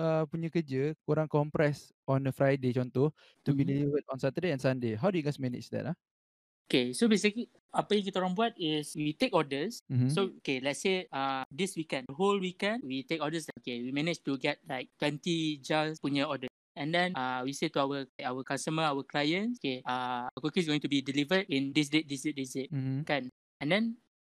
uh, 0.00 0.24
punya 0.24 0.48
kerja 0.48 0.96
korang 1.04 1.28
compress 1.28 1.92
on 2.08 2.24
a 2.24 2.32
Friday 2.32 2.72
contoh 2.72 3.12
to 3.44 3.52
be 3.52 3.60
Mhm. 3.66 3.68
delivered 3.68 4.06
on 4.08 4.16
Saturday 4.16 4.56
and 4.56 4.62
Sunday. 4.62 4.96
How 4.96 5.12
do 5.12 5.20
you 5.20 5.26
guys 5.26 5.36
manage 5.36 5.68
that 5.68 5.92
ah? 5.92 5.96
Okay, 6.68 6.92
so 6.92 7.08
basically 7.08 7.48
apa 7.72 7.96
yang 7.96 8.04
kita 8.08 8.20
orang 8.20 8.36
buat 8.36 8.52
is 8.60 8.92
we 8.92 9.16
take 9.16 9.32
orders. 9.32 9.80
Mm-hmm. 9.88 10.12
So 10.12 10.36
okay, 10.40 10.60
let's 10.60 10.84
say 10.84 11.08
uh 11.08 11.44
this 11.48 11.72
weekend, 11.76 12.08
the 12.08 12.16
whole 12.16 12.36
weekend 12.36 12.84
we 12.84 13.04
take 13.08 13.24
orders. 13.24 13.48
Okay, 13.60 13.80
we 13.80 13.88
manage 13.92 14.20
to 14.28 14.36
get 14.36 14.60
like 14.68 14.92
20 15.00 15.64
jars 15.64 15.96
punya 15.96 16.28
order. 16.28 16.48
And 16.78 16.94
then 16.94 17.10
uh, 17.18 17.42
we 17.42 17.50
say 17.50 17.66
to 17.74 17.82
our 17.82 18.06
our 18.22 18.46
customer, 18.46 18.86
our 18.86 19.02
clients, 19.02 19.58
okay, 19.58 19.82
uh, 19.82 20.30
cookie 20.38 20.62
is 20.62 20.70
going 20.70 20.78
to 20.78 20.86
be 20.86 21.02
delivered 21.02 21.50
in 21.50 21.74
this 21.74 21.90
date, 21.90 22.06
this 22.06 22.22
date, 22.22 22.38
this 22.38 22.54
date, 22.54 22.70
mm-hmm. 22.70 23.02
kan? 23.02 23.26
And 23.58 23.68
then 23.68 23.84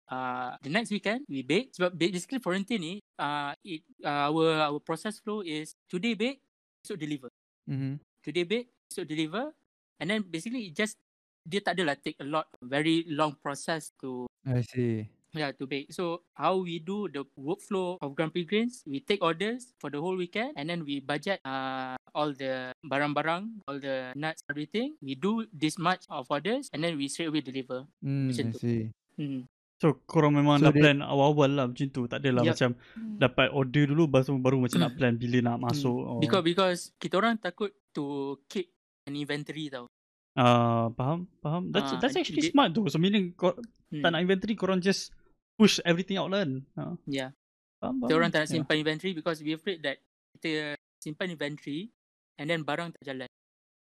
uh, 0.08 0.56
the 0.64 0.72
next 0.72 0.96
weekend 0.96 1.28
we 1.28 1.44
bake. 1.44 1.76
Sebab 1.76 1.92
ba- 2.00 2.08
basically 2.08 2.40
Florentine 2.40 2.80
ni, 2.80 2.96
uh, 3.20 3.52
it 3.68 3.84
uh, 4.00 4.32
our 4.32 4.72
our 4.72 4.80
process 4.80 5.20
flow 5.20 5.44
is 5.44 5.76
today 5.92 6.16
bake, 6.16 6.40
so 6.88 6.96
deliver. 6.96 7.28
Mm-hmm. 7.68 8.00
Today 8.24 8.48
bake, 8.48 8.72
so 8.88 9.04
deliver. 9.04 9.52
And 10.00 10.08
then 10.08 10.24
basically 10.24 10.72
it 10.72 10.74
just 10.80 10.96
dia 11.44 11.60
tak 11.60 11.76
adalah 11.76 12.00
take 12.00 12.20
a 12.24 12.28
lot 12.28 12.48
very 12.64 13.04
long 13.12 13.36
process 13.44 13.92
to 14.00 14.28
I 14.48 14.64
see. 14.64 15.12
Yeah 15.38 15.52
to 15.52 15.64
bake. 15.64 15.90
So 15.90 16.22
how 16.34 16.58
we 16.58 16.78
do 16.78 17.08
the 17.08 17.24
workflow 17.34 17.98
of 17.98 18.14
Grumpy 18.14 18.44
Grains, 18.44 18.84
we 18.84 19.00
take 19.00 19.22
orders 19.22 19.74
for 19.78 19.90
the 19.90 19.98
whole 19.98 20.16
weekend 20.16 20.54
and 20.56 20.66
then 20.66 20.82
we 20.82 21.00
budget 21.00 21.40
uh 21.42 21.96
all 22.12 22.32
the 22.32 22.74
barang-barang, 22.82 23.62
all 23.64 23.78
the 23.78 24.12
nuts, 24.14 24.42
everything. 24.48 24.98
We 25.00 25.14
do 25.14 25.46
this 25.50 25.78
much 25.78 26.04
of 26.10 26.26
orders 26.28 26.68
and 26.74 26.82
then 26.82 26.98
we 26.98 27.08
straight 27.08 27.30
away 27.30 27.42
deliver. 27.42 27.86
Mm, 28.02 28.34
Macam 28.34 28.46
I 28.46 28.52
tu. 28.52 28.60
see. 28.60 28.82
Hmm. 29.16 29.42
So 29.78 29.94
korang 30.04 30.34
memang 30.34 30.58
So 30.58 30.66
dah 30.66 30.74
dia- 30.74 30.82
plan 30.82 30.98
awal-awal 31.00 31.52
lah 31.54 31.66
macam 31.70 31.88
tu. 31.88 32.10
Tak 32.10 32.18
adalah 32.20 32.42
Yup. 32.42 32.58
macam 32.58 32.70
Hmm. 32.98 33.18
dapat 33.22 33.48
order 33.54 33.84
dulu 33.86 34.10
baru 34.10 34.34
baru 34.36 34.58
macam 34.60 34.80
nak 34.82 34.98
plan 34.98 35.14
bila 35.14 35.38
nak 35.44 35.58
Hmm. 35.62 35.66
masuk. 35.70 35.98
Oh. 36.02 36.18
Because 36.18 36.42
because 36.44 36.80
kita 36.98 37.14
orang 37.16 37.38
takut 37.38 37.70
to 37.94 38.06
keep 38.50 38.74
an 39.06 39.14
inventory 39.14 39.70
tau. 39.70 39.86
Ah, 40.34 40.94
faham, 40.94 41.26
faham. 41.42 41.74
That's 41.74 41.94
Ah, 41.94 41.98
that's 41.98 42.14
actually 42.14 42.46
dia- 42.46 42.54
smart 42.54 42.70
tu. 42.70 42.86
So 42.90 42.98
meaning 42.98 43.34
kau 43.34 43.58
Hmm. 43.90 44.02
tak 44.02 44.10
nak 44.12 44.22
inventory 44.22 44.54
korang 44.54 44.78
just 44.78 45.14
push 45.58 45.82
everything 45.84 46.16
out 46.16 46.30
kan. 46.30 46.62
Ha. 46.74 46.94
Yeah. 47.04 47.34
Faham, 47.78 48.00
Kita 48.00 48.06
faham. 48.06 48.18
orang 48.18 48.30
tak 48.30 48.40
nak 48.40 48.48
Yeah. 48.48 48.56
simpan 48.56 48.76
inventory 48.80 49.12
because 49.12 49.38
we 49.42 49.52
afraid 49.52 49.82
that 49.82 49.98
kita 50.38 50.74
simpan 50.98 51.30
inventory 51.30 51.90
and 52.38 52.46
then 52.46 52.62
barang 52.62 52.94
tak 52.94 53.04
jalan. 53.04 53.30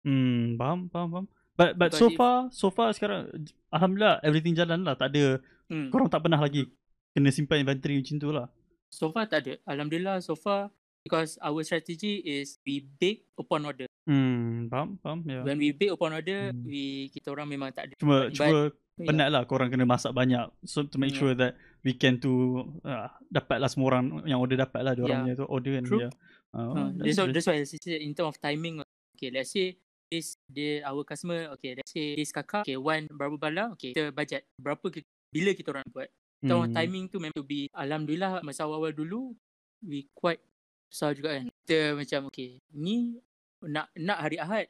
Hmm, 0.02 0.54
faham, 0.54 0.86
faham, 0.88 1.08
faham. 1.10 1.26
But 1.54 1.74
but 1.74 1.90
Because 1.90 1.98
so 1.98 2.06
if- 2.06 2.16
far, 2.16 2.36
so 2.50 2.66
far 2.68 2.88
sekarang 2.92 3.32
alhamdulillah 3.68 4.22
everything 4.22 4.54
jalan 4.54 4.82
lah. 4.82 4.94
Tak 4.94 5.10
ada 5.10 5.42
Hmm. 5.66 5.90
korang 5.90 6.06
tak 6.06 6.22
pernah 6.22 6.38
lagi 6.38 6.70
kena 7.10 7.30
simpan 7.30 7.60
inventory 7.60 7.98
macam 7.98 8.16
tu 8.16 8.30
lah. 8.30 8.46
So 8.88 9.10
far 9.10 9.26
tak 9.26 9.42
ada. 9.42 9.58
Alhamdulillah 9.66 10.20
so 10.20 10.34
far 10.34 10.70
because 11.02 11.34
our 11.40 11.58
strategy 11.62 12.22
is 12.22 12.62
we 12.62 12.86
bake 12.96 13.26
upon 13.34 13.64
order. 13.64 13.88
Hmm, 14.04 14.70
faham, 14.70 14.94
faham. 15.00 15.26
Ya. 15.26 15.42
When 15.42 15.58
we 15.58 15.70
bake 15.70 15.90
upon 15.90 16.12
order, 16.12 16.54
Hmm. 16.54 16.62
we 16.62 17.10
kita 17.10 17.30
orang 17.30 17.48
memang 17.48 17.74
tak 17.74 17.90
ada. 17.90 17.94
Cuma 17.98 18.30
cuma 18.30 18.70
yeah. 18.96 19.08
penat 19.08 19.28
lah 19.28 19.42
korang 19.44 19.68
kena 19.68 19.84
masak 19.84 20.12
banyak 20.12 20.48
so 20.64 20.84
to 20.84 20.96
make 20.96 21.12
Yeah. 21.12 21.20
sure 21.20 21.34
that 21.36 21.52
weekend 21.84 22.18
tu 22.18 22.60
uh, 22.82 23.08
dapat 23.28 23.60
lah 23.60 23.68
semua 23.68 23.94
orang 23.94 24.24
yang 24.24 24.40
order 24.40 24.56
dapat 24.56 24.80
lah 24.82 24.92
dia 24.92 25.04
orang 25.04 25.22
Yeah. 25.22 25.36
punya 25.36 25.40
tu 25.40 25.46
order 25.46 25.72
kan 25.78 25.84
True. 25.84 26.02
yeah. 26.08 26.12
Uh, 26.56 26.72
Uh, 26.72 26.88
that's 26.96 27.20
that's, 27.20 27.44
that's 27.44 27.48
why 27.48 27.60
in 28.00 28.16
terms 28.16 28.32
of 28.32 28.36
timing. 28.40 28.80
Okay, 29.16 29.28
let's 29.28 29.52
say 29.52 29.76
this 30.08 30.40
dia 30.48 30.80
our 30.88 31.04
customer. 31.04 31.52
Okay, 31.58 31.76
let's 31.76 31.92
say 31.92 32.16
this 32.16 32.32
kakak. 32.32 32.64
Okay, 32.64 32.80
one 32.80 33.04
berapa 33.12 33.36
bala. 33.36 33.76
Okay, 33.76 33.92
kita 33.92 34.08
budget 34.08 34.48
berapa 34.56 34.84
kita, 34.88 35.04
bila 35.28 35.52
kita 35.52 35.68
orang 35.76 35.84
buat. 35.92 36.08
Of 36.46 36.68
Hmm. 36.68 36.72
timing 36.72 37.04
tu 37.08 37.16
memang 37.20 37.36
to 37.36 37.44
be 37.44 37.68
alhamdulillah 37.72 38.40
masa 38.40 38.64
awal-awal 38.64 38.92
dulu 38.92 39.36
we 39.84 40.08
quite 40.16 40.40
susah 40.88 41.12
juga 41.12 41.36
kan. 41.36 41.44
Kita 41.64 41.92
macam 41.92 42.20
okay, 42.32 42.56
ni 42.72 43.20
nak 43.60 43.92
nak 43.96 44.18
hari 44.20 44.36
Ahad. 44.40 44.68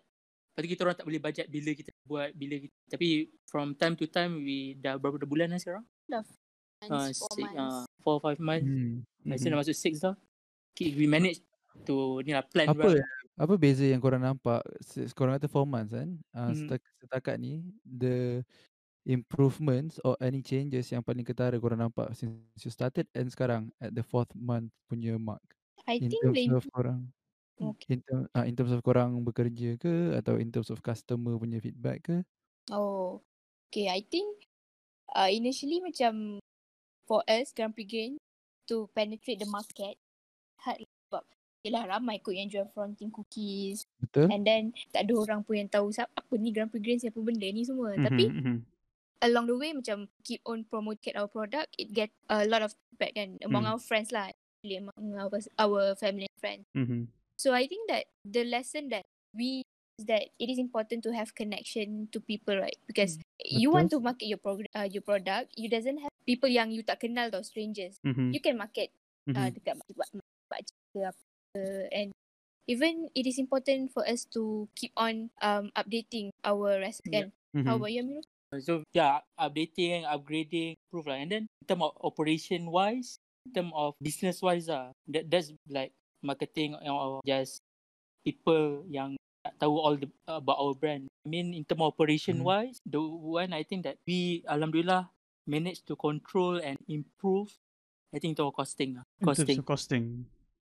Lepas 0.56 0.64
tu 0.64 0.72
kita 0.72 0.82
orang 0.88 0.96
tak 0.96 1.04
boleh 1.04 1.20
budget 1.20 1.46
bila 1.52 1.70
kita 1.76 1.90
buat 2.08 2.32
bila 2.32 2.56
kita. 2.56 2.72
Tapi 2.88 3.06
from 3.44 3.76
time 3.76 3.92
to 3.92 4.08
time 4.08 4.40
we 4.40 4.72
dah 4.80 4.96
berapa 4.96 5.20
dah 5.20 5.28
bulan 5.28 5.52
lah 5.52 5.60
sekarang? 5.60 5.84
Uh, 6.08 6.24
Months, 6.88 7.20
four 7.20 7.32
six, 7.36 7.44
months. 7.52 7.76
uh, 7.76 7.84
four 8.00 8.16
five 8.24 8.40
months. 8.40 8.64
Hmm. 8.64 9.04
Mm-hmm. 9.20 9.36
Mhm. 9.36 9.52
dah 9.52 9.58
masuk 9.60 9.76
six 9.76 9.92
dah. 10.00 10.16
Okay, 10.72 10.96
we 10.96 11.04
manage 11.04 11.44
to 11.84 12.24
ni 12.24 12.32
lah 12.32 12.40
plan 12.40 12.72
Apa 12.72 12.88
well. 12.88 13.04
apa 13.36 13.52
beza 13.60 13.84
yang 13.84 14.00
korang 14.00 14.24
nampak 14.24 14.64
korang 15.12 15.36
kata 15.36 15.44
4 15.44 15.68
months 15.68 15.92
kan 15.92 16.08
uh, 16.32 16.48
Mhm. 16.48 16.56
setakat, 16.56 16.92
setakat 17.04 17.34
ni 17.36 17.60
the 17.84 18.40
improvements 19.04 20.00
or 20.00 20.16
any 20.18 20.40
changes 20.40 20.88
yang 20.88 21.04
paling 21.04 21.20
ketara 21.20 21.60
korang 21.60 21.78
nampak 21.78 22.16
since 22.16 22.32
you 22.64 22.72
started 22.72 23.04
and 23.12 23.28
sekarang 23.28 23.68
at 23.76 23.92
the 23.92 24.00
fourth 24.00 24.32
month 24.32 24.72
punya 24.88 25.20
mark 25.20 25.44
I 25.84 26.00
in 26.00 26.08
think 26.08 26.24
terms 26.24 26.48
the 26.48 26.56
of 26.56 26.64
korang 26.72 27.12
Okay. 27.56 27.96
in, 27.96 28.00
term, 28.04 28.28
uh, 28.36 28.44
in 28.44 28.54
terms 28.56 28.72
of 28.72 28.84
korang 28.84 29.24
bekerja 29.24 29.80
ke 29.80 30.12
atau 30.18 30.36
in 30.36 30.52
terms 30.52 30.68
of 30.68 30.84
customer 30.84 31.36
punya 31.40 31.56
feedback 31.62 32.04
ke 32.04 32.16
Oh, 32.68 33.22
okay. 33.70 33.86
I 33.88 34.02
think 34.02 34.26
uh, 35.14 35.30
initially 35.30 35.78
macam 35.80 36.42
for 37.06 37.22
us 37.30 37.54
Grumpy 37.54 37.86
Grain 37.86 38.12
to 38.66 38.90
penetrate 38.92 39.38
the 39.38 39.48
market 39.48 39.96
hard 40.58 40.82
sebab 40.82 41.22
yelah 41.62 41.86
ramai 41.86 42.18
kot 42.18 42.34
yang 42.34 42.50
jual 42.50 42.66
fronting 42.74 43.14
cookies 43.14 43.86
betul 44.02 44.26
and 44.30 44.42
then 44.42 44.74
tak 44.90 45.06
ada 45.06 45.14
orang 45.14 45.40
pun 45.46 45.62
yang 45.62 45.70
tahu 45.70 45.94
siapa 45.94 46.10
apa 46.18 46.34
ni 46.36 46.50
Grumpy 46.50 46.82
Grain 46.82 46.98
siapa 46.98 47.18
benda 47.22 47.46
ni 47.46 47.62
semua. 47.62 47.94
Mhm, 47.94 48.04
Tapi 48.04 48.24
mhm. 48.26 48.56
along 49.22 49.46
the 49.48 49.56
way 49.56 49.70
macam 49.72 50.10
keep 50.26 50.42
on 50.44 50.66
promote 50.66 51.00
our 51.14 51.30
product 51.30 51.70
it 51.78 51.88
get 51.94 52.10
a 52.28 52.44
lot 52.44 52.60
of 52.60 52.74
feedback 52.90 53.14
kan 53.14 53.38
among 53.46 53.64
Hmm. 53.64 53.70
our 53.78 53.80
friends 53.80 54.10
lah 54.10 54.28
among 54.66 55.14
our, 55.14 55.30
our 55.62 55.94
family 55.94 56.26
and 56.26 56.38
friends. 56.42 56.66
Mhm. 56.74 57.06
So 57.36 57.52
I 57.52 57.66
think 57.68 57.88
that 57.88 58.08
the 58.24 58.44
lesson 58.44 58.88
that 58.90 59.04
we 59.36 59.62
is 59.98 60.06
that 60.08 60.28
it 60.40 60.48
is 60.48 60.58
important 60.58 61.04
to 61.04 61.12
have 61.12 61.34
connection 61.34 62.08
to 62.12 62.20
people, 62.20 62.56
right? 62.58 62.76
Because 62.86 63.18
you 63.44 63.70
want 63.70 63.90
to 63.92 64.00
market 64.00 64.28
your 64.28 64.38
prog- 64.40 64.68
uh, 64.76 64.88
your 64.88 65.02
product, 65.02 65.52
you 65.56 65.68
doesn't 65.68 65.98
have 66.00 66.12
people 66.28 66.48
yang 66.48 66.72
you 66.72 66.82
tak 66.84 67.00
kenal 67.00 67.28
tau, 67.32 67.40
strangers. 67.44 67.96
Mhm, 68.04 68.32
You 68.32 68.40
can 68.40 68.56
market 68.60 68.92
uh, 69.32 69.48
mhm. 69.48 69.56
dekat 69.56 69.74
mak 69.80 70.10
mak 70.52 71.14
and 71.92 72.12
even 72.66 73.08
it 73.14 73.26
is 73.26 73.38
important 73.38 73.92
for 73.92 74.04
us 74.08 74.24
to 74.34 74.68
keep 74.74 74.92
on 74.96 75.30
um 75.40 75.70
updating 75.76 76.30
our 76.44 76.80
recipe. 76.80 77.08
Yeah. 77.12 77.28
Kan? 77.28 77.64
How 77.64 77.76
about 77.80 77.92
you, 77.92 78.02
Amirul? 78.04 78.26
So 78.62 78.82
yeah, 78.94 79.20
updating, 79.38 80.06
upgrading, 80.06 80.76
improve 80.76 81.08
lah. 81.10 81.18
And 81.18 81.30
then 81.30 81.44
in 81.48 81.64
term 81.66 81.82
of 81.82 81.96
operation 82.00 82.68
wise, 82.70 83.18
in 83.48 83.52
term 83.52 83.70
of 83.74 83.94
business 84.00 84.40
wise 84.42 84.68
lah, 84.68 84.92
that 85.10 85.28
that's 85.30 85.50
like 85.68 85.92
marketing 86.26 86.74
or 86.74 87.22
just 87.22 87.62
people 88.26 88.82
yang 88.90 89.14
tak 89.46 89.54
tahu 89.62 89.78
all 89.78 89.94
the 89.94 90.10
about 90.26 90.58
our 90.58 90.74
brand. 90.74 91.06
I 91.22 91.28
mean 91.30 91.54
in 91.54 91.62
term 91.62 91.86
of 91.86 91.94
operation 91.94 92.42
Mhm. 92.42 92.46
wise, 92.46 92.78
the 92.82 92.98
one 92.98 93.54
I 93.54 93.62
think 93.62 93.86
that 93.86 94.02
we 94.02 94.42
alhamdulillah 94.50 95.14
managed 95.46 95.86
to 95.86 95.94
control 95.94 96.58
and 96.58 96.74
improve. 96.90 97.54
I 98.10 98.18
think 98.18 98.34
to 98.38 98.50
our 98.50 98.54
costing 98.54 98.98
lah. 98.98 99.04
Costing. 99.22 99.62
of 99.62 99.66
costing. 99.66 100.04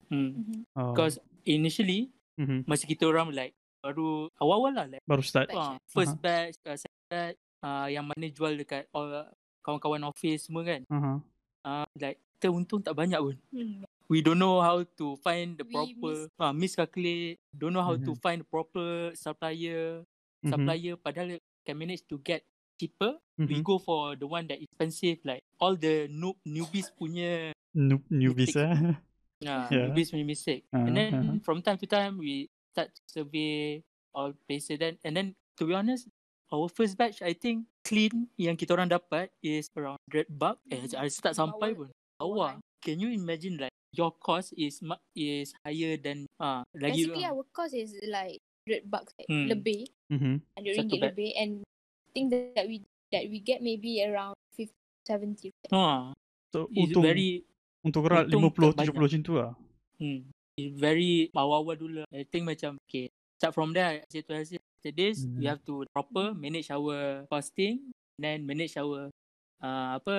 Hmm. 0.06 0.30
Mhm. 0.38 0.58
Uh, 0.70 0.94
Because 0.94 1.18
initially 1.42 2.14
mhm. 2.38 2.62
masa 2.66 2.86
kita 2.86 3.10
orang 3.10 3.34
like 3.34 3.58
baru 3.82 4.30
awal-awal 4.38 4.72
lah 4.74 4.86
like 4.86 5.02
baru 5.02 5.22
start. 5.22 5.50
Uh, 5.50 5.78
first 5.90 6.14
Aha. 6.14 6.22
batch, 6.22 6.54
uh, 6.66 6.78
second 6.78 7.06
batch, 7.10 7.38
uh, 7.62 7.86
yang 7.90 8.06
mana 8.06 8.26
jual 8.30 8.54
dekat 8.54 8.86
all, 8.94 9.26
kawan-kawan 9.66 10.06
office 10.06 10.46
semua 10.46 10.62
kan. 10.62 10.82
Uh-huh. 10.86 11.18
Uh, 11.66 11.86
like 11.98 12.22
kita 12.38 12.54
untung 12.54 12.82
tak 12.82 12.94
banyak 12.94 13.18
pun. 13.18 13.34
Hmm. 13.50 13.82
We 14.06 14.22
don't 14.22 14.38
know 14.38 14.62
how 14.62 14.86
to 15.02 15.18
find 15.18 15.58
the 15.58 15.66
We 15.66 15.74
proper 15.74 16.12
miss- 16.14 16.30
uh, 16.38 16.54
miscalculate, 16.54 17.42
don't 17.50 17.74
know 17.74 17.82
how 17.82 17.98
to 17.98 18.12
Mhm. 18.14 18.22
find 18.22 18.38
the 18.42 18.48
proper 18.48 19.10
supplier, 19.18 20.06
Mhm. 20.46 20.50
supplier 20.50 20.94
padahal 20.94 21.42
can 21.66 21.74
manage 21.74 22.06
to 22.06 22.22
get 22.22 22.46
cheaper. 22.78 23.18
We 23.34 23.58
Mhm. 23.60 23.66
go 23.66 23.76
for 23.82 24.14
the 24.14 24.30
one 24.30 24.46
that 24.46 24.62
expensive 24.62 25.18
like 25.26 25.42
all 25.58 25.74
the 25.74 26.06
noob 26.06 26.38
newbies 26.46 26.88
punya 26.94 27.50
Noob, 27.76 28.06
newbies 28.08 28.54
eh. 28.56 28.64
uh, 28.64 28.72
Yeah. 29.44 29.68
newbies 29.68 30.08
punya 30.14 30.24
mistake. 30.24 30.64
Uh, 30.72 30.86
and 30.86 30.94
then 30.96 31.10
uh-huh. 31.12 31.36
from 31.44 31.60
time 31.60 31.76
to 31.76 31.84
time 31.90 32.16
we 32.16 32.46
start 32.72 32.94
to 32.94 33.02
survey 33.10 33.82
all 34.16 34.32
places 34.48 34.80
then 34.80 34.96
and 35.04 35.12
then 35.12 35.36
to 35.60 35.68
be 35.68 35.76
honest 35.76 36.08
our 36.48 36.70
first 36.72 36.96
batch 36.96 37.20
I 37.20 37.36
think 37.36 37.68
clean 37.84 38.32
yang 38.40 38.56
kita 38.56 38.72
orang 38.72 38.88
dapat 38.88 39.28
is 39.44 39.68
around 39.76 40.00
100 40.08 40.30
buck 40.32 40.56
eh 40.72 40.80
Hmm. 40.80 41.04
I 41.04 41.12
start 41.12 41.36
sampai 41.36 41.76
pun 41.76 41.92
bawah 42.16 42.56
can 42.80 42.96
you 42.96 43.12
imagine 43.12 43.60
like 43.60 43.75
your 43.96 44.12
cost 44.20 44.52
is 44.54 44.78
is 45.16 45.56
higher 45.64 45.96
than 45.96 46.28
ah 46.36 46.60
uh, 46.60 46.62
lagi 46.76 47.08
Basically 47.08 47.24
our 47.24 47.44
cost 47.50 47.72
is 47.72 47.96
like 48.04 48.38
100 48.68 48.86
bucks 48.86 49.10
like, 49.16 49.28
Hmm. 49.32 49.48
lebih, 49.48 49.88
Mhm. 50.12 50.34
100 50.54 50.60
Satu 50.60 50.78
ringgit 50.84 50.98
bag. 51.00 51.08
lebih 51.16 51.30
and 51.34 51.50
I 51.64 52.08
think 52.12 52.26
that 52.32 52.66
we 52.68 52.76
that 53.10 53.24
we 53.26 53.38
get 53.40 53.64
maybe 53.64 54.02
around 54.04 54.36
50 54.54 54.72
70 55.06 55.54
ha 55.72 56.12
So 56.52 56.66
it's 56.70 56.90
untung 56.90 57.04
very 57.04 57.42
untuk 57.86 58.02
untung 58.06 58.42
50 58.50 58.74
tak 58.74 58.90
70 58.90 58.98
macam 58.98 59.20
tu 59.22 59.34
lah. 59.38 59.52
hmm 59.98 60.20
it's 60.56 60.72
very 60.74 61.28
awal-awal 61.36 61.76
dulu 61.76 62.02
I 62.10 62.24
think 62.26 62.48
macam 62.48 62.80
okay 62.88 63.12
start 63.38 63.52
from 63.54 63.70
there 63.76 64.00
I 64.00 64.08
say 64.08 64.24
to 64.24 64.32
Hasil 64.32 64.58
after 64.58 64.92
this 64.92 65.22
we 65.36 65.44
Hmm. 65.46 65.52
have 65.52 65.62
to 65.68 65.84
proper 65.94 66.32
manage 66.34 66.72
our 66.72 67.24
costing 67.30 67.92
then 68.18 68.42
manage 68.48 68.74
our 68.80 69.12
uh, 69.60 69.88
apa 70.00 70.16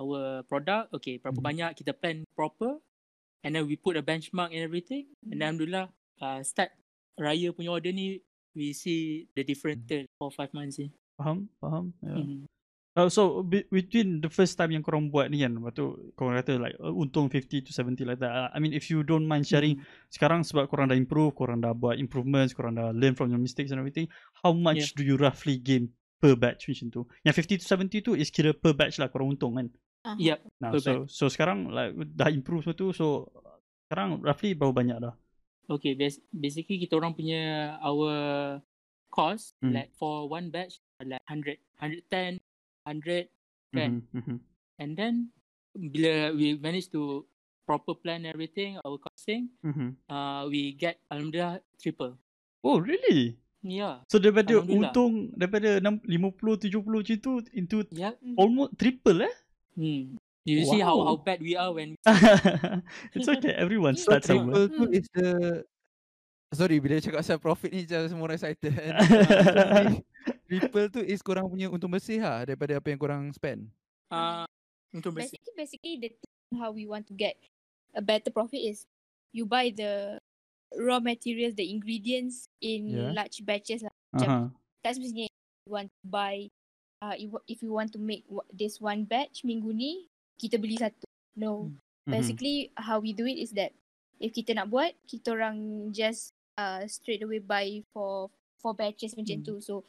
our 0.00 0.40
product 0.48 0.90
okay 0.96 1.20
berapa 1.20 1.38
Hmm. 1.38 1.48
banyak 1.52 1.70
kita 1.76 1.92
plan 1.92 2.24
proper 2.34 2.80
and 3.44 3.56
then 3.56 3.64
we 3.66 3.76
put 3.76 3.96
a 3.96 4.02
benchmark 4.02 4.52
and 4.52 4.62
everything 4.62 5.06
and 5.30 5.40
then 5.40 5.56
alhamdulillah 5.56 5.88
uh, 6.20 6.40
start 6.44 6.70
raya 7.16 7.52
punya 7.52 7.72
order 7.72 7.92
ni 7.92 8.20
we 8.52 8.74
see 8.74 9.28
the 9.38 9.42
different 9.46 9.86
turn 9.86 10.04
for 10.18 10.28
5 10.32 10.50
months 10.52 10.76
ni 10.78 10.90
Faham? 11.20 11.48
Faham? 11.60 11.92
Yeah. 12.00 12.16
Mhm. 12.24 12.48
Uh, 12.90 13.06
so 13.06 13.46
be- 13.46 13.68
between 13.70 14.18
the 14.18 14.26
first 14.26 14.58
time 14.58 14.74
yang 14.74 14.82
korang 14.82 15.14
buat 15.14 15.30
ni 15.30 15.46
kan, 15.46 15.54
lepas 15.54 15.78
tu 15.78 15.94
korang 16.18 16.34
kata 16.34 16.58
like 16.58 16.74
uh, 16.82 16.90
untung 16.90 17.30
50 17.30 17.62
to 17.62 17.70
70 17.70 18.02
like 18.02 18.18
that. 18.18 18.32
Uh, 18.34 18.48
I 18.50 18.58
mean 18.58 18.74
if 18.74 18.90
you 18.90 19.06
don't 19.06 19.28
mind 19.28 19.46
sharing 19.46 19.78
Mhm. 19.78 20.10
sekarang 20.10 20.40
sebab 20.42 20.66
korang 20.66 20.90
dah 20.90 20.98
improve, 20.98 21.36
korang 21.38 21.62
dah 21.62 21.70
buat 21.70 22.00
improvements, 22.02 22.50
korang 22.50 22.74
dah 22.80 22.90
learn 22.90 23.14
from 23.14 23.30
your 23.30 23.38
mistakes 23.38 23.70
and 23.70 23.78
everything, 23.78 24.10
how 24.42 24.50
much 24.50 24.96
do 24.98 25.06
you 25.06 25.14
roughly 25.14 25.54
gain 25.60 25.86
per 26.18 26.34
batch 26.34 26.66
macam 26.66 26.88
tu? 26.90 27.00
Yang 27.22 27.46
50 27.46 27.62
to 27.62 27.64
70 27.68 28.00
tu 28.02 28.12
is 28.18 28.28
kira 28.32 28.50
per 28.50 28.74
batch 28.74 28.98
lah 28.98 29.06
korang 29.06 29.30
untung 29.38 29.54
kan? 29.60 29.70
Uh 30.02 30.16
Yep. 30.16 30.38
Nah, 30.58 30.70
so 30.76 30.92
so 31.06 31.24
sekarang 31.28 31.68
like 31.68 31.92
dah 32.12 32.28
improve 32.28 32.64
semua 32.64 32.76
tu, 32.76 32.90
so 32.90 33.28
sekarang 33.86 34.20
roughly 34.20 34.52
berapa 34.52 34.72
banyak 34.72 34.96
dah? 34.98 35.14
Okay, 35.66 35.94
bas- 35.94 36.22
basically 36.30 36.80
kita 36.80 36.96
orang 36.96 37.14
punya 37.14 37.74
our 37.78 38.12
cost 39.08 39.54
Hmm. 39.60 39.70
like 39.70 39.90
for 39.94 40.26
one 40.26 40.48
batch 40.48 40.78
like 40.98 41.22
100, 41.26 41.58
110, 41.78 42.38
100 42.86 43.26
Kan? 43.70 44.02
Mhm, 44.10 44.18
mhm. 44.18 44.36
and 44.78 44.90
then 44.98 45.14
bila 45.72 46.34
we 46.34 46.58
manage 46.58 46.90
to 46.90 47.22
proper 47.62 47.94
plan 47.94 48.26
everything 48.26 48.74
our 48.82 48.98
costing 48.98 49.46
Mhm. 49.62 49.94
uh, 50.06 50.42
we 50.50 50.74
get 50.74 50.98
alhamdulillah 51.06 51.62
triple. 51.78 52.18
Oh 52.60 52.82
really? 52.82 53.38
Yeah. 53.62 54.02
So 54.10 54.18
daripada 54.18 54.58
untung 54.58 55.30
daripada 55.36 55.78
6, 55.78 56.02
50 56.02 56.66
70 56.66 56.82
macam 56.98 57.16
tu 57.20 57.32
into 57.54 57.86
Yep. 57.94 58.14
almost 58.34 58.74
triple 58.74 59.22
eh? 59.22 59.34
Hmm. 59.74 60.16
You 60.44 60.64
see 60.64 60.80
how 60.80 60.96
how 61.04 61.14
Wow. 61.14 61.22
bad 61.22 61.38
we 61.40 61.54
are 61.54 61.70
when 61.70 61.94
It's 63.14 63.28
okay. 63.28 63.54
Everyone 63.54 63.94
So 63.94 64.08
starts 64.10 64.26
somewhere. 64.26 64.66
Triple 64.66 64.68
tu 64.72 64.84
Hmm. 64.88 64.96
is 64.96 65.06
the 65.12 65.30
Sorry 66.50 66.82
bila 66.82 66.98
cakap 66.98 67.22
pasal 67.22 67.38
profit 67.38 67.70
ni 67.70 67.86
macam 67.86 68.10
semua 68.10 68.24
orang 68.26 68.34
excited 68.34 68.72
kan. 68.74 68.94
Tapi 68.98 69.96
Triple 70.50 70.86
tu 70.90 71.00
is 71.00 71.22
korang 71.22 71.46
punya 71.46 71.70
untung 71.70 71.92
bersih 71.92 72.18
lah 72.18 72.42
daripada 72.42 72.74
apa 72.74 72.86
yang 72.90 72.98
korang 72.98 73.22
spend. 73.30 73.70
uh, 74.10 74.42
untuk 74.90 75.14
bersih. 75.14 75.38
basically 75.38 75.54
basically 75.54 75.94
the 76.02 76.10
thing 76.10 76.58
how 76.58 76.74
we 76.74 76.82
want 76.82 77.06
to 77.06 77.14
get 77.14 77.38
a 77.94 78.02
better 78.02 78.34
profit 78.34 78.58
is 78.58 78.82
you 79.30 79.46
buy 79.46 79.70
the 79.70 80.18
raw 80.74 80.98
materials 80.98 81.54
the 81.54 81.70
ingredients 81.70 82.50
in 82.58 82.90
Yeah. 82.90 83.14
large 83.14 83.38
batches 83.46 83.86
lah. 83.86 83.94
Uh-huh. 84.10 84.50
tak 84.82 84.98
semestinya 84.98 85.30
you 85.30 85.70
want 85.70 85.86
to 85.86 86.02
buy 86.02 86.50
uh, 87.00 87.16
if, 87.16 87.28
if 87.48 87.58
you 87.64 87.72
want 87.72 87.92
to 87.92 87.98
make 88.00 88.24
this 88.52 88.78
one 88.80 89.04
batch 89.04 89.42
minggu 89.42 89.72
ni 89.72 90.06
kita 90.36 90.56
beli 90.60 90.76
satu 90.76 91.04
no 91.36 91.68
Mhm. 92.08 92.16
basically 92.16 92.56
how 92.74 92.98
we 92.98 93.12
do 93.12 93.28
it 93.28 93.38
is 93.38 93.52
that 93.54 93.70
if 94.18 94.32
kita 94.32 94.56
nak 94.56 94.66
buat 94.72 94.96
kita 95.06 95.30
orang 95.36 95.88
just 95.94 96.32
uh, 96.58 96.82
straight 96.90 97.22
away 97.22 97.38
buy 97.38 97.80
for 97.94 98.28
for 98.58 98.74
batches 98.74 99.14
macam 99.14 99.40
Hmm. 99.40 99.46
tu 99.46 99.54
so 99.62 99.84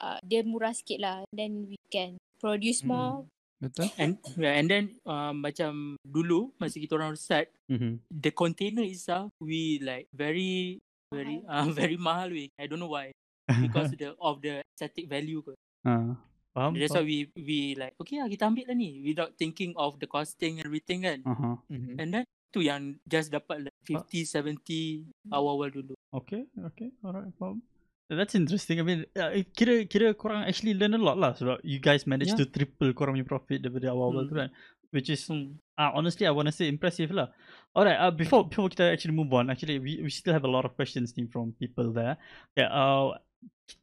uh, 0.00 0.18
dia 0.24 0.42
murah 0.42 0.72
sikit 0.74 0.98
lah 0.98 1.16
then 1.30 1.68
we 1.68 1.76
can 1.92 2.16
produce 2.42 2.82
Hmm. 2.84 2.90
more 2.92 3.16
Betul? 3.60 3.92
And 4.00 4.16
yeah, 4.40 4.56
and 4.56 4.72
then 4.72 4.96
uh, 5.04 5.36
macam 5.36 6.00
dulu 6.00 6.48
masa 6.56 6.80
kita 6.80 6.96
orang 6.96 7.12
start 7.20 7.52
Mhm. 7.68 8.00
the 8.08 8.32
container 8.32 8.80
itself 8.80 9.28
we 9.36 9.76
like 9.84 10.08
very 10.16 10.80
very 11.12 11.44
uh, 11.44 11.68
very 11.76 12.00
mahal 12.00 12.32
we 12.32 12.48
I 12.56 12.64
don't 12.64 12.80
know 12.80 12.88
why 12.88 13.12
because 13.60 13.92
the 13.92 14.16
of 14.16 14.40
the 14.40 14.64
aesthetic 14.64 15.12
value 15.12 15.44
kot. 15.44 15.60
Ah, 15.84 16.16
faham? 16.54 16.72
That's 16.74 16.94
why 16.94 17.04
we 17.04 17.30
we 17.34 17.58
like 17.74 17.94
okay 17.98 18.20
lah 18.20 18.28
kita 18.28 18.46
ambil 18.46 18.70
lah 18.70 18.76
ni 18.76 19.00
without 19.02 19.34
thinking 19.36 19.74
of 19.78 19.98
the 19.98 20.06
costing 20.06 20.58
and 20.58 20.66
everything 20.66 21.02
kan. 21.06 21.22
Uh-huh. 21.24 21.54
Mhm. 21.70 21.96
And 21.98 22.08
then 22.10 22.24
tu 22.50 22.60
yang 22.60 22.98
just 23.06 23.30
dapat 23.30 23.70
like 23.70 23.78
50 23.86 24.26
70 24.26 25.06
awal-awal 25.30 25.70
dulu. 25.70 25.94
Okay, 26.10 26.50
okay, 26.66 26.90
alright, 27.06 27.30
faham. 27.38 27.62
That's 28.10 28.34
interesting. 28.34 28.82
I 28.82 28.84
mean, 28.84 29.06
uh, 29.14 29.30
kira 29.54 29.86
kira 29.86 30.10
korang 30.18 30.42
actually 30.42 30.74
learn 30.74 30.98
a 30.98 30.98
lot 30.98 31.14
lah 31.14 31.30
sebab 31.38 31.62
you 31.62 31.78
guys 31.78 32.10
managed 32.10 32.34
Yeah. 32.34 32.42
to 32.42 32.50
triple 32.50 32.90
korang 32.90 33.14
punya 33.14 33.22
profit 33.22 33.62
daripada 33.62 33.94
awal-awal 33.94 34.26
tu 34.26 34.34
Hmm. 34.34 34.46
kan. 34.46 34.50
Which 34.90 35.06
is 35.06 35.22
Hmm. 35.30 35.62
uh, 35.78 35.94
honestly 35.94 36.26
I 36.26 36.34
want 36.34 36.50
to 36.50 36.54
say 36.54 36.66
impressive 36.66 37.14
lah. 37.14 37.30
Alright, 37.70 37.94
uh, 38.02 38.10
before 38.10 38.42
before 38.50 38.66
kita 38.66 38.90
actually 38.90 39.14
move 39.14 39.30
on, 39.30 39.46
actually 39.46 39.78
we 39.78 40.02
we 40.02 40.10
still 40.10 40.34
have 40.34 40.42
a 40.42 40.50
lot 40.50 40.66
of 40.66 40.74
questions 40.74 41.14
ni 41.14 41.30
from 41.30 41.54
people 41.62 41.94
there. 41.94 42.18
Yeah, 42.58 42.74
uh, 42.74 43.14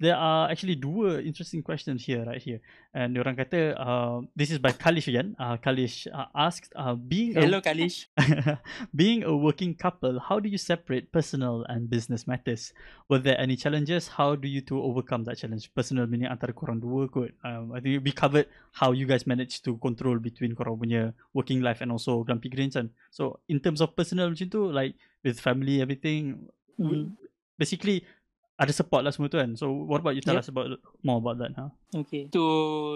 there 0.03 0.19
are 0.19 0.51
actually 0.51 0.75
dua 0.75 1.23
interesting 1.23 1.63
questions 1.63 2.03
here 2.05 2.21
right 2.27 2.43
here. 2.43 2.59
And 2.93 3.15
orang 3.17 3.39
kata 3.39 3.71
uh, 3.79 4.19
this 4.35 4.51
is 4.51 4.59
by 4.59 4.75
Kalish 4.75 5.07
again. 5.07 5.31
Uh, 5.39 5.55
Kalish 5.57 6.05
uh, 6.11 6.27
asked 6.35 6.75
uh, 6.75 6.91
being 6.93 7.37
a- 7.37 7.41
Hello 7.47 7.61
Kalish. 7.63 8.05
Being 8.93 9.23
a 9.23 9.31
working 9.31 9.73
couple, 9.73 10.19
how 10.19 10.39
do 10.43 10.49
you 10.49 10.57
separate 10.59 11.11
personal 11.15 11.63
and 11.71 11.89
business 11.89 12.27
matters? 12.27 12.73
Were 13.07 13.19
there 13.19 13.39
any 13.39 13.55
challenges? 13.55 14.07
How 14.11 14.35
do 14.35 14.47
you 14.47 14.59
two 14.61 14.81
overcome 14.81 15.23
that 15.25 15.37
challenge? 15.39 15.71
Personal 15.73 16.05
meaning 16.05 16.27
antara 16.27 16.51
korang 16.51 16.81
dua 16.83 17.07
kot. 17.07 17.31
Um, 17.47 17.71
I 17.71 17.79
think 17.79 18.03
we 18.03 18.11
covered 18.11 18.51
how 18.75 18.91
you 18.91 19.07
guys 19.07 19.23
managed 19.25 19.63
to 19.65 19.77
control 19.79 20.19
between 20.19 20.51
korang 20.51 20.77
punya 20.77 21.13
working 21.33 21.63
life 21.63 21.79
and 21.79 21.95
also 21.95 22.21
Grumpy 22.27 22.49
Greens 22.51 22.75
kan. 22.75 22.91
So 23.09 23.39
in 23.47 23.63
terms 23.63 23.79
of 23.79 23.95
personal 23.95 24.27
macam 24.29 24.51
tu, 24.51 24.67
like 24.67 24.99
with 25.23 25.39
family 25.39 25.79
everything, 25.79 26.49
Mhm. 26.77 27.15
basically 27.57 28.05
ada 28.57 28.73
support 28.73 29.05
lah 29.05 29.13
semua 29.13 29.29
tu 29.29 29.37
kan. 29.37 29.53
So 29.53 29.69
what 29.69 30.01
about 30.01 30.13
you 30.13 30.21
tell 30.21 30.35
Yep. 30.35 30.43
us 30.43 30.49
about 30.49 30.67
more 31.01 31.17
about 31.17 31.37
that? 31.39 31.53
Huh? 31.53 31.69
Okay. 31.95 32.25
To 32.33 32.43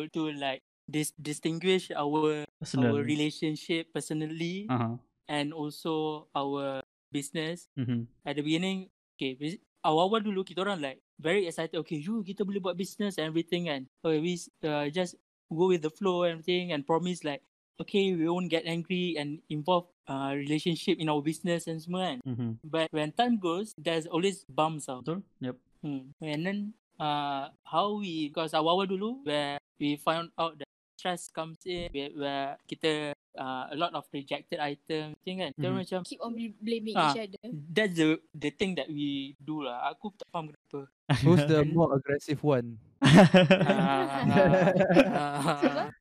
to 0.10 0.34
like 0.34 0.62
dis- 0.86 1.16
distinguish 1.16 1.94
our 1.94 2.44
Personal. 2.58 2.92
our 2.92 3.00
relationship 3.02 3.94
personally 3.94 4.66
Uh-huh. 4.68 4.98
and 5.26 5.54
also 5.54 6.26
our 6.34 6.82
business 7.10 7.70
Mm-hmm. 7.76 8.08
at 8.24 8.36
the 8.36 8.44
beginning 8.44 8.88
okay 9.14 9.36
awal-awal 9.84 10.22
dulu 10.22 10.42
kita 10.42 10.62
orang 10.62 10.80
like 10.80 11.00
very 11.18 11.44
excited 11.46 11.76
okay 11.76 11.98
you 11.98 12.22
kita 12.22 12.42
boleh 12.42 12.58
buat 12.58 12.74
business 12.74 13.18
and 13.20 13.28
everything 13.28 13.68
kan 13.68 13.84
okay, 14.02 14.18
we 14.18 14.36
s- 14.36 14.50
uh, 14.64 14.88
just 14.88 15.18
go 15.52 15.68
with 15.68 15.84
the 15.84 15.92
flow 15.92 16.24
and 16.24 16.40
everything 16.40 16.72
and 16.72 16.86
promise 16.86 17.22
like 17.22 17.44
okay 17.78 18.14
we 18.14 18.26
won't 18.26 18.48
get 18.48 18.64
angry 18.64 19.20
and 19.20 19.42
involve 19.48 19.90
uh, 20.12 20.36
relationship 20.36 21.00
in 21.00 21.08
our 21.08 21.24
business 21.24 21.64
and 21.66 21.80
semua 21.80 22.12
kan 22.12 22.20
Mm-hmm. 22.28 22.52
but 22.68 22.92
when 22.92 23.16
time 23.16 23.40
goes 23.40 23.72
there's 23.80 24.04
always 24.06 24.44
bumps 24.46 24.92
out 24.92 25.08
Betul? 25.08 25.24
Yep. 25.40 25.56
hmm. 25.82 26.12
and 26.20 26.42
then 26.44 26.60
uh, 27.00 27.48
how 27.64 27.96
we 27.96 28.28
because 28.28 28.52
awal-awal 28.52 28.84
dulu 28.86 29.24
where 29.24 29.56
we 29.80 29.96
found 29.96 30.28
out 30.36 30.60
that 30.60 30.68
stress 30.94 31.32
comes 31.32 31.58
in 31.64 31.88
where, 31.90 32.12
where 32.14 32.48
kita 32.68 33.16
uh, 33.34 33.66
a 33.72 33.76
lot 33.76 33.90
of 33.96 34.06
rejected 34.12 34.60
item 34.60 35.18
thing 35.24 35.42
kan. 35.42 35.50
Mm-hmm. 35.56 35.66
Mhm. 35.66 35.78
macam 35.82 36.00
Keep 36.06 36.22
on 36.22 36.32
bl- 36.36 36.60
blaming 36.62 36.94
Ah. 36.94 37.10
each 37.10 37.26
other. 37.26 37.42
that's 37.74 37.96
the 37.98 38.22
the 38.36 38.52
thing 38.54 38.78
that 38.78 38.86
we 38.86 39.34
do 39.42 39.66
lah. 39.66 39.90
Aku 39.90 40.14
tak 40.14 40.30
faham 40.30 40.54
kenapa. 40.54 40.86
Who's 41.26 41.42
the 41.50 41.66
more 41.66 41.90
aggressive 41.98 42.38
one? 42.46 42.78
Ah, 45.02 45.90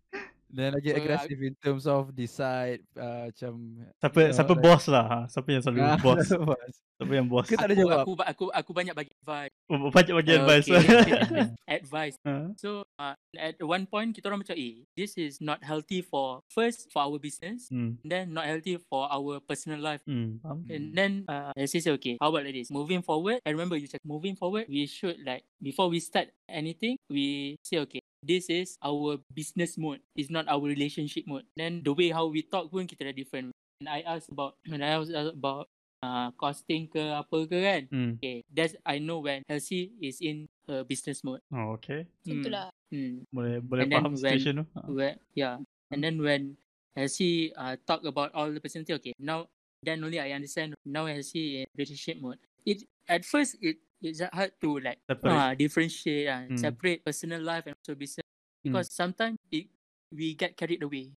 Dan 0.51 0.75
lagi 0.75 0.91
So, 0.91 0.95
I- 0.95 1.01
aggressive 1.01 1.41
in 1.41 1.55
terms 1.57 1.85
of 1.87 2.03
decide 2.13 2.83
uh, 2.95 3.31
macam 3.31 3.53
siapa 3.97 4.19
you 4.19 4.27
know, 4.27 4.35
siapa 4.35 4.53
like- 4.53 4.63
bos 4.63 4.85
lah. 4.87 5.05
ha? 5.07 5.21
Siapa 5.31 5.49
yang 5.49 5.63
selalu 5.63 5.79
Ah, 5.87 5.97
bos? 5.97 6.27
bos. 6.51 6.73
Siapa 7.01 7.13
yang 7.15 7.27
bos? 7.27 7.47
Ke 7.47 7.55
tak 7.55 7.65
ada 7.65 7.73
aku, 7.73 7.81
jawab? 7.81 7.99
aku, 8.03 8.13
aku, 8.21 8.45
aku 8.53 8.71
banyak 8.75 8.93
bagi 8.93 9.13
advice. 9.17 9.55
Banyak 9.71 10.15
bagi 10.19 10.33
advice. 10.35 10.67
Okay. 10.69 11.15
advice. 11.81 12.17
Ha? 12.27 12.35
So 12.59 12.83
uh, 12.99 13.15
at 13.39 13.57
one 13.63 13.87
point 13.87 14.11
kita 14.13 14.27
orang 14.27 14.43
macam 14.43 14.59
eh 14.59 14.85
this 14.93 15.15
is 15.17 15.39
not 15.39 15.63
healthy 15.63 16.03
for 16.03 16.43
first 16.51 16.91
for 16.91 17.07
our 17.07 17.17
business 17.17 17.71
Hmm. 17.71 17.97
then 18.03 18.35
not 18.35 18.45
healthy 18.45 18.75
for 18.91 19.07
our 19.07 19.39
personal 19.41 19.79
life. 19.79 20.03
Hmm. 20.05 20.43
Faham? 20.43 20.67
And 20.67 20.91
then 20.93 21.13
uh, 21.25 21.55
I 21.55 21.71
say 21.71 21.81
okay, 21.95 22.19
how 22.19 22.29
about 22.29 22.43
like 22.43 22.59
this? 22.59 22.69
Moving 22.69 23.01
forward, 23.01 23.39
and 23.47 23.53
remember 23.55 23.79
you 23.79 23.87
said 23.87 24.03
moving 24.03 24.35
forward, 24.35 24.67
we 24.67 24.85
should 24.85 25.17
like 25.23 25.47
before 25.63 25.87
we 25.87 26.03
start 26.03 26.29
anything, 26.51 26.99
we 27.07 27.55
say 27.63 27.79
okay, 27.87 28.03
this 28.23 28.49
is 28.49 28.77
our 28.85 29.19
business 29.33 29.77
mode. 29.77 30.01
It's 30.17 30.31
not 30.31 30.49
our 30.49 30.63
relationship 30.63 31.25
mode. 31.27 31.45
Then 31.57 31.83
the 31.85 31.93
way 31.93 32.11
how 32.13 32.29
we 32.29 32.43
talk 32.45 32.71
pun 32.71 32.87
kita 32.87 33.09
dah 33.11 33.17
different. 33.17 33.53
And 33.81 33.89
I 33.89 34.05
ask 34.05 34.29
about 34.29 34.61
when 34.69 34.85
I 34.85 34.93
ask 34.97 35.09
about 35.13 35.67
uh, 36.05 36.29
costing 36.37 36.89
ke 36.89 37.01
apa 37.01 37.37
ke 37.49 37.57
kan. 37.59 37.83
Hmm. 37.89 38.11
Okay, 38.21 38.45
that's 38.53 38.77
I 38.85 39.01
know 39.01 39.25
when 39.25 39.41
Elsie 39.49 39.93
is 40.01 40.21
in 40.21 40.45
her 40.69 40.85
business 40.85 41.25
mode. 41.25 41.41
Oh, 41.53 41.77
okay. 41.81 42.05
Macam 42.25 42.37
tu 42.45 42.51
lah. 42.53 42.69
Hmm. 42.93 43.25
Boleh 43.33 43.65
boleh 43.65 43.85
And 43.89 43.93
faham 43.93 44.13
when- 44.13 44.21
situation 44.21 44.53
tu. 44.61 44.65
Where 44.97 45.17
yeah, 45.33 45.57
and 45.89 46.01
then 46.05 46.21
when 46.21 46.61
Elsie 46.93 47.55
uh, 47.57 47.81
talk 47.89 48.05
about 48.05 48.35
all 48.37 48.53
the 48.53 48.61
personality, 48.61 48.93
okay, 49.01 49.15
now 49.17 49.49
then 49.81 50.05
only 50.05 50.21
I 50.21 50.37
understand. 50.37 50.77
Now 50.85 51.09
Elsie 51.09 51.65
in 51.65 51.67
relationship 51.73 52.21
mode. 52.21 52.37
It 52.69 52.85
at 53.09 53.25
first 53.25 53.57
it 53.65 53.81
it's 54.01 54.21
hard 54.27 54.53
to 54.59 54.79
like 54.79 54.99
Separate. 55.05 55.33
uh, 55.33 55.53
differentiate 55.55 56.27
uh, 56.27 56.43
Hmm. 56.47 56.57
separate 56.57 57.01
personal 57.01 57.41
life 57.41 57.65
and 57.65 57.77
also 57.77 57.93
business 57.95 58.27
because 58.61 58.89
sometimes 58.89 59.37
it 59.49 59.69
we 60.11 60.35
get 60.35 60.53
carried 60.55 60.81
away. 60.81 61.13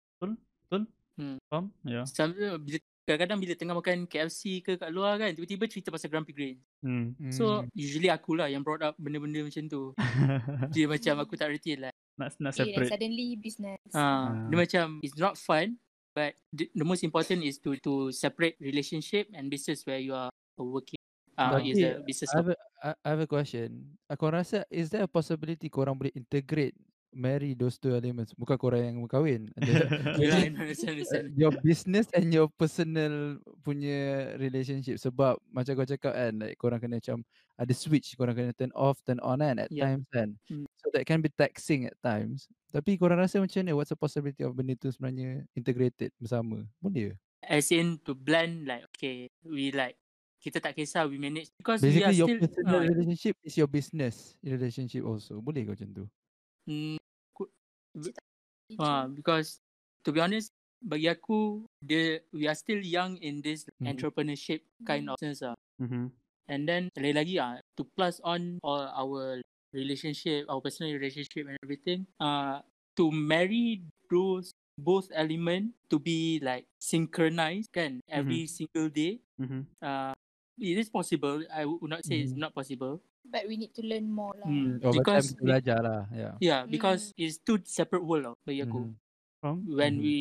Faham? 0.69 1.69
Ya. 1.84 2.04
Some 2.06 2.34
bila 2.60 2.78
kadang-kadang 3.04 3.38
bila 3.38 3.54
tengah 3.54 3.76
makan 3.76 3.98
KFC 4.08 4.63
ke 4.63 4.76
kat 4.76 4.89
luar 4.89 5.19
kan 5.19 5.30
tiba-tiba 5.30 5.67
cerita 5.67 5.91
pasal 5.91 6.08
Grumpy 6.08 6.32
Grain. 6.32 6.58
Hmm. 6.82 7.13
So 7.30 7.67
usually 7.74 8.08
akulah 8.08 8.48
yang 8.48 8.63
brought 8.63 8.82
up 8.82 8.96
benda-benda 8.98 9.43
macam 9.43 9.63
tu. 9.67 9.91
Dia 10.74 10.88
macam 10.88 11.19
aku 11.19 11.36
tak 11.36 11.52
reti 11.52 11.76
lah. 11.76 11.91
nak 12.13 12.30
nak 12.38 12.54
separate. 12.54 12.89
suddenly 12.89 13.34
business. 13.36 13.82
Ah, 13.89 14.30
dia 14.46 14.54
Ah. 14.54 14.60
macam 14.62 14.86
it's 15.02 15.17
not 15.17 15.34
fun 15.36 15.82
but 16.13 16.38
the, 16.50 16.69
the 16.72 16.86
most 16.86 17.02
important 17.02 17.41
is 17.41 17.58
to 17.58 17.74
to 17.82 18.13
separate 18.13 18.54
relationship 18.62 19.26
and 19.34 19.50
business 19.50 19.82
where 19.84 19.98
you 19.98 20.13
are 20.13 20.30
working 20.56 21.02
uh, 21.38 21.60
is 21.63 21.78
Tapi, 21.78 21.84
a 21.86 21.91
business 22.06 22.30
I 22.32 22.38
have 22.38 22.50
a, 22.52 22.58
I 23.04 23.08
have 23.15 23.22
a 23.24 23.30
question. 23.30 23.98
Aku 24.12 24.30
rasa 24.30 24.65
is 24.69 24.89
there 24.93 25.06
a 25.06 25.10
possibility 25.10 25.69
korang 25.72 25.98
boleh 25.98 26.13
integrate 26.13 26.76
marry 27.13 27.54
those 27.54 27.78
two 27.78 27.93
elements 27.93 28.34
bukan 28.34 28.58
korang 28.58 28.82
yang 28.82 28.98
berkahwin. 29.06 29.46
Understand. 29.54 31.30
your 31.38 31.54
business 31.62 32.10
and 32.17 32.34
your 32.34 32.50
personal 32.58 33.38
punya 33.62 34.34
relationship 34.41 34.98
sebab 34.98 35.38
macam 35.54 35.78
kau 35.78 35.86
cakap 35.86 36.10
kan 36.10 36.34
like 36.41 36.58
korang 36.58 36.82
kena 36.82 36.98
macam 36.98 37.22
ada 37.54 37.69
switch 37.69 38.17
korang 38.17 38.34
kena 38.34 38.50
turn 38.58 38.74
off 38.74 38.98
turn 39.06 39.22
on 39.22 39.46
kan 39.46 39.62
at 39.62 39.69
Yeah. 39.69 39.93
times 39.93 40.10
kan 40.10 40.34
Mm. 40.50 40.65
so 40.74 40.89
that 40.89 41.06
can 41.06 41.22
be 41.22 41.30
taxing 41.30 41.86
at 41.86 41.93
times 42.02 42.50
tapi 42.74 42.98
korang 42.98 43.22
rasa 43.22 43.38
macam 43.38 43.62
mana 43.62 43.78
what's 43.78 43.93
the 43.93 43.98
possibility 43.98 44.41
of 44.41 44.58
benda 44.58 44.74
tu 44.74 44.89
sebenarnya 44.89 45.46
integrated 45.54 46.10
bersama 46.17 46.65
boleh 46.82 47.13
As 47.46 47.76
in 47.76 48.00
to 48.08 48.15
blend 48.15 48.65
like 48.65 48.88
okay, 48.96 49.28
we 49.46 49.69
like 49.76 50.00
kita 50.44 50.60
tak 50.60 50.76
kisah 50.76 51.08
we 51.08 51.18
manage 51.18 51.50
because 51.58 51.88
we 51.88 52.04
are 52.04 52.12
basically 52.12 52.18
your 52.20 52.28
still 52.28 52.40
personal 52.40 52.80
ah, 52.80 52.84
relationship 52.84 53.36
is 53.44 53.56
your 53.58 53.68
business 53.68 54.38
relationship 54.44 55.04
also 55.06 55.40
boleh 55.42 55.64
ke 55.68 55.70
macam 55.76 55.90
tu 55.94 56.06
mm, 56.68 56.98
Macam 57.94 58.14
ah, 58.80 59.06
because 59.08 59.60
to 60.04 60.10
be 60.12 60.20
honest 60.20 60.50
bagi 60.84 61.08
aku 61.08 61.64
the 61.80 62.20
we 62.36 62.48
are 62.50 62.58
still 62.58 62.80
young 62.82 63.16
in 63.24 63.40
this 63.40 63.68
Mhm. 63.80 63.88
entrepreneurship 63.88 64.64
kind 64.88 65.08
of 65.10 65.16
sense 65.20 65.42
ah. 65.46 65.56
Mhm. 65.80 66.12
And 66.50 66.68
then 66.68 66.92
lagi-lagi 67.00 67.36
ah 67.40 67.56
to 67.80 67.88
plus 67.96 68.20
on 68.24 68.60
all 68.66 68.86
our 68.92 69.40
relationship, 69.74 70.46
our 70.52 70.60
personal 70.62 70.92
relationship 70.94 71.48
and 71.48 71.58
everything, 71.64 72.06
uh 72.20 72.62
to 73.00 73.10
marry 73.14 73.82
those 74.12 74.52
both 74.78 75.08
element 75.14 75.74
to 75.90 75.98
be 76.02 76.42
like 76.44 76.66
synchronized 76.82 77.72
kan 77.74 78.02
every 78.12 78.46
single 78.50 78.90
day. 78.92 79.22
Mhm. 79.40 79.66
Uh 79.82 80.12
it 80.60 80.78
is 80.78 80.89
possible. 80.89 81.42
I 81.50 81.66
would 81.66 81.89
not 81.89 82.06
say 82.06 82.22
it's 82.22 82.34
Mhm. 82.34 82.44
not 82.50 82.54
possible. 82.54 83.02
But 83.24 83.48
we 83.48 83.56
need 83.58 83.74
to 83.80 83.84
learn 83.86 84.12
more 84.12 84.36
lah. 84.36 84.46
Hmm, 84.46 84.78
over 84.84 85.02
time 85.02 85.24
because 85.24 85.26
kita 85.34 85.42
belajar 85.42 85.78
lah 85.80 86.02
yeah 86.12 86.36
yeah, 86.44 86.62
because 86.68 87.16
it's 87.16 87.39
two 87.39 87.58
separate 87.63 88.04
world 88.04 88.28
lah 88.28 88.34
bagi 88.44 88.62
aku. 88.68 88.92
Faham? 89.39 89.58
When 89.63 89.94
Mhm. 89.98 90.04
we 90.04 90.16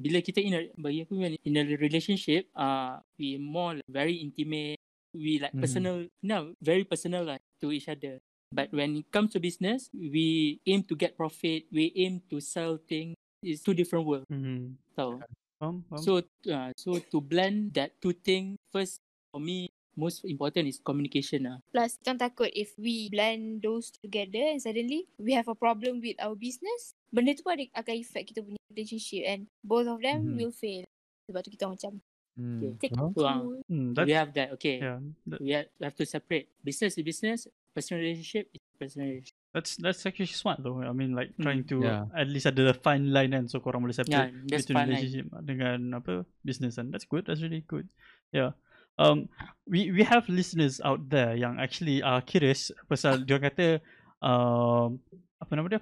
bila 0.00 0.18
kita 0.24 0.40
in 0.40 0.52
a, 0.56 0.60
bagi 0.80 1.04
aku 1.04 1.20
when 1.20 1.36
in 1.44 1.54
a 1.60 1.64
relationship, 1.76 2.48
uh 2.56 2.98
we 3.20 3.36
more 3.36 3.76
like 3.76 3.90
very 3.92 4.18
intimate. 4.24 4.80
We 5.12 5.42
like 5.42 5.52
Mhm. 5.58 5.62
personal, 5.66 5.96
no, 6.22 6.54
very 6.62 6.86
personal 6.86 7.26
like 7.26 7.42
to 7.60 7.74
each 7.74 7.90
other. 7.90 8.22
But 8.50 8.72
when 8.74 8.98
it 8.98 9.06
comes 9.14 9.34
to 9.34 9.38
business, 9.42 9.90
we 9.94 10.58
aim 10.66 10.82
to 10.90 10.94
get 10.98 11.14
profit. 11.14 11.70
We 11.70 11.92
aim 11.94 12.22
to 12.32 12.40
sell 12.42 12.78
things. 12.82 13.14
It's 13.42 13.62
two 13.62 13.74
different 13.74 14.06
worlds. 14.06 14.26
Mhm. 14.30 14.74
So, 14.96 15.22
Faham? 15.60 15.82
Faham? 15.86 16.00
so, 16.02 16.10
uh, 16.50 16.70
so 16.74 16.98
to 16.98 17.18
blend 17.20 17.74
that 17.78 17.94
two 18.02 18.14
things 18.14 18.58
first 18.72 18.98
for 19.30 19.40
me, 19.40 19.70
most 19.96 20.24
important 20.26 20.66
is 20.68 20.82
communication. 20.82 21.46
Ah, 21.46 21.58
Plus, 21.70 21.96
kita 22.02 22.18
takut 22.18 22.50
if 22.52 22.74
we 22.76 23.08
blend 23.10 23.62
those 23.62 23.94
together 23.94 24.42
and 24.50 24.58
suddenly 24.58 25.06
we 25.18 25.32
have 25.32 25.46
a 25.46 25.54
problem 25.56 26.02
with 26.02 26.18
our 26.18 26.34
business, 26.34 26.92
benda 27.14 27.34
tu 27.34 27.46
pun 27.46 27.54
ada, 27.58 27.66
akan 27.78 27.94
affect 28.02 28.34
kita 28.34 28.40
punya 28.42 28.60
relationship 28.74 29.22
and 29.26 29.40
both 29.62 29.86
of 29.86 30.02
them 30.02 30.26
Mhm. 30.26 30.36
will 30.36 30.54
fail. 30.54 30.84
Sebab 31.30 31.40
tu 31.46 31.50
kita 31.54 31.66
macam 31.70 32.02
Hmm. 32.38 32.78
take 32.80 32.94
So, 32.94 33.26
ah, 33.26 33.42
cool. 33.42 33.60
Hmm, 33.68 33.92
we 33.92 34.14
have 34.14 34.32
that. 34.32 34.54
Okay, 34.56 34.80
yeah. 34.80 34.98
that- 35.28 35.42
we 35.42 35.50
have, 35.52 35.68
we 35.76 35.82
have 35.84 35.96
to 35.98 36.06
separate 36.06 36.48
business 36.62 36.96
is 36.96 37.04
business, 37.04 37.38
personal 37.74 38.00
relationship 38.00 38.48
is 38.54 38.62
personal 38.78 39.06
relationship. 39.12 39.36
That's 39.50 39.74
that's 39.82 40.06
actually 40.06 40.30
smart 40.30 40.62
though. 40.62 40.78
I 40.78 40.94
mean 40.94 41.10
like 41.12 41.34
trying 41.42 41.66
to 41.74 41.82
Yeah. 41.82 42.06
at 42.14 42.30
least 42.30 42.46
ada 42.46 42.70
the 42.70 42.76
fine 42.78 43.10
line 43.10 43.34
kan 43.34 43.50
so 43.50 43.58
korang 43.58 43.82
boleh 43.82 43.90
Yeah, 43.98 44.30
separate 44.30 44.46
that's 44.46 44.70
between 44.70 44.78
relationship 44.94 45.26
dengan 45.42 45.78
apa 45.90 46.22
business 46.46 46.78
and 46.78 46.94
that's 46.94 47.02
good. 47.04 47.26
That's 47.26 47.42
really 47.42 47.66
good. 47.66 47.90
Yeah. 48.30 48.54
Um 49.00 49.32
we 49.64 49.88
we 49.96 50.04
have 50.04 50.28
listeners 50.28 50.76
out 50.84 51.00
there 51.08 51.32
yang 51.32 51.56
actually 51.56 52.04
are 52.04 52.20
curious 52.20 52.68
pasal 52.84 53.24
dia 53.24 53.40
kata 53.40 53.80
um 54.20 55.00
apa 55.40 55.52
nama 55.56 55.66
dia? 55.72 55.80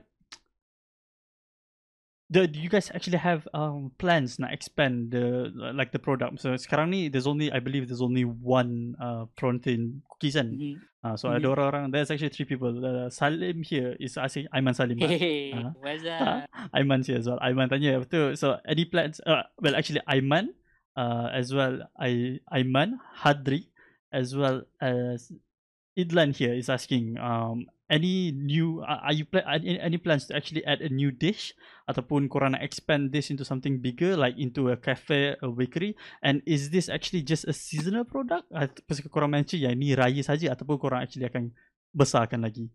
Do, 2.29 2.45
do 2.45 2.61
you 2.61 2.69
guys 2.69 2.93
actually 2.93 3.17
have 3.17 3.49
um 3.57 3.89
plans 3.97 4.37
nak 4.37 4.53
expand 4.53 5.17
the 5.17 5.49
like 5.73 5.97
the 5.97 5.99
product? 5.99 6.37
So 6.45 6.53
sekarang 6.61 6.93
ni 6.93 7.09
there's 7.09 7.25
only 7.27 7.49
I 7.49 7.57
believe 7.57 7.89
there's 7.89 8.05
only 8.05 8.29
one 8.29 9.01
uh 9.01 9.25
protein 9.35 10.05
cookies 10.13 10.37
kan. 10.37 10.53
mhm. 10.53 10.77
Uh, 10.99 11.15
so 11.17 11.31
ada 11.33 11.47
Mhm. 11.47 11.55
orang-orang 11.57 11.85
there's 11.95 12.11
actually 12.13 12.29
three 12.29 12.45
people. 12.45 12.75
Uh, 12.85 13.09
Salim 13.09 13.63
here 13.65 13.97
is 13.97 14.19
asking 14.21 14.45
Aiman 14.53 14.77
Salim. 14.77 14.99
Hey, 15.01 15.55
Ah. 15.57 15.73
what's 15.79 16.05
Ah, 16.05 16.45
that? 16.45 16.75
Aiman 16.77 17.01
here 17.01 17.17
as 17.17 17.25
well. 17.31 17.41
Aiman 17.41 17.71
tanya 17.73 17.97
betul. 18.03 18.37
So 18.37 18.61
any 18.69 18.85
plans? 18.85 19.23
Uh, 19.25 19.47
well, 19.63 19.73
actually 19.73 20.03
Aiman, 20.05 20.53
uh, 20.99 21.31
as 21.31 21.55
well 21.55 21.87
I 21.95 22.43
Aiman 22.51 22.99
Hadri, 23.23 23.71
as 24.11 24.35
well 24.35 24.67
as 24.83 25.31
Idlan 25.95 26.35
here 26.35 26.55
is 26.55 26.67
asking. 26.67 27.19
Um, 27.23 27.71
any 27.91 28.31
new? 28.33 28.85
Are 28.87 29.13
you 29.13 29.25
pla- 29.25 29.47
any, 29.47 29.97
plans 29.97 30.27
to 30.29 30.37
actually 30.37 30.65
add 30.67 30.83
a 30.83 30.91
new 30.93 31.11
dish 31.11 31.55
ataupun 31.89 32.29
korang 32.29 32.53
nak 32.53 32.63
expand 32.63 33.11
this 33.11 33.31
into 33.31 33.47
something 33.47 33.81
bigger, 33.81 34.15
like 34.15 34.37
into 34.37 34.69
a 34.71 34.77
cafe, 34.77 35.35
a 35.41 35.49
bakery? 35.49 35.97
And 36.23 36.43
is 36.45 36.71
this 36.71 36.91
actually 36.91 37.23
just 37.23 37.49
a 37.49 37.55
seasonal 37.55 38.05
product? 38.05 38.51
Pasal 38.87 39.09
korang 39.09 39.33
mention 39.33 39.63
yang 39.63 39.79
ni 39.79 39.97
raya 39.97 40.21
saja 40.21 40.53
ataupun 40.53 40.77
korang 40.79 41.01
actually 41.03 41.27
akan 41.27 41.51
besarkan 41.97 42.45
lagi? 42.45 42.69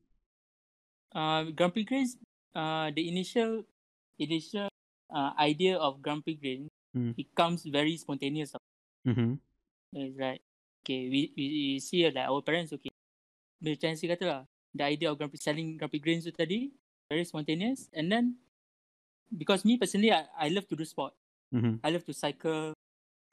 Uh, 1.13 1.53
Grumpy 1.53 1.85
Grains, 1.85 2.17
uh, 2.57 2.89
the 2.89 3.05
initial 3.05 3.69
initial 4.17 4.73
uh, 5.13 5.31
idea 5.37 5.77
of 5.77 6.01
Grumpy 6.01 6.33
Grain, 6.33 6.73
Hmm. 6.93 7.11
it 7.17 7.33
comes 7.33 7.65
very 7.65 7.97
spontaneous. 7.97 8.53
Mm-hmm. 9.07 9.33
It's 9.93 10.17
like, 10.17 10.41
okay, 10.85 11.09
we, 11.09 11.33
we, 11.35 11.45
we 11.49 11.79
see 11.79 12.05
uh, 12.05 12.11
like 12.13 12.29
our 12.29 12.41
parents, 12.41 12.73
okay. 12.73 12.93
Macam 13.63 13.97
si 13.97 14.05
kata 14.05 14.25
lah, 14.25 14.41
the 14.75 14.83
idea 14.85 15.09
of 15.09 15.17
grumpy, 15.17 15.37
selling 15.37 15.77
Grumpy 15.77 15.99
Grains 15.99 16.25
tu 16.25 16.31
tadi, 16.31 16.69
very 17.09 17.25
spontaneous. 17.25 17.89
And 17.93 18.11
then, 18.11 18.37
because 19.31 19.65
me 19.65 19.77
personally, 19.77 20.13
I, 20.13 20.25
I 20.37 20.47
love 20.49 20.67
to 20.69 20.75
do 20.75 20.85
sport. 20.85 21.13
Mm-hmm. 21.53 21.81
I 21.81 21.89
love 21.89 22.05
to 22.05 22.13
cycle, 22.13 22.73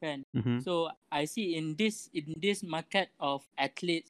kan. 0.01 0.25
Mm-hmm. 0.33 0.64
So 0.64 0.88
I 1.12 1.29
see 1.29 1.57
in 1.57 1.77
this 1.77 2.09
in 2.16 2.33
this 2.40 2.64
market 2.64 3.12
of 3.20 3.44
athletes 3.59 4.09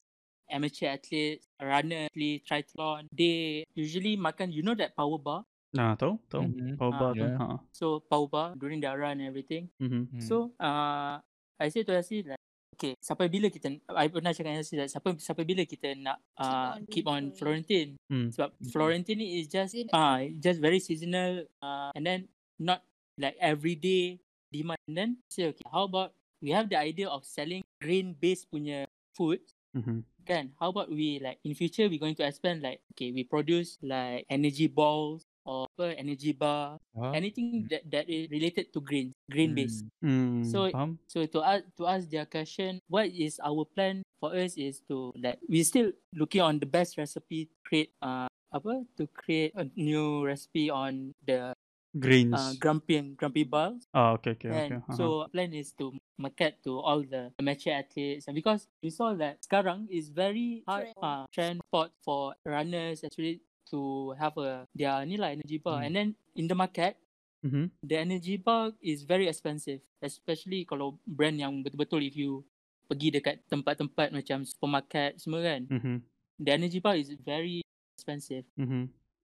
amateur 0.50 0.90
athletes, 0.90 1.46
runner 1.62 2.10
athlete, 2.10 2.42
triathlon, 2.44 3.06
they 3.14 3.64
usually 3.74 4.16
makan, 4.16 4.52
you 4.52 4.62
know 4.62 4.74
that 4.74 4.96
power 4.96 5.18
bar? 5.18 5.46
Nah, 5.70 5.94
tahu, 5.94 6.18
tahu. 6.26 6.50
Mhm. 6.50 6.74
Power 6.74 6.92
Ah, 6.98 7.12
tu. 7.14 7.22
yeah. 7.22 7.34
Ha. 7.38 7.46
So 7.70 8.02
power 8.02 8.26
bar 8.26 8.48
during 8.58 8.82
their 8.82 8.98
run 8.98 9.22
and 9.22 9.30
everything. 9.30 9.70
Mhm. 9.78 10.10
Hmm. 10.10 10.20
So 10.22 10.50
uh, 10.58 11.22
I 11.62 11.66
say 11.70 11.86
to 11.86 11.94
Yasir 11.94 12.26
like, 12.34 12.42
okay, 12.74 12.98
sampai 12.98 13.30
bila 13.30 13.46
kita, 13.46 13.70
I 13.94 14.10
pernah 14.10 14.34
cakap 14.34 14.50
dengan 14.50 14.66
Yasir 14.66 14.82
like, 14.82 14.90
sampai, 14.90 15.14
sampai 15.22 15.44
bila 15.46 15.62
kita 15.62 15.94
nak 15.94 16.18
uh, 16.34 16.74
on 16.74 16.82
keep 16.90 17.06
on 17.06 17.30
Florentine? 17.38 17.94
Hmm. 18.10 18.34
Sebab 18.34 18.50
Mhm. 18.58 18.66
Florentine 18.74 19.18
ni 19.22 19.28
is 19.38 19.46
just 19.46 19.78
ah 19.94 20.18
just 20.42 20.58
very 20.58 20.82
seasonal 20.82 21.46
uh, 21.62 21.94
and 21.94 22.02
then 22.02 22.20
not 22.58 22.82
like 23.14 23.38
everyday 23.38 24.18
demand. 24.50 24.82
And 24.90 24.96
then 24.98 25.10
say 25.30 25.54
okay, 25.54 25.62
how 25.70 25.86
about 25.86 26.18
we 26.42 26.50
have 26.50 26.66
the 26.66 26.74
idea 26.82 27.06
of 27.06 27.22
selling 27.22 27.62
grain 27.78 28.18
based 28.18 28.50
punya 28.50 28.90
food 29.14 29.38
Mhm. 29.70 30.02
kan? 30.26 30.50
How 30.58 30.74
about 30.74 30.90
we 30.90 31.22
like 31.22 31.38
in 31.46 31.54
future 31.54 31.86
we 31.86 31.94
going 31.94 32.18
to 32.18 32.26
expand 32.26 32.58
like 32.58 32.82
okay 32.90 33.14
we 33.14 33.22
produce 33.22 33.78
like 33.86 34.26
energy 34.26 34.66
balls 34.66 35.29
or 35.46 35.66
energy 35.78 36.32
bar 36.32 36.76
Ah, 36.96 37.12
anything 37.14 37.64
that 37.70 37.82
that 37.88 38.06
is 38.10 38.28
related 38.30 38.72
to 38.74 38.80
grain 38.82 39.12
grain 39.30 39.54
based. 39.54 39.86
hmm. 40.02 40.42
Hmm. 40.42 40.44
So- 40.44 40.70
faham? 40.70 40.98
So 41.06 41.24
to 41.26 41.38
ask 41.42 41.62
to 41.78 41.84
ask 41.86 42.04
their 42.10 42.26
question, 42.26 42.78
what 42.90 43.08
is 43.10 43.38
our 43.42 43.64
plan 43.64 44.02
for 44.20 44.34
us 44.36 44.54
is 44.58 44.82
to 44.90 45.10
like 45.16 45.38
we 45.48 45.62
still 45.64 45.90
looking 46.14 46.42
on 46.42 46.58
the 46.60 46.66
best 46.68 46.98
recipe 46.98 47.46
to 47.48 47.54
create 47.66 47.90
uh 48.02 48.28
apa 48.50 48.82
to 48.98 49.06
create 49.14 49.54
a 49.54 49.64
new 49.78 50.26
recipe 50.26 50.68
on 50.70 51.14
the 51.24 51.54
Grains. 51.98 52.30
uh, 52.38 52.54
grumpy 52.62 53.02
and 53.02 53.18
grumpy 53.18 53.42
balls. 53.42 53.82
Ah, 53.90 54.14
okay, 54.14 54.38
okay, 54.38 54.46
okay. 54.46 54.58
And 54.70 54.72
Ha, 54.86 54.90
ha. 54.90 54.94
so 54.94 55.26
plan 55.34 55.50
is 55.50 55.74
to 55.82 55.90
market 56.22 56.62
to 56.62 56.78
all 56.78 57.02
the 57.02 57.34
amateur 57.42 57.74
athletes 57.74 58.30
and 58.30 58.34
because 58.38 58.70
we 58.78 58.90
saw 58.94 59.10
that 59.18 59.42
sekarang 59.42 59.90
is 59.90 60.06
very 60.12 60.62
hard 60.70 60.94
Trend. 60.94 61.02
uh, 61.02 61.22
trend 61.34 61.56
spot 61.66 61.90
for 62.06 62.34
runners 62.46 63.02
actually 63.02 63.42
to 63.70 64.10
have 64.18 64.34
a 64.36 64.66
their 64.74 65.00
ni 65.06 65.16
lah 65.16 65.32
energy 65.32 65.56
bar 65.62 65.80
Hmm. 65.80 65.86
and 65.88 65.94
then 65.94 66.08
in 66.34 66.46
the 66.50 66.56
market 66.58 66.98
Mhm. 67.40 67.70
the 67.86 67.96
energy 67.96 68.36
bar 68.36 68.74
is 68.84 69.06
very 69.06 69.24
expensive 69.30 69.80
especially 70.04 70.66
kalau 70.68 70.98
brand 71.08 71.38
yang 71.40 71.64
betul-betul 71.64 72.02
if 72.04 72.12
you 72.18 72.44
pergi 72.90 73.14
dekat 73.14 73.40
tempat-tempat 73.46 74.10
macam 74.10 74.42
supermarket 74.44 75.16
semua 75.16 75.40
kan 75.40 75.62
Mhm. 75.70 76.02
the 76.42 76.50
energy 76.50 76.82
bar 76.82 76.98
is 76.98 77.14
very 77.22 77.62
expensive 77.96 78.44
Mhm. 78.58 78.90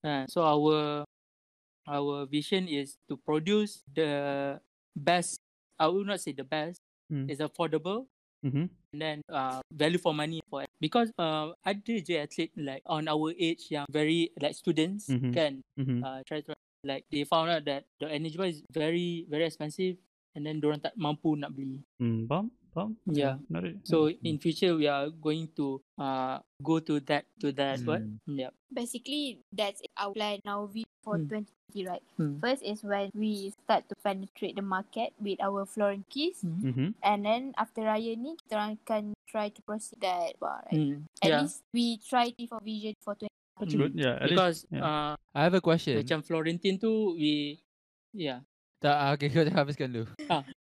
uh, 0.05 0.27
so 0.27 0.42
our 0.42 1.07
our 1.87 2.25
vision 2.27 2.64
is 2.66 2.97
to 3.09 3.16
produce 3.16 3.85
the 3.92 4.57
best 4.97 5.38
I 5.77 5.90
would 5.90 6.07
not 6.07 6.20
say 6.23 6.33
the 6.33 6.47
best 6.47 6.81
Hmm. 7.12 7.29
is 7.29 7.40
affordable 7.44 8.09
Mhm. 8.44 8.68
and 8.92 8.98
then 9.00 9.18
uh, 9.33 9.59
value 9.72 9.98
for 9.98 10.12
money 10.12 10.44
for 10.52 10.62
because 10.78 11.09
uh, 11.18 11.50
ada 11.64 11.94
je 11.98 12.14
athlete 12.20 12.52
like 12.61 12.85
on 12.85 13.09
our 13.09 13.33
age 13.35 13.72
yang 13.72 13.88
very 13.88 14.28
like 14.38 14.52
students 14.54 15.09
Mhm. 15.09 15.33
kan 15.33 15.52
Mhm. 15.80 16.04
uh, 16.04 16.20
try 16.28 16.44
to 16.44 16.52
like 16.85 17.09
they 17.09 17.24
found 17.24 17.48
out 17.48 17.64
that 17.64 17.88
the 17.96 18.07
energy 18.07 18.37
bar 18.37 18.46
is 18.46 18.61
very 18.68 19.24
very 19.33 19.48
expensive 19.48 19.96
and 20.37 20.44
then 20.44 20.61
diorang 20.61 20.83
tak 20.83 20.92
mampu 20.98 21.33
nak 21.38 21.50
beli. 21.57 21.80
Hmm. 21.96 22.28
Faham? 22.28 22.52
Faham? 22.74 22.90
Yeah. 23.09 23.38
Menarik. 23.48 23.80
So 23.87 24.11
in 24.11 24.37
future 24.42 24.74
we 24.76 24.85
are 24.90 25.09
going 25.09 25.46
to 25.57 25.78
uh 25.96 26.42
go 26.61 26.83
to 26.85 26.98
that 27.09 27.24
to 27.40 27.54
that 27.57 27.80
what? 27.88 28.02
Hmm. 28.04 28.37
Yeah. 28.37 28.52
Basically, 28.68 29.40
that's 29.54 29.80
our 29.96 30.11
plan 30.12 30.42
now 30.44 30.66
we 30.68 30.83
for 31.05 31.21
Hmm. 31.21 31.29
2020, 31.29 31.85
right? 31.85 32.05
Hmm. 32.17 32.40
First 32.40 32.64
is 32.64 32.81
when 32.81 33.12
we 33.12 33.53
start 33.53 33.85
to 33.87 33.95
penetrate 34.01 34.57
the 34.57 34.64
market 34.64 35.12
with 35.21 35.37
our 35.45 35.69
Florent 35.69 36.09
keys. 36.09 36.40
Hmm. 36.40 36.64
Mhm. 36.64 36.88
And 37.05 37.19
then 37.23 37.43
after 37.55 37.85
Raya 37.85 38.17
ni, 38.17 38.40
kita 38.40 38.57
orang 38.57 38.73
akan 38.81 39.03
try 39.29 39.53
to 39.53 39.61
proceed 39.61 40.01
that 40.01 40.33
bar, 40.40 40.64
right? 40.67 40.81
Mm. 40.81 41.05
At 41.21 41.29
Yeah. 41.29 41.40
least 41.45 41.61
we 41.71 41.99
try 42.01 42.31
it 42.31 42.49
for 42.49 42.62
vision 42.64 42.95
for 43.03 43.12
20. 43.14 43.29
That's 43.61 43.75
Mm. 43.75 43.81
good. 43.81 43.93
Yeah. 43.95 44.17
At 44.17 44.27
least. 44.27 44.31
Because 44.33 44.57
yeah. 44.73 44.83
uh 44.83 45.12
I 45.31 45.40
have 45.43 45.55
a 45.55 45.62
question. 45.62 45.99
macam 45.99 46.23
Florentine 46.23 46.79
tu 46.79 47.14
we 47.14 47.59
yeah. 48.11 48.40
Tak, 48.79 48.95
ah, 48.95 49.09
okay, 49.14 49.29
kau 49.35 49.43
habiskan 49.51 49.90
dulu. 49.90 50.07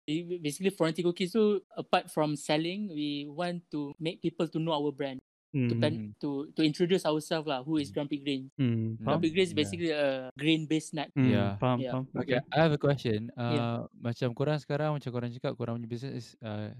We- 0.05 0.41
Basically 0.41 0.73
Florentine 0.73 1.05
cookies 1.05 1.31
tu 1.31 1.61
apart 1.73 2.09
from 2.09 2.33
selling 2.35 2.89
we 2.89 3.25
want 3.25 3.61
to 3.69 3.93
make 3.97 4.17
people 4.19 4.45
to 4.45 4.57
know 4.57 4.73
our 4.73 4.89
brand 4.91 5.21
to 5.67 5.73
Hmm. 5.75 5.81
pen, 5.83 5.93
to 6.21 6.47
to 6.55 6.61
introduce 6.63 7.03
ourselves 7.03 7.47
lah 7.47 7.61
who 7.63 7.77
is 7.77 7.91
Grumpy 7.91 8.19
Green. 8.23 8.51
Hmm. 8.55 8.95
Faham? 9.03 9.19
Grumpy 9.19 9.29
Green 9.35 9.45
is 9.47 9.53
Yeah. 9.53 9.59
basically 9.59 9.91
a 9.91 10.31
grain 10.35 10.63
based 10.67 10.95
nut. 10.95 11.11
Hmm. 11.15 11.27
Yeah. 11.27 11.59
Faham, 11.59 11.79
Yeah. 11.79 11.91
faham. 11.91 12.05
Okay, 12.15 12.39
I 12.51 12.57
have 12.63 12.71
a 12.75 12.79
question. 12.81 13.29
Uh, 13.35 13.51
Yeah. 13.55 13.75
Macam 13.99 14.31
korang 14.31 14.59
sekarang, 14.63 14.95
macam 14.95 15.11
korang 15.11 15.31
cakap, 15.35 15.53
korang 15.59 15.75
punya 15.79 15.89
business 15.91 16.13
is 16.15 16.27
uh, 16.39 16.71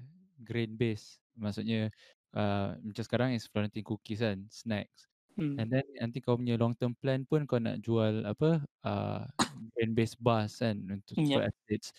grain 0.41 0.75
based. 0.79 1.19
Maksudnya, 1.35 1.91
uh, 2.35 2.75
macam 2.79 3.03
sekarang 3.03 3.29
is 3.35 3.47
Florentine 3.47 3.83
cookies 3.87 4.23
kan, 4.23 4.47
snacks. 4.51 5.07
Hmm. 5.39 5.55
And 5.59 5.71
then 5.71 5.83
nanti 5.99 6.19
kau 6.19 6.35
punya 6.35 6.59
long 6.59 6.75
term 6.75 6.91
plan 6.99 7.23
pun 7.23 7.47
kau 7.47 7.55
nak 7.59 7.79
jual 7.83 8.23
apa, 8.27 8.63
uh, 8.83 9.23
grain 9.75 9.91
based 9.95 10.19
bars 10.19 10.59
kan 10.59 10.75
untuk 10.91 11.15
Mm, 11.19 11.27
for 11.31 11.41
athletes. 11.47 11.91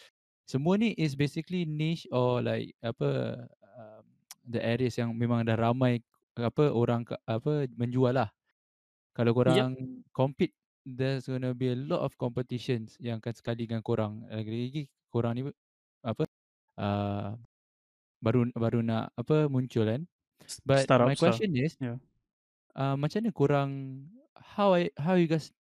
Semua 0.45 0.77
ni 0.77 0.93
is 1.01 1.17
basically 1.17 1.65
niche 1.65 2.05
or 2.13 2.45
like 2.45 2.77
apa, 2.85 3.45
um, 3.73 4.05
the 4.45 4.61
areas 4.61 5.01
yang 5.01 5.15
memang 5.17 5.49
dah 5.49 5.57
ramai 5.57 6.05
apa 6.38 6.73
orang 6.73 7.05
ka- 7.05 7.21
apa 7.29 7.68
menjual 7.77 8.16
lah. 8.16 8.31
Kalau 9.12 9.33
korang 9.37 9.77
compete 10.12 10.57
there's 10.83 11.29
gonna 11.29 11.53
be 11.53 11.71
a 11.71 11.79
lot 11.79 12.01
of 12.03 12.16
competitions 12.16 12.97
yang 12.99 13.21
akan 13.21 13.35
sekali 13.37 13.68
dengan 13.68 13.85
korang. 13.85 14.25
Lagi-lagi 14.33 14.88
korang 15.12 15.37
ni 15.37 15.42
apa 16.03 16.25
uh, 16.81 17.37
baru 18.25 18.49
baru 18.57 18.81
nak 18.81 19.12
apa 19.18 19.47
muncul 19.53 19.85
kan. 19.85 20.03
But 20.64 20.88
Startup, 20.88 21.07
my 21.07 21.14
startup. 21.14 21.38
question 21.38 21.51
is 21.55 21.77
Yeah. 21.79 21.99
uh, 22.75 22.97
macam 22.99 23.23
mana 23.23 23.31
korang 23.31 23.71
how 24.57 24.75
I, 24.75 24.90
how 24.99 25.14
you 25.14 25.29
guys 25.29 25.53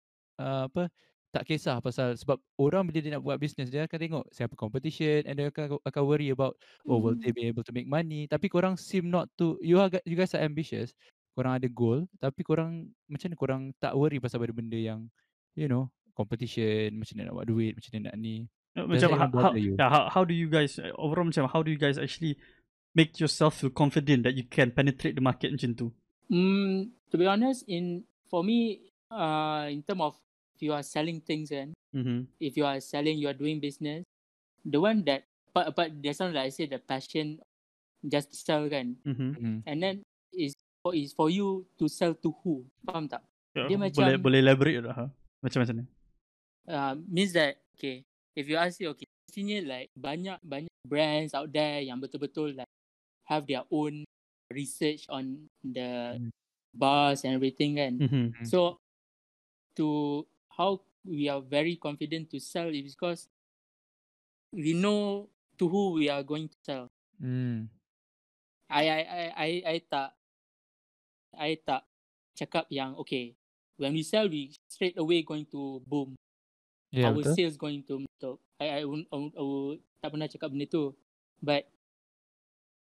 uh, 0.41 0.71
apa 0.71 0.89
tak 1.31 1.47
kisah 1.47 1.79
pasal 1.79 2.15
sebab 2.15 2.37
orang 2.59 2.85
bila 2.85 2.99
dia 2.99 3.15
nak 3.15 3.23
buat 3.23 3.39
business 3.39 3.71
dia 3.71 3.87
akan 3.87 3.99
tengok 3.99 4.25
siapa 4.31 4.55
competition 4.55 5.23
and 5.25 5.39
dia 5.39 5.47
akan 5.47 5.79
akan 5.81 6.03
worry 6.03 6.29
about 6.29 6.59
oh 6.85 6.99
will 6.99 7.15
Mhm. 7.15 7.23
they 7.23 7.31
be 7.31 7.47
able 7.47 7.63
to 7.63 7.71
make 7.71 7.87
money 7.87 8.27
tapi 8.27 8.47
korang 8.47 8.75
seem 8.75 9.07
not 9.07 9.31
to 9.35 9.55
you 9.63 9.79
are 9.79 9.87
you 10.03 10.19
guys 10.19 10.35
are 10.35 10.43
ambitious 10.43 10.91
korang 11.33 11.55
ada 11.55 11.71
goal 11.71 12.03
tapi 12.19 12.43
korang 12.43 12.91
macam 13.07 13.31
mana 13.31 13.37
korang 13.39 13.63
tak 13.79 13.95
worry 13.95 14.19
pasal 14.19 14.43
benda-benda 14.43 14.75
yang 14.75 15.01
you 15.55 15.71
know 15.71 15.87
competition 16.13 16.99
macam 16.99 17.15
mana 17.17 17.31
nak 17.31 17.35
buat 17.39 17.47
duit 17.47 17.73
macam 17.75 17.91
mana 17.95 18.03
nak 18.11 18.17
ni 18.19 18.37
Macam 18.71 19.09
how, 19.15 19.27
bother 19.27 19.59
you? 19.59 19.75
yeah, 19.75 19.91
how, 19.91 20.07
how 20.11 20.23
do 20.23 20.31
you 20.31 20.47
guys 20.47 20.79
overall 20.95 21.27
macam 21.27 21.47
how 21.47 21.59
do 21.59 21.71
you 21.71 21.79
guys 21.79 21.99
actually 21.99 22.39
make 22.95 23.19
yourself 23.19 23.59
feel 23.59 23.71
confident 23.71 24.23
that 24.23 24.35
you 24.35 24.43
can 24.43 24.71
penetrate 24.71 25.15
the 25.15 25.23
market 25.23 25.51
macam 25.51 25.75
tu? 25.75 25.87
Mm, 26.27 26.91
to 27.11 27.15
be 27.15 27.27
honest, 27.27 27.67
in 27.67 28.03
for 28.27 28.43
me, 28.43 28.79
uh, 29.11 29.67
in 29.67 29.83
term 29.83 29.99
of 29.99 30.15
you 30.61 30.73
are 30.73 30.85
selling 30.85 31.21
things 31.21 31.51
and 31.51 31.73
Mhm. 31.91 32.29
if 32.39 32.55
you 32.55 32.65
are 32.65 32.79
selling, 32.79 33.19
you 33.19 33.27
are 33.27 33.37
doing 33.37 33.59
business, 33.59 34.05
the 34.63 34.79
one 34.79 35.03
that 35.05 35.25
but 35.51 35.75
but 35.75 35.91
there's 35.99 36.17
something 36.17 36.37
like 36.37 36.49
I 36.49 36.55
say 36.55 36.71
the 36.71 36.79
passion 36.79 37.43
just 38.01 38.31
to 38.31 38.37
sell 38.39 38.65
kan, 38.71 38.97
Mhm. 39.03 39.31
hmm. 39.35 39.59
and 39.67 39.77
then 39.79 39.95
is 40.33 40.55
for 40.81 40.95
is 40.95 41.13
for 41.13 41.29
you 41.29 41.67
to 41.77 41.91
sell 41.91 42.15
to 42.15 42.31
who, 42.41 42.65
faham 42.87 43.11
tak? 43.11 43.21
Yeah, 43.53 43.67
Dia 43.67 43.77
boleh 43.77 43.91
macam- 43.91 44.23
boleh 44.23 44.39
elaborate 44.41 44.81
tak? 44.87 44.95
Ha? 44.95 45.05
Macam 45.43 45.59
macam 45.61 45.75
ni. 45.83 45.85
Uh, 46.71 46.95
means 47.11 47.35
that 47.35 47.59
okay, 47.75 48.07
if 48.39 48.47
you 48.47 48.55
ask 48.55 48.79
me 48.79 48.87
okay, 48.87 49.05
sini 49.27 49.59
like 49.61 49.91
banyak 49.99 50.39
banyak 50.41 50.71
brands 50.87 51.35
out 51.35 51.51
there 51.51 51.83
yang 51.83 51.99
betul-betul 51.99 52.55
like 52.55 52.71
have 53.27 53.45
their 53.51 53.67
own 53.71 54.07
research 54.51 55.07
on 55.11 55.47
the 55.63 56.19
Mm. 56.19 56.31
bars 56.71 57.27
and 57.27 57.35
everything 57.35 57.75
kan. 57.79 57.99
Mhm. 57.99 58.39
Mm. 58.39 58.47
So 58.47 58.79
to 59.75 60.23
how 60.57 60.81
we 61.05 61.29
are 61.29 61.41
very 61.41 61.77
confident 61.77 62.31
to 62.31 62.39
sell 62.41 62.69
is 62.69 62.95
because 62.95 63.29
we 64.53 64.73
know 64.75 65.29
to 65.59 65.69
who 65.69 65.93
we 65.93 66.09
are 66.09 66.23
going 66.23 66.49
to 66.49 66.57
sell. 66.65 66.87
Hmm. 67.21 67.69
I 68.71 68.83
I 68.89 69.01
I 69.03 69.23
I, 69.37 69.49
I 69.67 69.77
tak 69.91 70.09
I 71.35 71.51
tak 71.63 71.83
cakap 72.39 72.67
yang 72.71 72.95
okay 73.03 73.35
when 73.79 73.93
we 73.95 74.03
sell 74.03 74.27
we 74.29 74.55
straight 74.69 74.97
away 74.99 75.23
going 75.23 75.47
to 75.51 75.83
boom. 75.87 76.15
Yeah, 76.91 77.11
our 77.15 77.23
betul. 77.23 77.35
sales 77.39 77.57
going 77.57 77.87
to 77.87 78.03
meletup. 78.03 78.39
I 78.59 78.83
I, 78.83 78.85
won't- 78.85 79.07
I, 79.11 79.17
won't- 79.17 79.37
I, 79.39 79.43
will- 79.43 79.81
tak 80.03 80.11
pernah 80.11 80.27
cakap 80.27 80.49
benda 80.51 80.67
tu. 80.67 80.91
But 81.39 81.71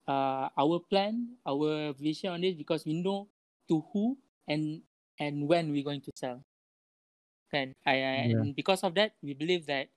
uh, 0.08 0.48
our 0.56 0.80
plan, 0.88 1.36
our 1.44 1.92
vision 1.98 2.32
on 2.32 2.42
this 2.42 2.56
because 2.56 2.88
we 2.88 2.96
know 3.04 3.28
to 3.68 3.84
who 3.92 4.16
and 4.48 4.80
and 5.20 5.44
when 5.50 5.72
we're 5.76 5.84
going 5.84 6.02
to 6.08 6.12
sell. 6.16 6.40
Kan? 7.48 7.72
I, 7.88 7.96
I 8.04 8.16
Yeah. 8.32 8.44
and 8.44 8.52
because 8.56 8.84
of 8.84 8.96
that, 9.00 9.16
we 9.24 9.32
believe 9.34 9.66
that 9.72 9.88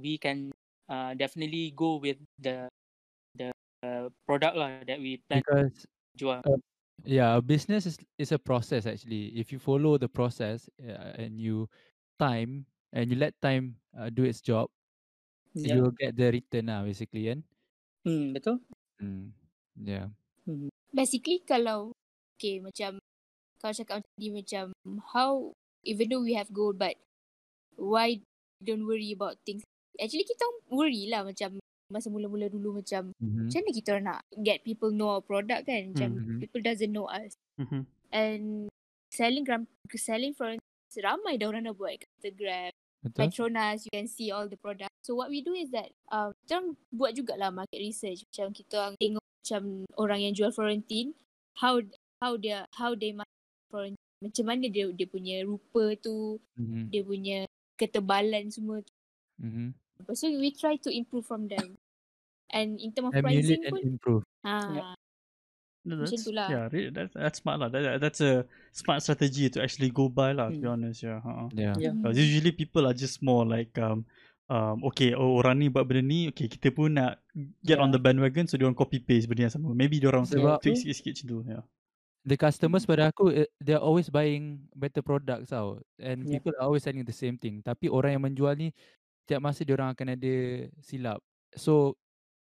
we 0.00 0.16
can 0.16 0.52
uh, 0.88 1.12
definitely 1.14 1.72
go 1.76 1.96
with 2.00 2.16
the 2.40 2.68
the 3.36 3.52
uh, 3.84 4.08
product 4.24 4.56
lah 4.56 4.80
that 4.88 5.00
we 5.00 5.20
plan 5.28 5.44
Because 5.44 5.84
to 5.84 5.88
jual. 6.16 6.40
Yeah, 7.04 7.36
a 7.36 7.42
business 7.44 7.84
is 7.84 8.00
is 8.16 8.32
a 8.32 8.40
process 8.40 8.88
actually. 8.88 9.36
If 9.36 9.52
you 9.52 9.60
follow 9.60 10.00
the 10.00 10.08
process 10.08 10.66
uh, 10.80 11.20
and 11.20 11.36
you 11.36 11.68
time 12.16 12.64
and 12.96 13.12
you 13.12 13.20
let 13.20 13.36
time 13.44 13.76
uh, 13.92 14.08
do 14.08 14.24
its 14.24 14.40
job, 14.40 14.72
Yeah. 15.56 15.76
you 15.76 15.88
will 15.88 15.96
get 15.96 16.16
the 16.16 16.32
return 16.32 16.72
lah 16.72 16.84
basically 16.84 17.28
kan. 17.28 17.44
Hmm, 18.04 18.32
betul? 18.32 18.60
Hmm. 19.00 19.36
Yeah. 19.76 20.12
Hmm. 20.48 20.72
Basically, 20.92 21.44
kalau 21.44 21.92
okay 22.36 22.60
macam 22.64 23.00
kau 23.60 23.72
cakap 23.72 24.04
ni 24.20 24.32
macam 24.32 24.72
how 25.12 25.52
even 25.86 26.10
though 26.10 26.22
we 26.22 26.34
have 26.34 26.50
goal 26.50 26.74
but 26.74 26.98
why 27.78 28.18
don't 28.60 28.84
worry 28.84 29.14
about 29.14 29.38
things 29.46 29.62
actually 30.00 30.26
kita 30.26 30.44
worry 30.68 31.06
lah 31.08 31.22
macam 31.22 31.60
masa 31.86 32.10
mula-mula 32.10 32.50
dulu 32.50 32.82
macam 32.82 33.14
Mhm. 33.22 33.46
macam 33.46 33.60
mana 33.62 33.72
kita 33.78 33.92
nak 34.02 34.20
get 34.42 34.66
people 34.66 34.90
know 34.90 35.16
our 35.16 35.22
product 35.22 35.70
kan 35.70 35.94
macam 35.94 36.10
Mhm. 36.18 36.38
people 36.42 36.58
doesn't 36.58 36.90
know 36.90 37.06
us 37.06 37.38
Mhm. 37.62 37.86
and 38.10 38.66
selling 39.14 39.46
gram 39.46 39.70
selling 39.94 40.34
from 40.34 40.58
ramai 40.96 41.36
dah 41.36 41.52
orang 41.52 41.68
nak 41.68 41.76
buat 41.76 41.92
Instagram 42.00 42.72
Betul? 43.04 43.28
Petronas 43.28 43.84
you 43.84 43.92
can 43.92 44.08
see 44.08 44.32
all 44.32 44.48
the 44.48 44.56
product 44.56 44.88
so 45.04 45.12
what 45.12 45.28
we 45.28 45.44
do 45.44 45.52
is 45.52 45.68
that 45.68 45.92
um, 46.08 46.32
kita 46.40 46.56
orang 46.56 46.68
buat 46.88 47.12
jugalah 47.12 47.52
market 47.52 47.76
research 47.84 48.24
macam 48.32 48.48
kita 48.56 48.96
tengok 48.96 49.20
macam 49.20 49.62
orang 50.00 50.24
yang 50.24 50.32
jual 50.32 50.48
Florentine 50.48 51.12
how 51.60 51.78
how 52.24 52.40
dia 52.40 52.64
how 52.80 52.96
they 52.96 53.12
market 53.12 53.36
Florentine 53.68 54.05
macam 54.26 54.44
mana 54.44 54.66
dia 54.66 54.84
dia 54.90 55.06
punya 55.06 55.36
rupa 55.42 55.94
tu 55.96 56.36
Mhm. 56.54 56.90
dia 56.90 57.02
punya 57.02 57.38
ketebalan 57.76 58.50
semua 58.50 58.80
tu. 58.80 58.92
Mhm. 59.38 59.66
Lepas 59.96 60.16
tu 60.18 60.28
we 60.32 60.50
try 60.50 60.76
to 60.76 60.90
improve 60.90 61.24
from 61.24 61.46
them 61.46 61.76
and 62.50 62.76
in 62.76 62.90
term 62.90 63.08
of 63.08 63.14
Emulate 63.14 63.24
pricing 63.40 63.62
and 63.62 63.72
pun 63.72 63.80
improve. 63.86 64.22
ha, 64.42 64.94
No, 65.86 66.02
Macam 66.02 66.18
that's, 66.18 66.26
tu 66.26 66.34
lah. 66.34 66.48
Yeah, 66.50 66.66
really, 66.66 66.90
that's 66.90 67.14
that's 67.14 67.38
smart 67.38 67.62
lah. 67.62 67.70
That, 67.70 68.02
that's 68.02 68.18
a 68.18 68.42
smart 68.74 69.06
strategy 69.06 69.46
to 69.54 69.62
actually 69.62 69.94
go 69.94 70.10
by 70.10 70.34
lah. 70.34 70.50
To 70.50 70.58
be 70.58 70.66
Hmm. 70.66 70.74
honest, 70.74 70.98
yeah. 71.00 71.22
Uh-uh. 71.22 71.46
Yeah. 71.54 71.78
Yeah. 71.78 71.94
Because 71.94 72.18
usually 72.18 72.50
people 72.50 72.82
are 72.82 72.96
just 72.96 73.22
more 73.22 73.46
like 73.46 73.70
um 73.78 74.02
um 74.50 74.82
okay 74.82 75.14
oh 75.14 75.38
orang 75.38 75.62
ni 75.62 75.70
buat 75.70 75.86
benda 75.86 76.02
ni 76.02 76.26
okay 76.30 76.46
kita 76.46 76.74
pun 76.74 76.90
nak 76.90 77.22
get 77.62 77.78
on 77.78 77.90
Yeah. 77.90 77.94
the 77.94 78.02
bandwagon 78.02 78.46
so 78.46 78.58
dia 78.58 78.66
orang 78.66 78.74
copy 78.74 78.98
paste 78.98 79.30
benda 79.30 79.46
yang 79.46 79.54
sama. 79.54 79.70
Maybe 79.72 80.02
dia 80.02 80.10
orang 80.10 80.26
Sebab- 80.26 80.58
tweak 80.58 80.74
sikit-sikit 80.74 81.12
macam 81.14 81.26
tu. 81.30 81.38
Yeah. 81.54 81.62
The 82.26 82.34
customers 82.34 82.82
pada 82.82 83.14
aku 83.14 83.30
eh, 83.30 83.46
they're 83.62 83.78
always 83.78 84.10
buying 84.10 84.66
better 84.74 84.98
products 84.98 85.54
tau 85.54 85.78
and 86.02 86.26
Yeah. 86.26 86.42
people 86.42 86.58
are 86.58 86.66
always 86.66 86.82
selling 86.82 87.06
the 87.06 87.14
same 87.14 87.38
thing 87.38 87.62
tapi 87.62 87.86
orang 87.86 88.18
yang 88.18 88.24
menjual 88.26 88.58
ni 88.58 88.74
tiap 89.30 89.38
masa 89.38 89.62
dia 89.62 89.78
orang 89.78 89.94
akan 89.94 90.18
ada 90.18 90.34
silap. 90.82 91.22
So 91.54 91.94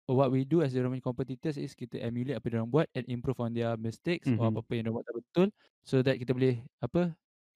what 0.08 0.32
we 0.32 0.44
do 0.48 0.64
as 0.64 0.72
the 0.72 0.80
punya 0.84 1.04
competitors 1.04 1.56
is 1.60 1.76
kita 1.76 2.00
emulate 2.00 2.36
apa 2.40 2.48
dia 2.48 2.60
orang 2.64 2.72
buat 2.72 2.88
and 2.96 3.04
improve 3.12 3.36
on 3.44 3.52
their 3.52 3.76
mistakes 3.76 4.24
or 4.28 4.48
Mhm. 4.48 4.56
apa-apa 4.56 4.72
yang 4.72 4.84
dia 4.88 4.92
buat 4.96 5.04
tak 5.04 5.16
betul 5.20 5.46
so 5.84 6.00
that 6.00 6.16
kita 6.16 6.32
boleh 6.32 6.64
apa 6.80 7.12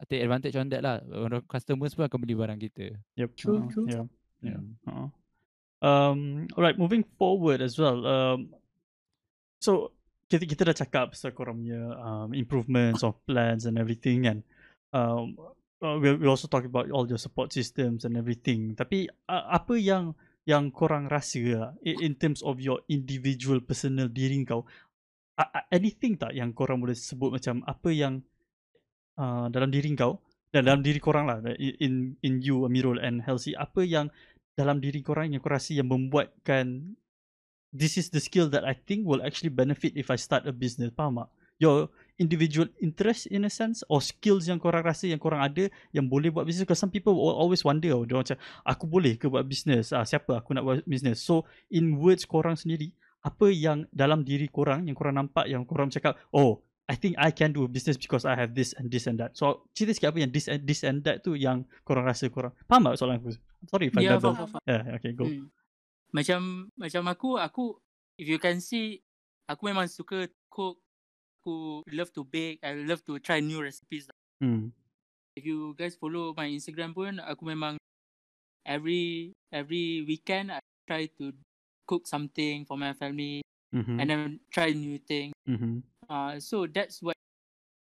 take 0.07 0.21
advantage 0.23 0.55
on 0.57 0.69
that 0.69 0.85
lah. 0.85 1.01
Orang 1.09 1.43
customers 1.49 1.97
pun 1.97 2.07
akan 2.07 2.19
beli 2.23 2.37
barang 2.37 2.61
kita. 2.61 2.93
Yep. 3.19 3.31
True, 3.41 3.57
uh-uh, 3.65 3.73
true. 3.73 3.87
Yeah. 3.89 4.05
Yeah. 4.45 4.61
Hmm. 4.61 4.87
Uh-uh. 4.87 5.09
Um. 5.79 6.21
Alright. 6.55 6.77
Moving 6.77 7.03
forward 7.17 7.65
as 7.65 7.75
well. 7.81 8.05
Um. 8.05 8.53
So 9.59 9.91
kita 10.29 10.45
kita 10.45 10.63
dah 10.69 10.77
cakap 10.77 11.05
pasal 11.17 11.33
korang 11.33 11.65
punya 11.65 11.83
um, 11.99 12.31
improvements 12.37 13.01
of 13.01 13.17
plans 13.25 13.65
and 13.65 13.81
everything 13.81 14.29
kan. 14.29 14.39
Um. 14.93 15.37
Uh, 15.79 15.95
we 16.03 16.11
we 16.19 16.27
also 16.27 16.51
talk 16.51 16.67
about 16.67 16.91
all 16.91 17.07
your 17.07 17.23
support 17.23 17.55
systems 17.55 18.03
and 18.03 18.19
everything. 18.19 18.75
Tapi 18.75 19.07
uh, 19.31 19.47
apa 19.47 19.79
yang 19.79 20.11
yang 20.43 20.73
korang 20.75 21.07
rasa 21.07 21.45
lah, 21.55 21.71
in, 21.85 22.17
terms 22.19 22.41
of 22.41 22.57
your 22.59 22.81
individual 22.89 23.61
personal 23.61 24.09
diri 24.09 24.43
kau 24.49 24.65
uh, 25.39 25.45
uh, 25.45 25.65
anything 25.69 26.17
tak 26.17 26.33
yang 26.33 26.57
korang 26.57 26.81
boleh 26.81 26.97
sebut 26.97 27.37
macam 27.37 27.61
apa 27.69 27.93
yang 27.93 28.25
uh, 29.21 29.47
dalam 29.53 29.71
diri 29.71 29.93
kau 29.93 30.25
dan 30.49 30.65
dalam 30.65 30.81
diri 30.81 30.99
korang 30.99 31.29
lah 31.29 31.39
in 31.61 31.77
in, 31.79 31.93
in 32.25 32.35
you 32.41 32.65
Amirul 32.65 32.97
and 32.99 33.23
Halsey 33.23 33.53
apa 33.53 33.85
yang 33.85 34.09
dalam 34.57 34.81
diri 34.83 35.05
korang 35.05 35.31
yang 35.31 35.45
kau 35.45 35.53
rasa 35.53 35.77
yang 35.77 35.93
membuatkan 35.93 36.97
this 37.75 38.01
is 38.01 38.09
the 38.09 38.21
skill 38.21 38.49
that 38.49 38.65
I 38.65 38.75
think 38.75 39.05
will 39.05 39.21
actually 39.21 39.53
benefit 39.53 39.97
if 39.97 40.09
I 40.09 40.17
start 40.17 40.49
a 40.49 40.55
business 40.55 40.93
faham 40.97 41.25
tak 41.25 41.29
your 41.59 41.91
individual 42.19 42.71
interest 42.79 43.27
in 43.27 43.45
a 43.45 43.51
sense 43.51 43.83
or 43.91 43.99
skills 43.99 44.47
yang 44.47 44.63
korang 44.63 44.83
rasa 44.83 45.11
yang 45.11 45.19
korang 45.19 45.43
ada 45.43 45.67
yang 45.91 46.07
boleh 46.07 46.31
buat 46.31 46.47
business 46.47 46.67
because 46.67 46.79
some 46.79 46.91
people 46.91 47.15
will 47.15 47.35
always 47.35 47.67
wonder 47.67 47.91
oh, 47.95 48.07
dia 48.07 48.15
macam 48.15 48.39
aku 48.63 48.87
boleh 48.87 49.19
ke 49.19 49.27
buat 49.27 49.43
business 49.47 49.91
ah, 49.91 50.07
siapa 50.07 50.39
aku 50.39 50.55
nak 50.55 50.65
buat 50.65 50.87
business 50.87 51.23
so 51.23 51.43
in 51.75 51.99
words 51.99 52.23
korang 52.23 52.55
sendiri 52.55 52.95
apa 53.27 53.51
yang 53.51 53.85
dalam 53.91 54.23
diri 54.23 54.47
korang 54.47 54.87
yang 54.87 54.95
korang 54.95 55.19
nampak 55.19 55.51
yang 55.51 55.67
korang 55.67 55.91
cakap 55.91 56.15
oh 56.31 56.63
I 56.89 56.97
think 56.97 57.21
I 57.21 57.29
can 57.37 57.53
do 57.53 57.69
business 57.69 58.01
because 58.01 58.25
I 58.25 58.33
have 58.33 58.57
this 58.57 58.73
and 58.73 58.89
this 58.89 59.05
and 59.05 59.21
that. 59.21 59.37
So 59.37 59.69
cerita 59.77 59.93
sikit 59.93 60.17
apa 60.17 60.25
yang 60.25 60.33
this 60.33 60.49
and 60.49 60.65
this 60.65 60.81
and 60.89 61.05
that 61.05 61.21
tu 61.21 61.37
yang 61.37 61.69
korang 61.85 62.09
rasa 62.09 62.33
korang 62.33 62.57
faham 62.65 62.89
tak 62.89 62.97
soalan 62.97 63.21
aku? 63.21 63.37
Sorry 63.69 63.93
if 63.93 63.95
I 64.01 64.09
Yeah, 64.09 64.17
babble. 64.17 64.33
faham, 64.33 64.49
faham. 64.57 64.65
Yeah, 64.65 64.97
okay, 64.97 65.13
go. 65.13 65.29
Hmm. 65.29 65.53
Macam 66.13 66.69
macam 66.79 67.03
aku 67.09 67.37
aku 67.37 67.65
if 68.17 68.27
you 68.29 68.41
can 68.41 68.61
see 68.65 69.01
aku 69.49 69.69
memang 69.69 69.89
suka 69.89 70.29
cook. 70.49 70.81
Aku 71.39 71.81
love 71.95 72.13
to 72.13 72.27
bake. 72.27 72.61
I 72.61 72.77
love 72.85 73.01
to 73.09 73.17
try 73.23 73.41
new 73.41 73.63
recipes. 73.63 74.11
Hmm. 74.43 74.75
If 75.39 75.47
you 75.47 75.73
guys 75.79 75.95
follow 75.97 76.35
my 76.35 76.51
Instagram 76.51 76.93
pun 76.93 77.23
aku 77.23 77.47
memang 77.47 77.79
every 78.67 79.33
every 79.55 80.05
weekend 80.05 80.53
I 80.53 80.61
try 80.85 81.09
to 81.23 81.33
cook 81.89 82.05
something 82.05 82.69
for 82.69 82.77
my 82.77 82.93
family 82.93 83.41
Mhm. 83.73 83.97
and 83.97 84.07
then 84.11 84.21
try 84.53 84.77
new 84.77 85.01
thing. 85.01 85.33
Mhm. 85.49 85.81
Uh, 86.09 86.37
so 86.37 86.69
that's 86.69 87.01
what 87.01 87.17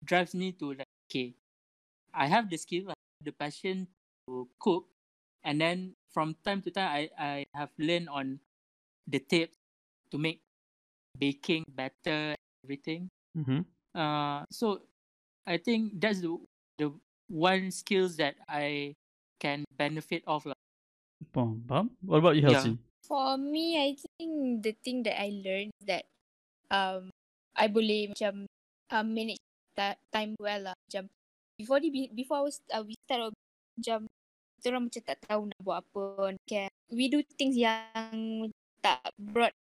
drives 0.03 0.31
me 0.31 0.55
to 0.55 0.71
like, 0.75 0.87
okay, 1.11 1.35
I 2.15 2.27
have 2.31 2.47
the 2.47 2.55
skill, 2.55 2.91
I 2.91 2.95
have 2.95 3.25
the 3.27 3.35
passion 3.35 3.87
to 4.27 4.47
cook, 4.59 4.87
and 5.43 5.59
then 5.59 5.98
from 6.09 6.35
time 6.43 6.61
to 6.65 6.69
time, 6.73 6.89
I 6.89 7.01
I 7.17 7.35
have 7.53 7.71
learned 7.77 8.09
on 8.09 8.39
the 9.07 9.19
tips 9.19 9.57
to 10.11 10.17
make 10.17 10.41
baking 11.17 11.65
better, 11.69 12.35
everything. 12.65 13.09
Mhm. 13.37 13.65
Uh, 13.93 14.45
so 14.49 14.81
I 15.45 15.57
think 15.57 15.97
that's 16.01 16.21
the 16.21 16.37
the 16.77 16.93
one 17.29 17.69
skills 17.71 18.17
that 18.17 18.37
I 18.49 18.93
can 19.41 19.65
benefit 19.77 20.23
of 20.25 20.45
lah. 20.45 20.57
Faham, 21.33 21.61
faham? 21.67 21.87
What 22.05 22.19
about 22.21 22.35
you, 22.37 22.45
Yeah. 22.45 22.57
Halsey? 22.61 22.77
For 23.05 23.37
me, 23.37 23.73
I 23.77 23.97
think 23.97 24.61
the 24.61 24.73
thing 24.85 25.01
that 25.09 25.17
I 25.17 25.33
learned 25.41 25.73
that 25.89 26.05
um 26.69 27.09
I 27.57 27.67
boleh 27.67 28.13
macam 28.13 28.45
um, 28.93 29.07
manage 29.09 29.41
ta- 29.73 29.97
time 30.13 30.37
well 30.37 30.71
lah. 30.71 30.75
Macam 30.87 31.09
before 31.57 31.81
the 31.81 31.89
before 32.13 32.37
I 32.39 32.45
was 32.45 32.57
uh, 32.69 32.83
we 32.85 32.93
start 33.05 33.29
off, 33.29 33.35
macam 33.75 34.05
kita 34.59 34.75
orang 34.75 34.91
macam 34.91 35.03
tak 35.07 35.19
tahu 35.23 35.41
nak 35.47 35.59
buat 35.63 35.77
apa. 35.79 36.35
Kan. 36.43 36.67
We 36.91 37.07
do 37.07 37.23
things 37.39 37.55
yang 37.55 38.51
tak 38.83 38.99
brought 39.15 39.55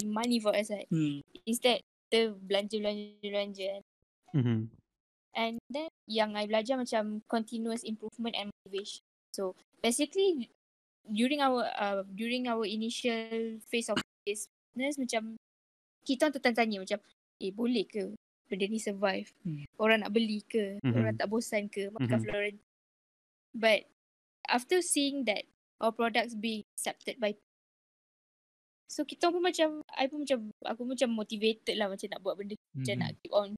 money 0.00 0.40
for 0.40 0.56
us. 0.56 0.72
Right? 0.72 0.88
Hmm. 0.88 1.20
Instead, 1.44 1.84
kita 2.08 2.32
belanja 2.32 2.80
belanja 2.80 3.04
belanja. 3.20 3.70
Mhm. 4.32 4.72
And 5.30 5.60
then 5.68 5.92
yang 6.08 6.34
I 6.34 6.48
belajar 6.48 6.80
macam 6.80 7.22
continuous 7.28 7.84
improvement 7.84 8.34
and 8.34 8.48
motivation. 8.50 9.04
So 9.36 9.54
basically 9.78 10.50
during 11.06 11.38
our 11.38 11.70
uh, 11.76 12.02
during 12.08 12.50
our 12.50 12.66
initial 12.66 13.60
phase 13.68 13.92
of 13.92 14.00
this 14.26 14.50
business 14.74 14.98
macam 14.98 15.38
kita 16.02 16.26
orang 16.26 16.34
tertanya 16.40 16.78
macam 16.82 16.98
eh 17.38 17.52
boleh 17.54 17.86
ke 17.86 18.10
benda 18.50 18.66
ni 18.66 18.82
survive? 18.82 19.30
Hmm. 19.46 19.62
Orang 19.78 20.02
nak 20.02 20.10
beli 20.10 20.42
ke? 20.42 20.82
Mhm. 20.82 20.94
Orang 20.98 21.14
tak 21.14 21.30
bosan 21.30 21.70
ke 21.70 21.94
makan 21.94 22.18
Mhm. 22.18 22.26
Florent? 22.26 22.58
But 23.54 23.86
after 24.46 24.82
seeing 24.82 25.26
that 25.26 25.46
our 25.80 25.92
products 25.92 26.34
being 26.34 26.64
accepted 26.76 27.18
by 27.18 27.34
So 28.90 29.06
kita 29.06 29.30
pun 29.30 29.38
macam 29.38 29.86
I 29.94 30.10
pun 30.10 30.26
macam 30.26 30.50
aku 30.66 30.82
macam 30.82 31.14
motivated 31.14 31.78
lah 31.78 31.86
macam 31.86 32.10
nak 32.10 32.20
buat 32.26 32.34
benda 32.34 32.58
macam 32.74 32.94
Mhm. 32.98 33.02
nak 33.06 33.12
keep 33.22 33.32
on 33.32 33.48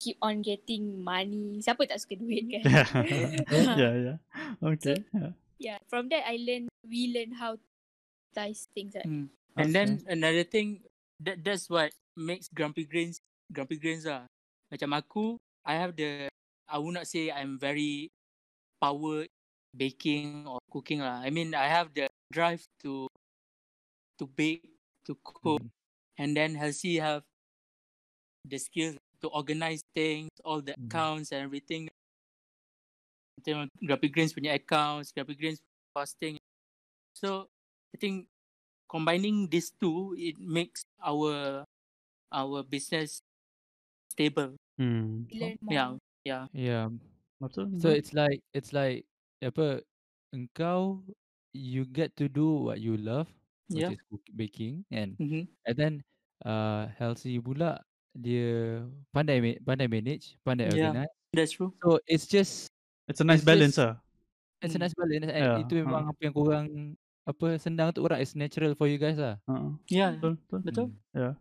keep 0.00 0.16
on 0.24 0.40
getting 0.40 1.04
money. 1.04 1.60
Siapa 1.60 1.84
tak 1.84 2.00
suka 2.00 2.16
duit 2.16 2.48
kan? 2.48 2.64
yeah, 3.76 3.92
yeah. 3.92 4.16
Okay. 4.64 5.04
Yeah. 5.12 5.32
yeah, 5.60 5.78
from 5.92 6.08
that 6.08 6.24
I 6.24 6.40
learn 6.40 6.72
we 6.88 7.12
learn 7.12 7.36
how 7.36 7.60
to 7.60 7.66
dice 8.32 8.68
things. 8.72 8.96
Right? 8.96 9.04
Mm. 9.04 9.28
And 9.56 9.68
then 9.72 9.88
another 10.08 10.44
thing 10.44 10.84
that 11.20 11.40
that's 11.44 11.68
what 11.68 11.92
makes 12.16 12.48
Grumpy 12.48 12.88
Grains 12.88 13.20
Grumpy 13.52 13.76
Grains 13.76 14.08
lah. 14.08 14.24
Macam 14.72 14.96
aku, 14.96 15.36
I 15.64 15.76
have 15.76 15.92
the 15.92 16.32
I 16.72 16.76
would 16.80 16.96
not 16.96 17.04
say 17.04 17.28
I'm 17.28 17.60
very 17.60 18.08
power 18.80 19.26
baking 19.76 20.46
or 20.48 20.60
cooking 20.72 21.00
lah. 21.00 21.20
I 21.24 21.30
mean 21.30 21.54
I 21.54 21.68
have 21.68 21.92
the 21.94 22.08
drive 22.32 22.64
to 22.84 23.08
to 24.18 24.26
bake, 24.26 24.64
to 25.04 25.14
cook, 25.24 25.60
Mhm. 25.60 25.70
and 26.18 26.36
then 26.36 26.54
Halsey 26.56 26.96
have 26.96 27.22
the 28.44 28.58
skills 28.58 28.96
to 29.20 29.28
organize 29.28 29.82
things, 29.94 30.30
all 30.44 30.60
the 30.62 30.74
Mhm. 30.76 30.86
accounts 30.88 31.32
and 31.32 31.42
everything. 31.42 31.88
Macam 33.36 33.68
Grumpy 33.84 34.08
Grains 34.08 34.32
punya 34.32 34.56
accounts, 34.56 35.12
Grumpy 35.12 35.36
Grains 35.36 35.60
posting. 35.92 36.40
So 37.16 37.48
I 37.94 37.98
think 38.00 38.28
combining 38.88 39.48
these 39.48 39.72
two, 39.76 40.14
it 40.18 40.38
makes 40.40 40.84
our 41.02 41.64
our 42.32 42.62
business 42.62 43.20
stable. 44.12 44.56
Hmm. 44.78 45.24
More. 45.62 45.98
Yeah, 46.24 46.48
yeah. 46.52 46.88
Yeah. 47.40 47.48
Betul. 47.48 47.66
So 47.80 47.88
it's 47.92 48.12
like 48.16 48.40
it's 48.56 48.72
like 48.72 49.04
apa 49.44 49.84
engkau 50.32 51.04
you 51.52 51.84
get 51.84 52.16
to 52.16 52.28
do 52.28 52.68
what 52.72 52.80
you 52.80 52.96
love 52.96 53.28
which 53.68 53.84
Yeah. 53.84 53.92
is 53.92 54.00
cook, 54.08 54.24
baking 54.32 54.84
and 54.88 55.16
Mm-hmm. 55.20 55.44
and 55.68 55.74
then 55.76 55.92
uh 56.44 56.88
Halsey 56.96 57.36
pula 57.40 57.80
dia 58.16 58.80
pandai 59.12 59.60
pandai 59.60 59.88
manage, 59.88 60.40
pandai 60.44 60.72
Yeah. 60.72 60.92
organize. 60.92 61.12
That's 61.36 61.52
true. 61.52 61.72
So 61.84 62.00
it's 62.08 62.24
just 62.24 62.72
It's 63.06 63.20
a 63.20 63.26
nice 63.28 63.44
It's 63.44 63.48
balance 63.48 63.76
ah. 63.78 64.00
it's 64.64 64.72
a 64.74 64.80
Mm. 64.80 64.84
nice 64.88 64.96
balance 64.96 65.28
and 65.30 65.44
Yeah, 65.44 65.60
itu 65.62 65.72
memang 65.84 66.08
uh. 66.08 66.12
apa 66.16 66.20
yang 66.24 66.34
korang 66.34 66.66
apa 67.28 67.46
senang 67.60 67.92
untuk 67.92 68.08
korang. 68.08 68.18
It's 68.24 68.32
natural 68.38 68.72
for 68.78 68.88
you 68.88 68.96
guys 68.96 69.20
lah. 69.20 69.36
Uh, 69.44 69.76
Yeah. 69.92 70.16
betul, 70.16 70.40
betul. 70.48 70.60
Betul. 70.64 70.86
Hmm. 71.12 71.34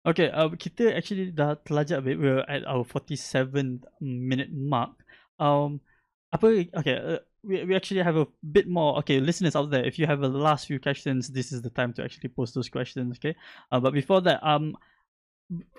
Okay, 0.00 0.32
uh, 0.32 0.48
kita 0.56 0.96
actually 0.96 1.28
dah 1.28 1.60
terlajak 1.60 2.00
a 2.00 2.04
bit. 2.04 2.16
We're 2.16 2.40
at 2.48 2.64
our 2.64 2.88
47 2.88 3.84
minute 4.00 4.48
mark. 4.48 4.96
Um? 5.40 5.80
Okay, 6.30 6.68
uh, 6.94 7.18
we 7.42 7.64
we 7.64 7.74
actually 7.74 8.02
have 8.02 8.16
a 8.16 8.26
bit 8.52 8.68
more. 8.68 8.98
Okay, 8.98 9.18
listeners 9.18 9.56
out 9.56 9.70
there, 9.70 9.84
if 9.84 9.98
you 9.98 10.06
have 10.06 10.22
a 10.22 10.28
last 10.28 10.66
few 10.66 10.78
questions, 10.78 11.28
this 11.28 11.50
is 11.50 11.62
the 11.62 11.70
time 11.70 11.92
to 11.94 12.04
actually 12.04 12.28
post 12.28 12.54
those 12.54 12.68
questions. 12.68 13.18
Okay, 13.18 13.34
uh, 13.72 13.80
but 13.80 13.92
before 13.92 14.20
that, 14.22 14.38
um, 14.46 14.76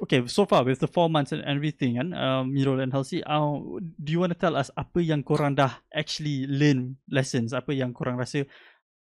okay, 0.04 0.28
so 0.28 0.46
far 0.46 0.64
with 0.64 0.80
the 0.80 0.88
four 0.88 1.10
months 1.10 1.32
and 1.32 1.44
everything, 1.46 1.98
and 1.98 2.14
um, 2.14 2.52
Mirul 2.52 2.84
and 2.84 2.92
Halsey, 2.92 3.24
uh, 3.24 3.56
do 3.80 4.12
you 4.12 4.20
want 4.20 4.34
to 4.34 4.40
tell 4.40 4.58
us 4.58 4.68
apa 4.76 5.00
yang 5.00 5.24
korang 5.24 5.56
dah 5.56 5.80
actually 5.96 6.44
learn 6.50 6.98
lessons? 7.08 7.54
Apa 7.54 7.72
yang 7.72 7.94
korang 7.94 8.20
rasa 8.20 8.44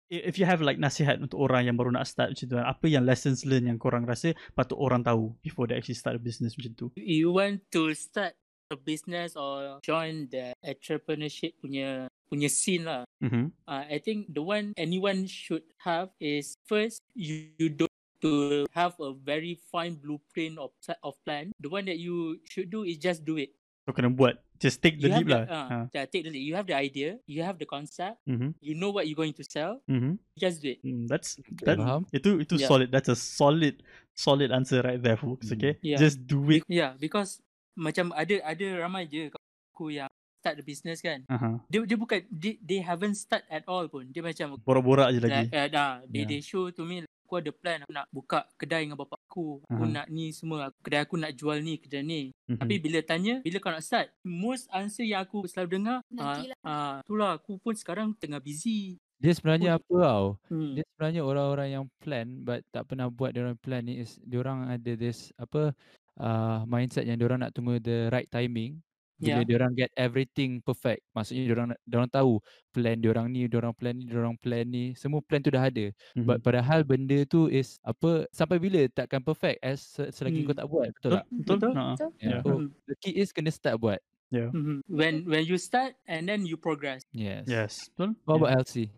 if 0.10 0.40
you 0.40 0.48
have 0.48 0.64
like 0.64 0.80
nasihat 0.80 1.20
untuk 1.20 1.36
orang 1.44 1.68
yang 1.68 1.76
baru 1.76 1.92
nak 1.92 2.08
start 2.08 2.32
macam 2.32 2.48
tu 2.48 2.56
apa 2.56 2.86
yang 2.88 3.04
lessons 3.04 3.44
learn 3.44 3.68
yang 3.68 3.76
korang 3.76 4.08
rasa 4.08 4.32
patut 4.56 4.80
orang 4.80 5.04
tahu 5.04 5.36
before 5.44 5.68
they 5.68 5.76
actually 5.76 6.00
start 6.00 6.16
a 6.16 6.22
business 6.22 6.56
macam 6.56 6.74
tu 6.80 6.88
You 6.96 7.36
want 7.36 7.68
to 7.76 7.92
start 7.92 8.40
business 8.76 9.40
or 9.40 9.80
join 9.80 10.28
the 10.28 10.52
entrepreneurship 10.60 11.56
punya 11.64 12.12
punya 12.28 12.52
scene 12.52 12.84
lah. 12.84 13.08
mm-hmm. 13.24 13.56
Uh, 13.64 13.88
I 13.88 14.04
think 14.04 14.28
the 14.36 14.44
one 14.44 14.76
anyone 14.76 15.24
should 15.32 15.64
have 15.88 16.12
is 16.20 16.60
first 16.68 17.00
you, 17.16 17.56
you 17.56 17.72
don't 17.72 17.88
to 18.20 18.66
have 18.74 18.98
a 19.00 19.14
very 19.14 19.56
fine 19.72 19.96
blueprint 19.96 20.58
of 20.60 20.74
of 21.06 21.16
plan. 21.24 21.54
The 21.62 21.70
one 21.70 21.86
that 21.88 22.02
you 22.02 22.42
should 22.50 22.68
do 22.74 22.84
is 22.84 22.98
just 23.00 23.24
do 23.24 23.38
it. 23.40 23.54
so 23.88 23.96
kena 23.96 24.12
buat 24.12 24.36
just 24.60 24.84
take 24.84 25.00
the 25.00 25.08
you 25.08 25.16
leap 25.16 25.32
lah 25.32 25.48
have 25.48 25.48
the, 25.48 25.56
ha. 25.56 25.64
uh, 25.72 25.86
yeah, 25.96 26.04
take 26.12 26.28
the 26.28 26.32
lead. 26.36 26.44
You 26.44 26.60
have 26.60 26.68
the 26.68 26.76
idea, 26.76 27.24
you 27.24 27.40
have 27.40 27.56
the 27.56 27.64
concept, 27.64 28.20
mm-hmm. 28.28 28.52
you 28.60 28.76
know 28.76 28.92
what 28.92 29.08
you're 29.08 29.16
going 29.16 29.32
to 29.40 29.48
sell. 29.48 29.80
Mm-hmm. 29.88 30.20
Just 30.36 30.60
do 30.60 30.76
it. 30.76 30.84
Mm, 30.84 31.08
that's 31.08 31.40
Okay, 31.40 31.64
that, 31.64 31.80
faham? 31.80 32.04
itu 32.12 32.44
itu 32.44 32.60
Yeah. 32.60 32.68
solid 32.68 32.92
that's 32.92 33.08
a 33.08 33.16
solid 33.16 33.80
solid 34.12 34.52
answer 34.52 34.84
right 34.84 35.00
there 35.00 35.16
folks 35.16 35.48
Mm. 35.48 35.56
okay 35.56 35.74
Yeah. 35.80 36.02
just 36.04 36.20
do 36.28 36.44
it 36.52 36.68
Yeah, 36.68 37.00
because 37.00 37.40
macam 37.78 38.10
ada 38.12 38.36
ada 38.42 38.68
ramai 38.82 39.06
je 39.06 39.30
kawan 39.30 39.48
aku 39.72 39.86
yang 39.94 40.10
start 40.38 40.58
the 40.58 40.66
business 40.66 41.00
kan. 41.00 41.22
uh-huh. 41.26 41.62
Dia 41.70 41.86
dia 41.86 41.98
bukan 41.98 42.20
they, 42.30 42.58
they 42.60 42.82
haven't 42.82 43.14
start 43.16 43.46
at 43.48 43.62
all 43.70 43.86
pun. 43.86 44.10
Dia 44.10 44.26
macam 44.26 44.58
borak-borak 44.62 45.14
je 45.14 45.20
lagi 45.22 45.46
like, 45.46 45.54
uh, 45.54 45.68
dah, 45.70 45.92
they, 46.06 46.26
Yeah. 46.26 46.30
they 46.30 46.42
show 46.42 46.70
to 46.70 46.82
me 46.82 47.06
like, 47.06 47.14
aku 47.28 47.44
ada 47.44 47.52
plan 47.52 47.84
aku 47.84 47.92
nak 47.92 48.08
buka 48.08 48.40
kedai 48.56 48.88
dengan 48.88 48.96
bapak 48.96 49.20
aku. 49.28 49.60
Aku 49.68 49.84
Aha. 49.84 49.96
nak 50.02 50.08
ni 50.08 50.32
semua. 50.32 50.72
Kedai 50.80 51.04
aku 51.04 51.20
nak 51.20 51.36
jual 51.36 51.60
ni, 51.60 51.76
kedai 51.76 52.00
ni. 52.02 52.32
Mhm. 52.48 52.58
Tapi 52.64 52.74
bila 52.80 53.00
tanya, 53.04 53.36
bila 53.44 53.58
kau 53.60 53.70
nak 53.70 53.84
start, 53.84 54.08
most 54.24 54.66
answer 54.72 55.04
yang 55.04 55.22
aku 55.22 55.44
selalu 55.46 55.70
dengar, 55.76 55.98
ah 56.16 56.40
Nantilah. 56.40 56.58
uh, 56.64 56.96
itulah 57.04 57.32
aku 57.36 57.60
pun 57.60 57.76
sekarang 57.76 58.16
tengah 58.16 58.40
busy. 58.40 58.96
Dia 59.18 59.34
sebenarnya 59.34 59.82
apa 59.82 59.94
tau? 59.98 60.26
Hmm. 60.48 60.78
Dia 60.78 60.86
sebenarnya 60.94 61.22
orang-orang 61.26 61.70
yang 61.74 61.86
plan 61.98 62.28
but 62.46 62.62
tak 62.70 62.86
pernah 62.86 63.10
buat 63.10 63.34
dia 63.34 63.42
orang 63.44 63.58
plan 63.58 63.82
ni 63.82 63.98
is 64.00 64.22
dia 64.22 64.38
orang 64.38 64.70
ada 64.70 64.94
this 64.94 65.34
apa 65.42 65.74
uh, 66.18 66.66
mindset 66.66 67.06
yang 67.06 67.16
dia 67.16 67.26
orang 67.26 67.46
nak 67.46 67.54
tunggu 67.54 67.78
the 67.80 68.10
right 68.10 68.28
timing 68.28 68.82
bila 69.18 69.42
Yeah. 69.42 69.50
dia 69.50 69.56
orang 69.58 69.74
get 69.74 69.90
everything 69.98 70.62
perfect. 70.62 71.02
Maksudnya 71.10 71.50
dia 71.50 71.56
orang 71.58 71.70
dia 71.74 71.96
orang 71.98 72.12
tahu 72.14 72.38
plan 72.70 73.02
dia 73.02 73.10
orang 73.10 73.34
ni, 73.34 73.50
dia 73.50 73.58
orang 73.58 73.74
plan 73.74 73.98
ni, 73.98 74.06
dia 74.06 74.18
orang 74.22 74.38
plan 74.38 74.62
ni, 74.62 74.94
semua 74.94 75.26
plan 75.26 75.42
tu 75.42 75.50
dah 75.50 75.66
ada. 75.66 75.90
Mhm. 76.14 76.22
But 76.22 76.46
padahal 76.46 76.86
benda 76.86 77.26
tu 77.26 77.50
is 77.50 77.82
apa 77.82 78.30
sampai 78.30 78.62
bila 78.62 78.86
takkan 78.94 79.26
perfect 79.26 79.58
as 79.66 79.82
se- 79.82 80.14
selagi 80.14 80.46
kau 80.46 80.54
Hmm. 80.54 80.62
tak 80.62 80.68
buat, 80.70 80.90
betul 80.94 81.10
betul 81.10 81.18
tak? 81.18 81.26
betul, 81.34 81.56
Betul. 81.58 81.72
Betul? 81.74 82.10
Yeah. 82.22 82.30
Yeah. 82.30 82.42
So 82.46 82.50
Hmm. 82.54 82.66
the 82.86 82.96
key 83.02 83.14
is 83.18 83.34
kena 83.34 83.50
start 83.50 83.82
buat. 83.82 83.98
Mhm. 84.30 84.86
When 84.86 85.26
when 85.26 85.50
you 85.50 85.58
start 85.58 85.98
and 86.06 86.30
then 86.30 86.46
you 86.46 86.54
progress. 86.54 87.02
Yes. 87.10 87.50
yes 87.50 87.74
betul 87.98 88.14
What 88.22 88.38
Yeah. 88.38 88.42
about 88.44 88.52
Elsie? 88.54 88.90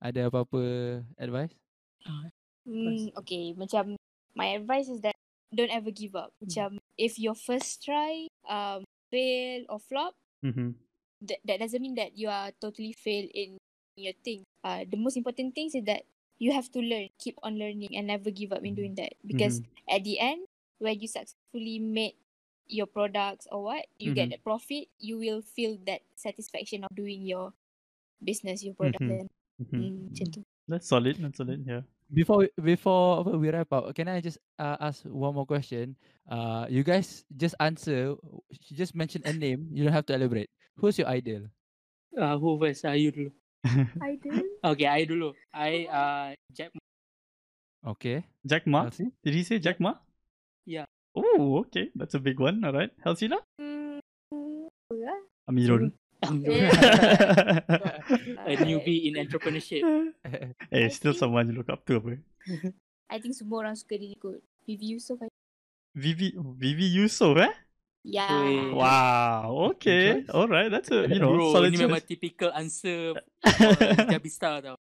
Ada 0.00 0.30
apa-apa 0.32 0.62
advice? 1.20 1.52
Hmm, 2.64 3.10
okay, 3.16 3.52
macam 3.52 4.00
my 4.32 4.54
advice 4.54 4.86
is 4.86 5.02
that 5.02 5.17
don't 5.54 5.72
ever 5.72 5.90
give 5.90 6.14
up. 6.14 6.32
Macam 6.44 6.78
if 6.98 7.18
your 7.18 7.34
first 7.34 7.84
try 7.84 8.26
um 8.48 8.84
fail 9.10 9.64
or 9.68 9.80
flop, 9.80 10.14
Mhm. 10.44 10.74
that, 11.22 11.40
that 11.44 11.58
doesn't 11.60 11.82
mean 11.82 11.96
that 11.96 12.16
you 12.16 12.28
are 12.28 12.52
totally 12.60 12.92
fail 12.92 13.26
in 13.34 13.56
your 13.96 14.14
thing. 14.24 14.44
Uh, 14.62 14.84
the 14.86 14.96
most 15.00 15.16
important 15.16 15.54
thing 15.54 15.70
is 15.72 15.84
that 15.86 16.04
you 16.38 16.52
have 16.52 16.70
to 16.70 16.78
learn, 16.78 17.08
keep 17.18 17.34
on 17.42 17.58
learning, 17.58 17.90
and 17.96 18.06
never 18.06 18.30
give 18.30 18.52
up 18.52 18.62
in 18.62 18.74
doing 18.78 18.94
that. 18.94 19.14
Because 19.26 19.58
at 19.90 20.04
the 20.04 20.20
end, 20.20 20.46
when 20.78 21.00
you 21.00 21.08
successfully 21.08 21.78
made 21.82 22.14
your 22.68 22.86
products 22.86 23.48
or 23.50 23.64
what, 23.64 23.86
you 23.98 24.12
get 24.14 24.28
Mhm. 24.28 24.38
that 24.38 24.44
profit, 24.44 24.86
you 25.00 25.18
will 25.18 25.42
feel 25.42 25.78
that 25.90 26.02
satisfaction 26.14 26.84
of 26.84 26.92
doing 26.94 27.26
your 27.26 27.50
business, 28.22 28.62
your 28.62 28.74
product. 28.74 29.02
Mhm. 29.02 29.08
Then, 29.08 29.26
Mhm. 29.58 29.78
mm, 29.82 29.98
macam 30.12 30.26
tu. 30.30 30.40
that's 30.68 30.84
solid 30.86 31.16
that's 31.16 31.40
solid 31.40 31.64
yeah 31.64 31.80
Before 32.08 32.38
we- 32.40 32.54
before 32.62 33.20
we 33.36 33.52
wrap 33.52 33.68
up, 33.72 33.92
can 33.92 34.08
I 34.08 34.20
just 34.24 34.40
uh, 34.56 34.80
ask 34.80 35.04
one 35.04 35.34
more 35.36 35.44
question? 35.44 35.92
Uh, 36.24 36.64
you 36.72 36.80
guys 36.80 37.24
just 37.36 37.52
answer. 37.60 38.16
You 38.48 38.74
just 38.76 38.96
mention 38.96 39.20
a 39.28 39.32
name. 39.36 39.68
You 39.72 39.84
don't 39.84 39.92
have 39.92 40.08
to 40.08 40.16
elaborate. 40.16 40.48
Who's 40.80 40.96
your 40.96 41.08
idol? 41.12 41.52
Uh, 42.16 42.40
who 42.40 42.56
first? 42.56 42.84
Uh, 42.88 42.96
you 42.96 43.12
dulu. 43.12 43.30
I 44.00 44.16
do. 44.24 44.30
Okay, 44.64 44.88
I 44.88 45.04
dulu. 45.04 45.36
I 45.52 45.84
uh 45.92 46.28
Jack 46.56 46.72
Okay. 47.84 48.24
Jack 48.46 48.64
Ma 48.66 48.88
Elsie? 48.88 49.12
did 49.22 49.34
he 49.36 49.44
say 49.44 49.58
Jack 49.60 49.78
Ma 49.78 49.94
Yeah. 50.66 50.84
oh 51.14 51.62
okay 51.68 51.90
that's 51.94 52.14
a 52.14 52.20
big 52.20 52.40
one 52.40 52.64
all 52.64 52.72
right 52.74 52.90
Halsey 53.04 53.28
lah 53.28 53.38
Mm, 53.60 54.00
yeah. 54.92 55.18
Amirul 55.48 55.92
a 58.48 58.56
newbie 58.64 59.08
in 59.08 59.20
entrepreneurship. 59.20 59.82
eh 60.72 60.86
I 60.86 60.88
still 60.88 61.12
think- 61.12 61.20
someone 61.20 61.48
you 61.48 61.54
look 61.56 61.68
up 61.68 61.84
to 61.84 62.00
apa 62.00 62.16
I 63.12 63.16
think 63.20 63.36
semua 63.36 63.64
orang 63.64 63.76
suka 63.76 63.96
dia 63.96 64.16
kot. 64.16 64.40
Vivi 64.64 64.96
Yusof. 64.96 65.20
I- 65.20 65.32
Vivi 65.92 66.32
Vivi 66.56 66.88
Yusof 66.96 67.36
eh 67.40 67.52
Yeah. 68.08 68.30
Weh. 68.30 68.72
Wow. 68.72 69.74
Okay. 69.74 70.22
choice. 70.24 70.30
All 70.32 70.48
right. 70.48 70.70
That's 70.72 70.88
a 70.88 71.04
you 71.04 71.18
know 71.20 71.34
Bro, 71.34 71.52
solid 71.52 71.74
ni 71.74 71.76
choice. 71.76 71.84
memang 71.92 72.02
typical 72.08 72.50
answer 72.56 73.12
Jabista 74.08 74.64
tau. 74.64 74.76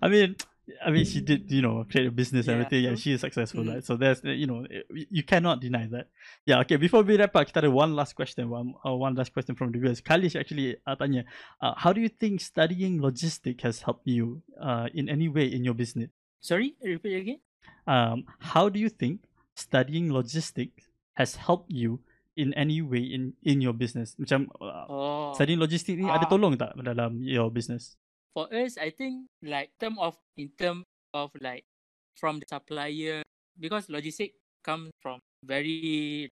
I 0.00 0.06
mean, 0.08 0.38
I 0.84 0.90
mean, 0.92 1.04
she 1.08 1.20
did 1.24 1.48
you 1.50 1.62
know 1.64 1.84
create 1.88 2.08
a 2.08 2.10
business 2.12 2.44
and 2.48 2.60
Yeah. 2.60 2.64
everything, 2.68 2.82
and 2.92 2.96
she 3.00 3.12
is 3.16 3.20
successful, 3.24 3.64
Mm. 3.64 3.68
right? 3.72 3.84
So 3.84 3.96
there's 3.96 4.20
uh, 4.24 4.30
you 4.36 4.44
know 4.46 4.68
you 4.92 5.22
cannot 5.24 5.60
deny 5.64 5.88
that. 5.88 6.08
Yeah. 6.44 6.60
Okay. 6.60 6.76
Before 6.76 7.00
we 7.02 7.16
wrap 7.16 7.32
up, 7.36 7.48
kita 7.48 7.64
ada 7.64 7.70
one 7.72 7.96
last 7.96 8.12
question. 8.12 8.52
One 8.52 8.76
uh, 8.84 8.92
one 8.92 9.16
last 9.16 9.32
question 9.32 9.56
from 9.56 9.72
the 9.72 9.80
viewers. 9.80 10.04
Kalish 10.04 10.36
actually 10.36 10.76
uh, 10.84 10.92
tanya, 10.96 11.24
uh, 11.64 11.72
how 11.76 11.92
do 11.96 12.00
you 12.04 12.12
think 12.12 12.44
studying 12.44 13.00
logistics 13.00 13.64
has 13.64 13.80
helped 13.80 14.04
you 14.04 14.44
uh, 14.60 14.92
in 14.92 15.08
any 15.08 15.28
way 15.32 15.48
in 15.48 15.64
your 15.64 15.72
business? 15.74 16.12
Sorry, 16.44 16.76
repeat 16.84 17.16
again. 17.16 17.40
Um, 17.88 18.28
how 18.52 18.68
do 18.68 18.76
you 18.76 18.92
think 18.92 19.24
studying 19.56 20.12
logistics 20.12 20.84
has 21.16 21.34
helped 21.40 21.72
you 21.72 22.04
in 22.36 22.52
any 22.54 22.78
way 22.84 23.02
in 23.02 23.32
in 23.42 23.58
your 23.64 23.72
business? 23.74 24.14
Macam 24.20 24.46
uh, 24.60 24.84
Oh. 24.86 25.32
studying 25.34 25.58
logistics 25.58 25.96
ni 25.98 26.06
ada 26.06 26.28
Ah. 26.28 26.30
tolong 26.30 26.54
tak 26.60 26.76
dalam 26.78 27.18
your 27.24 27.48
business? 27.50 27.96
For 28.34 28.46
us, 28.52 28.78
I 28.78 28.90
think 28.90 29.26
like 29.42 29.70
term 29.80 29.98
of 29.98 30.16
in 30.36 30.50
term 30.58 30.84
of 31.14 31.30
like 31.40 31.64
from 32.14 32.38
the 32.38 32.46
supplier 32.46 33.22
because 33.58 33.88
logistic 33.88 34.34
come 34.62 34.90
from 35.00 35.18
very 35.44 36.28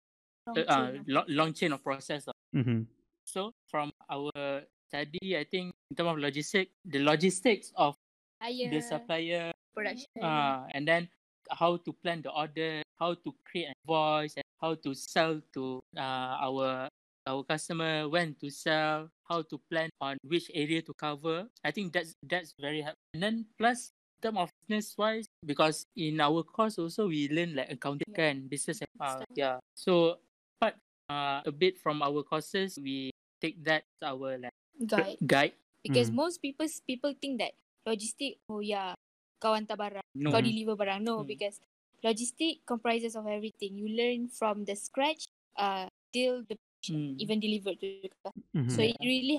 Long 0.46 0.58
uh, 0.58 0.62
uh, 0.66 0.86
chain 0.90 0.94
lah. 0.94 1.02
long, 1.06 1.26
long 1.28 1.50
chain 1.54 1.70
of 1.72 1.82
process. 1.82 2.26
lah. 2.26 2.34
Mm-hmm. 2.54 2.82
So 3.22 3.54
from 3.70 3.94
our 4.10 4.66
study, 4.90 5.38
I 5.38 5.44
think 5.46 5.70
in 5.90 5.94
terms 5.94 6.10
of 6.10 6.18
logistic, 6.18 6.74
the 6.84 6.98
logistics 6.98 7.70
of 7.78 7.94
Hire 8.42 8.66
the 8.70 8.80
supplier, 8.82 9.52
production. 9.70 10.18
uh, 10.18 10.66
and 10.74 10.82
then 10.82 11.06
how 11.50 11.78
to 11.78 11.90
plan 12.02 12.22
the 12.22 12.30
order, 12.34 12.82
how 12.98 13.14
to 13.14 13.30
create 13.46 13.70
an 13.70 13.74
invoice, 13.86 14.34
and 14.34 14.46
how 14.58 14.74
to 14.74 14.90
sell 14.94 15.38
to 15.54 15.78
uh, 15.94 16.42
our 16.42 16.90
our 17.26 17.42
customer, 17.44 18.08
when 18.08 18.34
to 18.42 18.50
sell, 18.50 19.08
how 19.28 19.42
to 19.42 19.58
plan 19.70 19.90
on 20.00 20.18
which 20.26 20.50
area 20.54 20.82
to 20.82 20.92
cover. 20.94 21.46
I 21.64 21.70
think 21.70 21.92
that's 21.92 22.14
that's 22.22 22.54
very 22.58 22.82
helpful. 22.82 23.02
And 23.14 23.22
then 23.22 23.36
plus 23.58 23.92
term 24.22 24.38
of 24.38 24.50
business 24.66 24.94
wise, 24.98 25.26
because 25.46 25.86
in 25.96 26.20
our 26.22 26.42
course 26.42 26.78
also 26.78 27.06
we 27.10 27.26
learn 27.30 27.54
like 27.58 27.70
accounting 27.70 28.06
Yeah. 28.14 28.30
and 28.34 28.46
business. 28.50 28.82
Uh, 28.98 29.18
Study. 29.22 29.34
yeah. 29.34 29.58
So 29.74 30.18
part 30.62 30.78
uh, 31.10 31.42
a 31.46 31.52
bit 31.52 31.78
from 31.78 32.02
our 32.02 32.22
courses, 32.22 32.78
we 32.78 33.10
take 33.42 33.58
that 33.66 33.82
our 34.02 34.38
like 34.38 34.54
guide. 34.86 35.18
guide. 35.26 35.54
Because 35.82 36.10
Mm. 36.10 36.22
most 36.22 36.38
people 36.38 36.66
people 36.86 37.10
think 37.18 37.42
that 37.42 37.54
logistic, 37.82 38.38
oh 38.46 38.62
yeah, 38.62 38.94
kau 39.42 39.54
hantar 39.58 39.74
barang, 39.74 40.06
No. 40.14 40.30
kau 40.30 40.38
deliver 40.38 40.78
barang. 40.78 41.02
No, 41.02 41.22
Mm. 41.22 41.34
because 41.34 41.58
logistic 42.06 42.62
comprises 42.66 43.14
of 43.18 43.26
everything. 43.26 43.74
You 43.78 43.90
learn 43.90 44.30
from 44.30 44.62
the 44.66 44.74
scratch 44.78 45.26
uh 45.58 45.90
till 46.14 46.46
the 46.46 46.54
Mm. 46.90 47.14
even 47.22 47.38
delivered 47.38 47.78
to 47.78 47.86
the 48.02 48.08
customer. 48.10 48.34
Mm-hmm. 48.56 48.74
So 48.74 48.80
it 48.82 48.98
really 48.98 49.38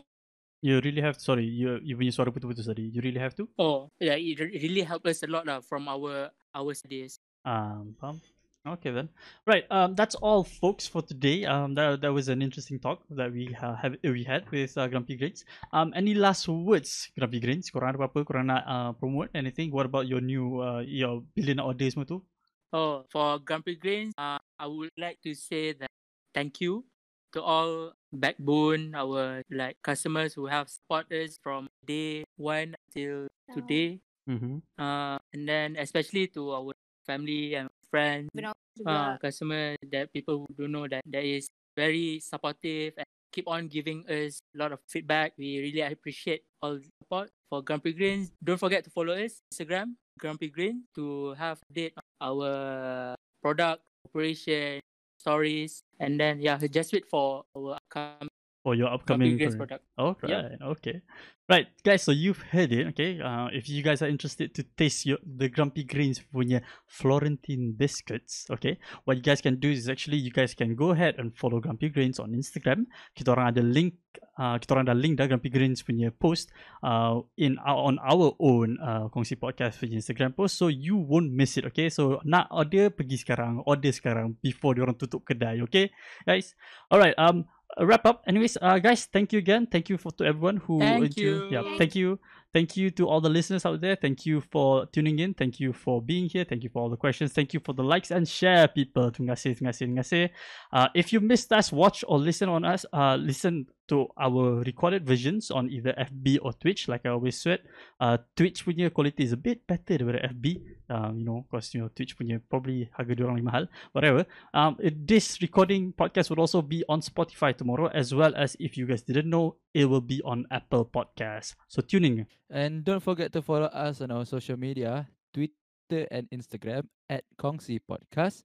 you 0.64 0.80
really 0.80 1.04
have 1.04 1.20
sorry 1.20 1.44
you 1.44 1.84
you 1.84 2.00
punya 2.00 2.16
suara 2.16 2.32
putus-putus 2.32 2.72
tadi 2.72 2.88
you 2.88 3.04
really 3.04 3.20
have 3.20 3.36
to 3.36 3.52
Oh, 3.60 3.92
yeah, 4.00 4.16
it 4.16 4.40
really 4.40 4.88
helped 4.88 5.04
us 5.12 5.20
a 5.20 5.28
lot 5.28 5.44
lah 5.44 5.60
from 5.60 5.92
our 5.92 6.32
our 6.56 6.72
studies. 6.72 7.20
um 7.44 7.92
faham 8.00 8.24
Okay 8.64 8.96
then. 8.96 9.12
Right. 9.44 9.68
Um, 9.68 9.92
that's 9.92 10.16
all, 10.16 10.48
folks, 10.48 10.88
for 10.88 11.02
today. 11.04 11.44
Um, 11.44 11.76
that, 11.76 12.00
that 12.00 12.14
was 12.14 12.30
an 12.30 12.42
interesting 12.42 12.80
talk 12.80 13.04
that 13.12 13.28
we 13.28 13.52
uh, 13.60 13.76
have 13.76 14.00
we 14.08 14.24
had 14.24 14.48
with 14.56 14.78
uh, 14.78 14.88
Grumpy 14.88 15.20
Grains. 15.20 15.44
Um, 15.76 15.92
any 15.92 16.16
last 16.16 16.48
words, 16.48 17.12
Grumpy 17.20 17.44
Grains? 17.44 17.68
Korang 17.68 17.92
ada 17.92 18.08
apa? 18.08 18.24
Korang 18.24 18.48
nak 18.48 18.64
uh, 18.64 18.96
promote 18.96 19.36
anything? 19.36 19.68
What 19.68 19.84
about 19.84 20.08
your 20.08 20.24
new 20.24 20.64
uh, 20.64 20.80
your 20.80 21.28
billion 21.36 21.60
orders 21.60 21.92
semua 21.92 22.08
tu? 22.08 22.24
Oh, 22.72 23.04
for 23.12 23.36
Grumpy 23.44 23.76
Grains, 23.76 24.16
uh, 24.16 24.40
I 24.40 24.66
would 24.72 24.96
like 24.96 25.20
to 25.28 25.36
say 25.36 25.76
that 25.76 25.92
thank 26.32 26.64
you 26.64 26.88
to 27.34 27.42
all 27.42 27.94
backbone 28.14 28.94
our 28.96 29.42
like 29.50 29.78
customers 29.82 30.34
who 30.34 30.46
have 30.46 30.70
supported 30.70 31.30
us 31.30 31.38
from 31.42 31.68
day 31.86 32.24
one 32.38 32.78
till 32.94 33.28
today. 33.54 34.00
Mm-hmm. 34.30 34.62
Uh, 34.80 35.18
and 35.34 35.44
then 35.50 35.76
especially 35.78 36.28
to 36.38 36.52
our 36.54 36.74
family 37.06 37.56
and 37.56 37.70
friends, 37.90 38.30
Even 38.34 38.54
uh, 38.86 39.18
customer 39.18 39.76
that 39.92 40.14
people 40.14 40.46
who 40.46 40.50
don't 40.54 40.72
know 40.72 40.88
that 40.88 41.04
that 41.06 41.26
is 41.26 41.50
very 41.76 42.22
supportive 42.22 42.94
and 42.98 43.06
keep 43.34 43.50
on 43.50 43.68
giving 43.68 44.06
us 44.06 44.40
a 44.54 44.58
lot 44.58 44.72
of 44.72 44.80
feedback. 44.88 45.34
We 45.38 45.60
really 45.60 45.82
appreciate 45.82 46.46
all 46.62 46.78
the 46.78 46.88
support 47.02 47.30
for 47.50 47.62
Grumpy 47.62 47.94
Greens. 47.94 48.32
Don't 48.42 48.62
forget 48.62 48.86
to 48.86 48.92
follow 48.94 49.14
us 49.14 49.42
Instagram 49.50 49.98
Grumpy 50.18 50.50
Green 50.50 50.86
to 50.96 51.34
have 51.34 51.60
update 51.66 51.94
on 51.98 52.06
our 52.22 53.16
product 53.42 53.82
operation 54.06 54.80
stories 55.24 55.84
and 56.04 56.20
then 56.20 56.42
yeah 56.42 56.58
just 56.68 56.92
wait 56.92 57.08
for 57.08 57.46
our 57.56 57.80
upcoming 57.80 58.33
For 58.64 58.80
your 58.80 58.88
upcoming 58.96 59.36
product. 59.36 59.84
All 60.00 60.16
Yep. 60.24 60.32
right. 60.32 60.56
Okay. 60.80 61.04
Right, 61.52 61.68
guys. 61.84 62.08
So 62.08 62.16
you've 62.16 62.40
heard 62.56 62.72
it. 62.72 62.96
Okay. 62.96 63.20
Uh, 63.20 63.52
if 63.52 63.68
you 63.68 63.84
guys 63.84 64.00
are 64.00 64.08
interested 64.08 64.56
to 64.56 64.64
taste 64.80 65.04
your 65.04 65.20
the 65.20 65.52
Grumpy 65.52 65.84
Greens 65.84 66.24
punya 66.24 66.64
Florentine 66.88 67.76
biscuits, 67.76 68.48
okay, 68.48 68.80
what 69.04 69.20
you 69.20 69.26
guys 69.28 69.44
can 69.44 69.60
do 69.60 69.68
is 69.68 69.92
actually 69.92 70.16
you 70.16 70.32
guys 70.32 70.56
can 70.56 70.80
go 70.80 70.96
ahead 70.96 71.20
and 71.20 71.36
follow 71.36 71.60
Grumpy 71.60 71.92
Greens 71.92 72.24
on 72.24 72.32
Instagram. 72.32 72.88
Kita 73.12 73.36
orang 73.36 73.52
ada 73.52 73.60
link. 73.60 74.00
Uh, 74.40 74.56
kita 74.56 74.80
orang 74.80 74.88
ada 74.88 74.96
link 74.96 75.20
dah 75.20 75.28
Grumpy 75.28 75.52
Greens 75.52 75.84
punya 75.84 76.08
post 76.16 76.48
uh, 76.88 77.20
in 77.36 77.60
our, 77.68 77.92
on 77.92 78.00
our 78.00 78.32
own 78.40 78.80
uh, 78.80 79.12
kongsi 79.12 79.36
podcast 79.36 79.76
punya 79.84 80.00
Instagram 80.00 80.32
post, 80.32 80.56
so 80.56 80.72
you 80.72 80.96
won't 80.96 81.28
miss 81.36 81.60
it. 81.60 81.68
Okay. 81.68 81.92
So 81.92 82.24
nak 82.24 82.48
order 82.56 82.88
pergi 82.96 83.20
sekarang, 83.20 83.60
order 83.68 83.92
sekarang 83.92 84.40
before 84.40 84.80
diorang 84.80 84.96
tutup 84.96 85.28
kedai. 85.28 85.60
Okay, 85.68 85.92
guys. 86.24 86.56
Alright. 86.88 87.20
Um. 87.20 87.44
Wrap 87.80 88.06
up. 88.06 88.24
Anyways, 88.28 88.58
uh, 88.62 88.80
guys, 88.80 89.06
thank 89.06 89.34
you 89.34 89.40
again. 89.40 89.68
Thank 89.68 89.90
you 89.90 89.98
for 89.98 90.12
to 90.14 90.26
everyone 90.26 90.58
who. 90.58 90.80
Thank 90.80 91.18
into- 91.18 91.50
Yeah, 91.52 91.64
thank 91.78 91.96
you. 91.96 92.20
Thank 92.54 92.78
you 92.78 92.92
to 92.92 93.10
all 93.10 93.20
the 93.20 93.30
listeners 93.34 93.66
out 93.66 93.82
there. 93.82 93.96
Thank 93.96 94.28
you 94.28 94.42
for 94.42 94.86
tuning 94.94 95.18
in. 95.18 95.34
Thank 95.34 95.60
you 95.60 95.74
for 95.74 96.04
being 96.04 96.30
here. 96.30 96.46
Thank 96.46 96.62
you 96.64 96.70
for 96.70 96.84
all 96.84 96.90
the 96.90 96.98
questions. 97.02 97.34
Thank 97.34 97.52
you 97.54 97.60
for 97.60 97.74
the 97.74 97.82
likes 97.84 98.12
and 98.12 98.28
share, 98.30 98.68
people. 98.68 99.10
Terima 99.10 99.34
kasih, 99.34 99.58
terima 99.58 99.74
kasih, 99.74 99.90
terima 99.90 100.02
kasih. 100.06 100.30
Uh, 100.72 100.88
if 100.94 101.12
you 101.12 101.20
missed 101.20 101.50
us, 101.52 101.74
watch 101.74 102.06
or 102.08 102.20
listen 102.22 102.50
on 102.50 102.62
us. 102.64 102.86
Uh, 102.94 103.18
listen 103.18 103.66
to 103.88 104.08
our 104.18 104.64
recorded 104.64 105.06
versions 105.06 105.52
on 105.52 105.70
either 105.70 105.94
FB 105.98 106.40
or 106.42 106.54
Twitch. 106.54 106.88
Like 106.88 107.06
I 107.06 107.10
always 107.10 107.40
said, 107.40 107.60
uh, 108.00 108.18
Twitch 108.36 108.64
punya 108.64 108.94
quality 108.94 109.24
is 109.24 109.34
a 109.34 109.40
bit 109.40 109.68
better 109.68 110.00
daripada 110.00 110.24
FB. 110.32 110.46
Um, 110.90 111.20
you 111.20 111.26
know, 111.26 111.46
because 111.50 111.74
you 111.74 111.82
know 111.82 111.90
Twitch 111.92 112.16
punya 112.16 112.40
probably 112.40 112.88
harga 112.96 113.12
dia 113.18 113.24
orang 113.26 113.42
lebih 113.42 113.50
mahal. 113.50 113.66
Whatever. 113.92 114.24
Um, 114.54 114.78
this 114.80 115.42
recording 115.42 115.92
podcast 115.92 116.30
will 116.30 116.40
also 116.40 116.62
be 116.62 116.86
on 116.88 117.02
Spotify 117.02 117.52
tomorrow, 117.52 117.92
as 117.92 118.14
well 118.14 118.32
as 118.36 118.56
if 118.60 118.78
you 118.78 118.86
guys 118.86 119.04
didn't 119.04 119.28
know, 119.30 119.58
it 119.74 119.86
will 119.86 120.04
be 120.04 120.22
on 120.24 120.46
Apple 120.52 120.86
Podcast 120.86 121.56
So 121.68 121.82
tune 121.82 122.06
in. 122.06 122.26
And 122.50 122.86
don't 122.86 123.02
forget 123.02 123.34
to 123.34 123.42
follow 123.42 123.68
us 123.74 124.02
on 124.02 124.12
our 124.12 124.26
social 124.26 124.58
media, 124.58 125.10
Twitter 125.34 126.08
and 126.12 126.30
Instagram 126.30 126.86
at 127.10 127.24
Kongsi 127.38 127.82
Podcast. 127.82 128.44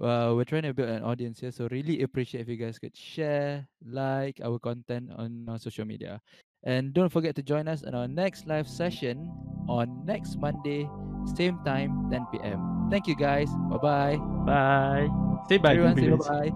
Uh, 0.00 0.32
we're 0.34 0.44
trying 0.44 0.62
to 0.62 0.74
build 0.74 0.88
an 0.88 1.02
audience 1.02 1.40
here, 1.40 1.50
so 1.50 1.68
really 1.70 2.02
appreciate 2.02 2.40
if 2.40 2.48
you 2.48 2.56
guys 2.56 2.78
could 2.78 2.96
share, 2.96 3.66
like 3.84 4.40
our 4.42 4.58
content 4.58 5.10
on 5.16 5.46
our 5.48 5.58
social 5.58 5.84
media. 5.84 6.20
And 6.64 6.94
don't 6.94 7.10
forget 7.10 7.34
to 7.36 7.42
join 7.42 7.66
us 7.68 7.82
on 7.82 7.94
our 7.94 8.08
next 8.08 8.46
live 8.46 8.68
session 8.68 9.30
on 9.68 10.04
next 10.06 10.38
Monday, 10.38 10.88
same 11.34 11.58
time, 11.64 12.10
10 12.10 12.26
p.m. 12.32 12.88
Thank 12.90 13.06
you 13.06 13.16
guys. 13.16 13.50
Bye 13.70 13.78
bye. 13.78 14.16
Bye. 14.46 15.08
Say 15.48 15.58
bye. 15.58 15.72
Everyone 15.72 15.96
say 15.96 16.06
Grumpy 16.06 16.24
Grains. 16.24 16.54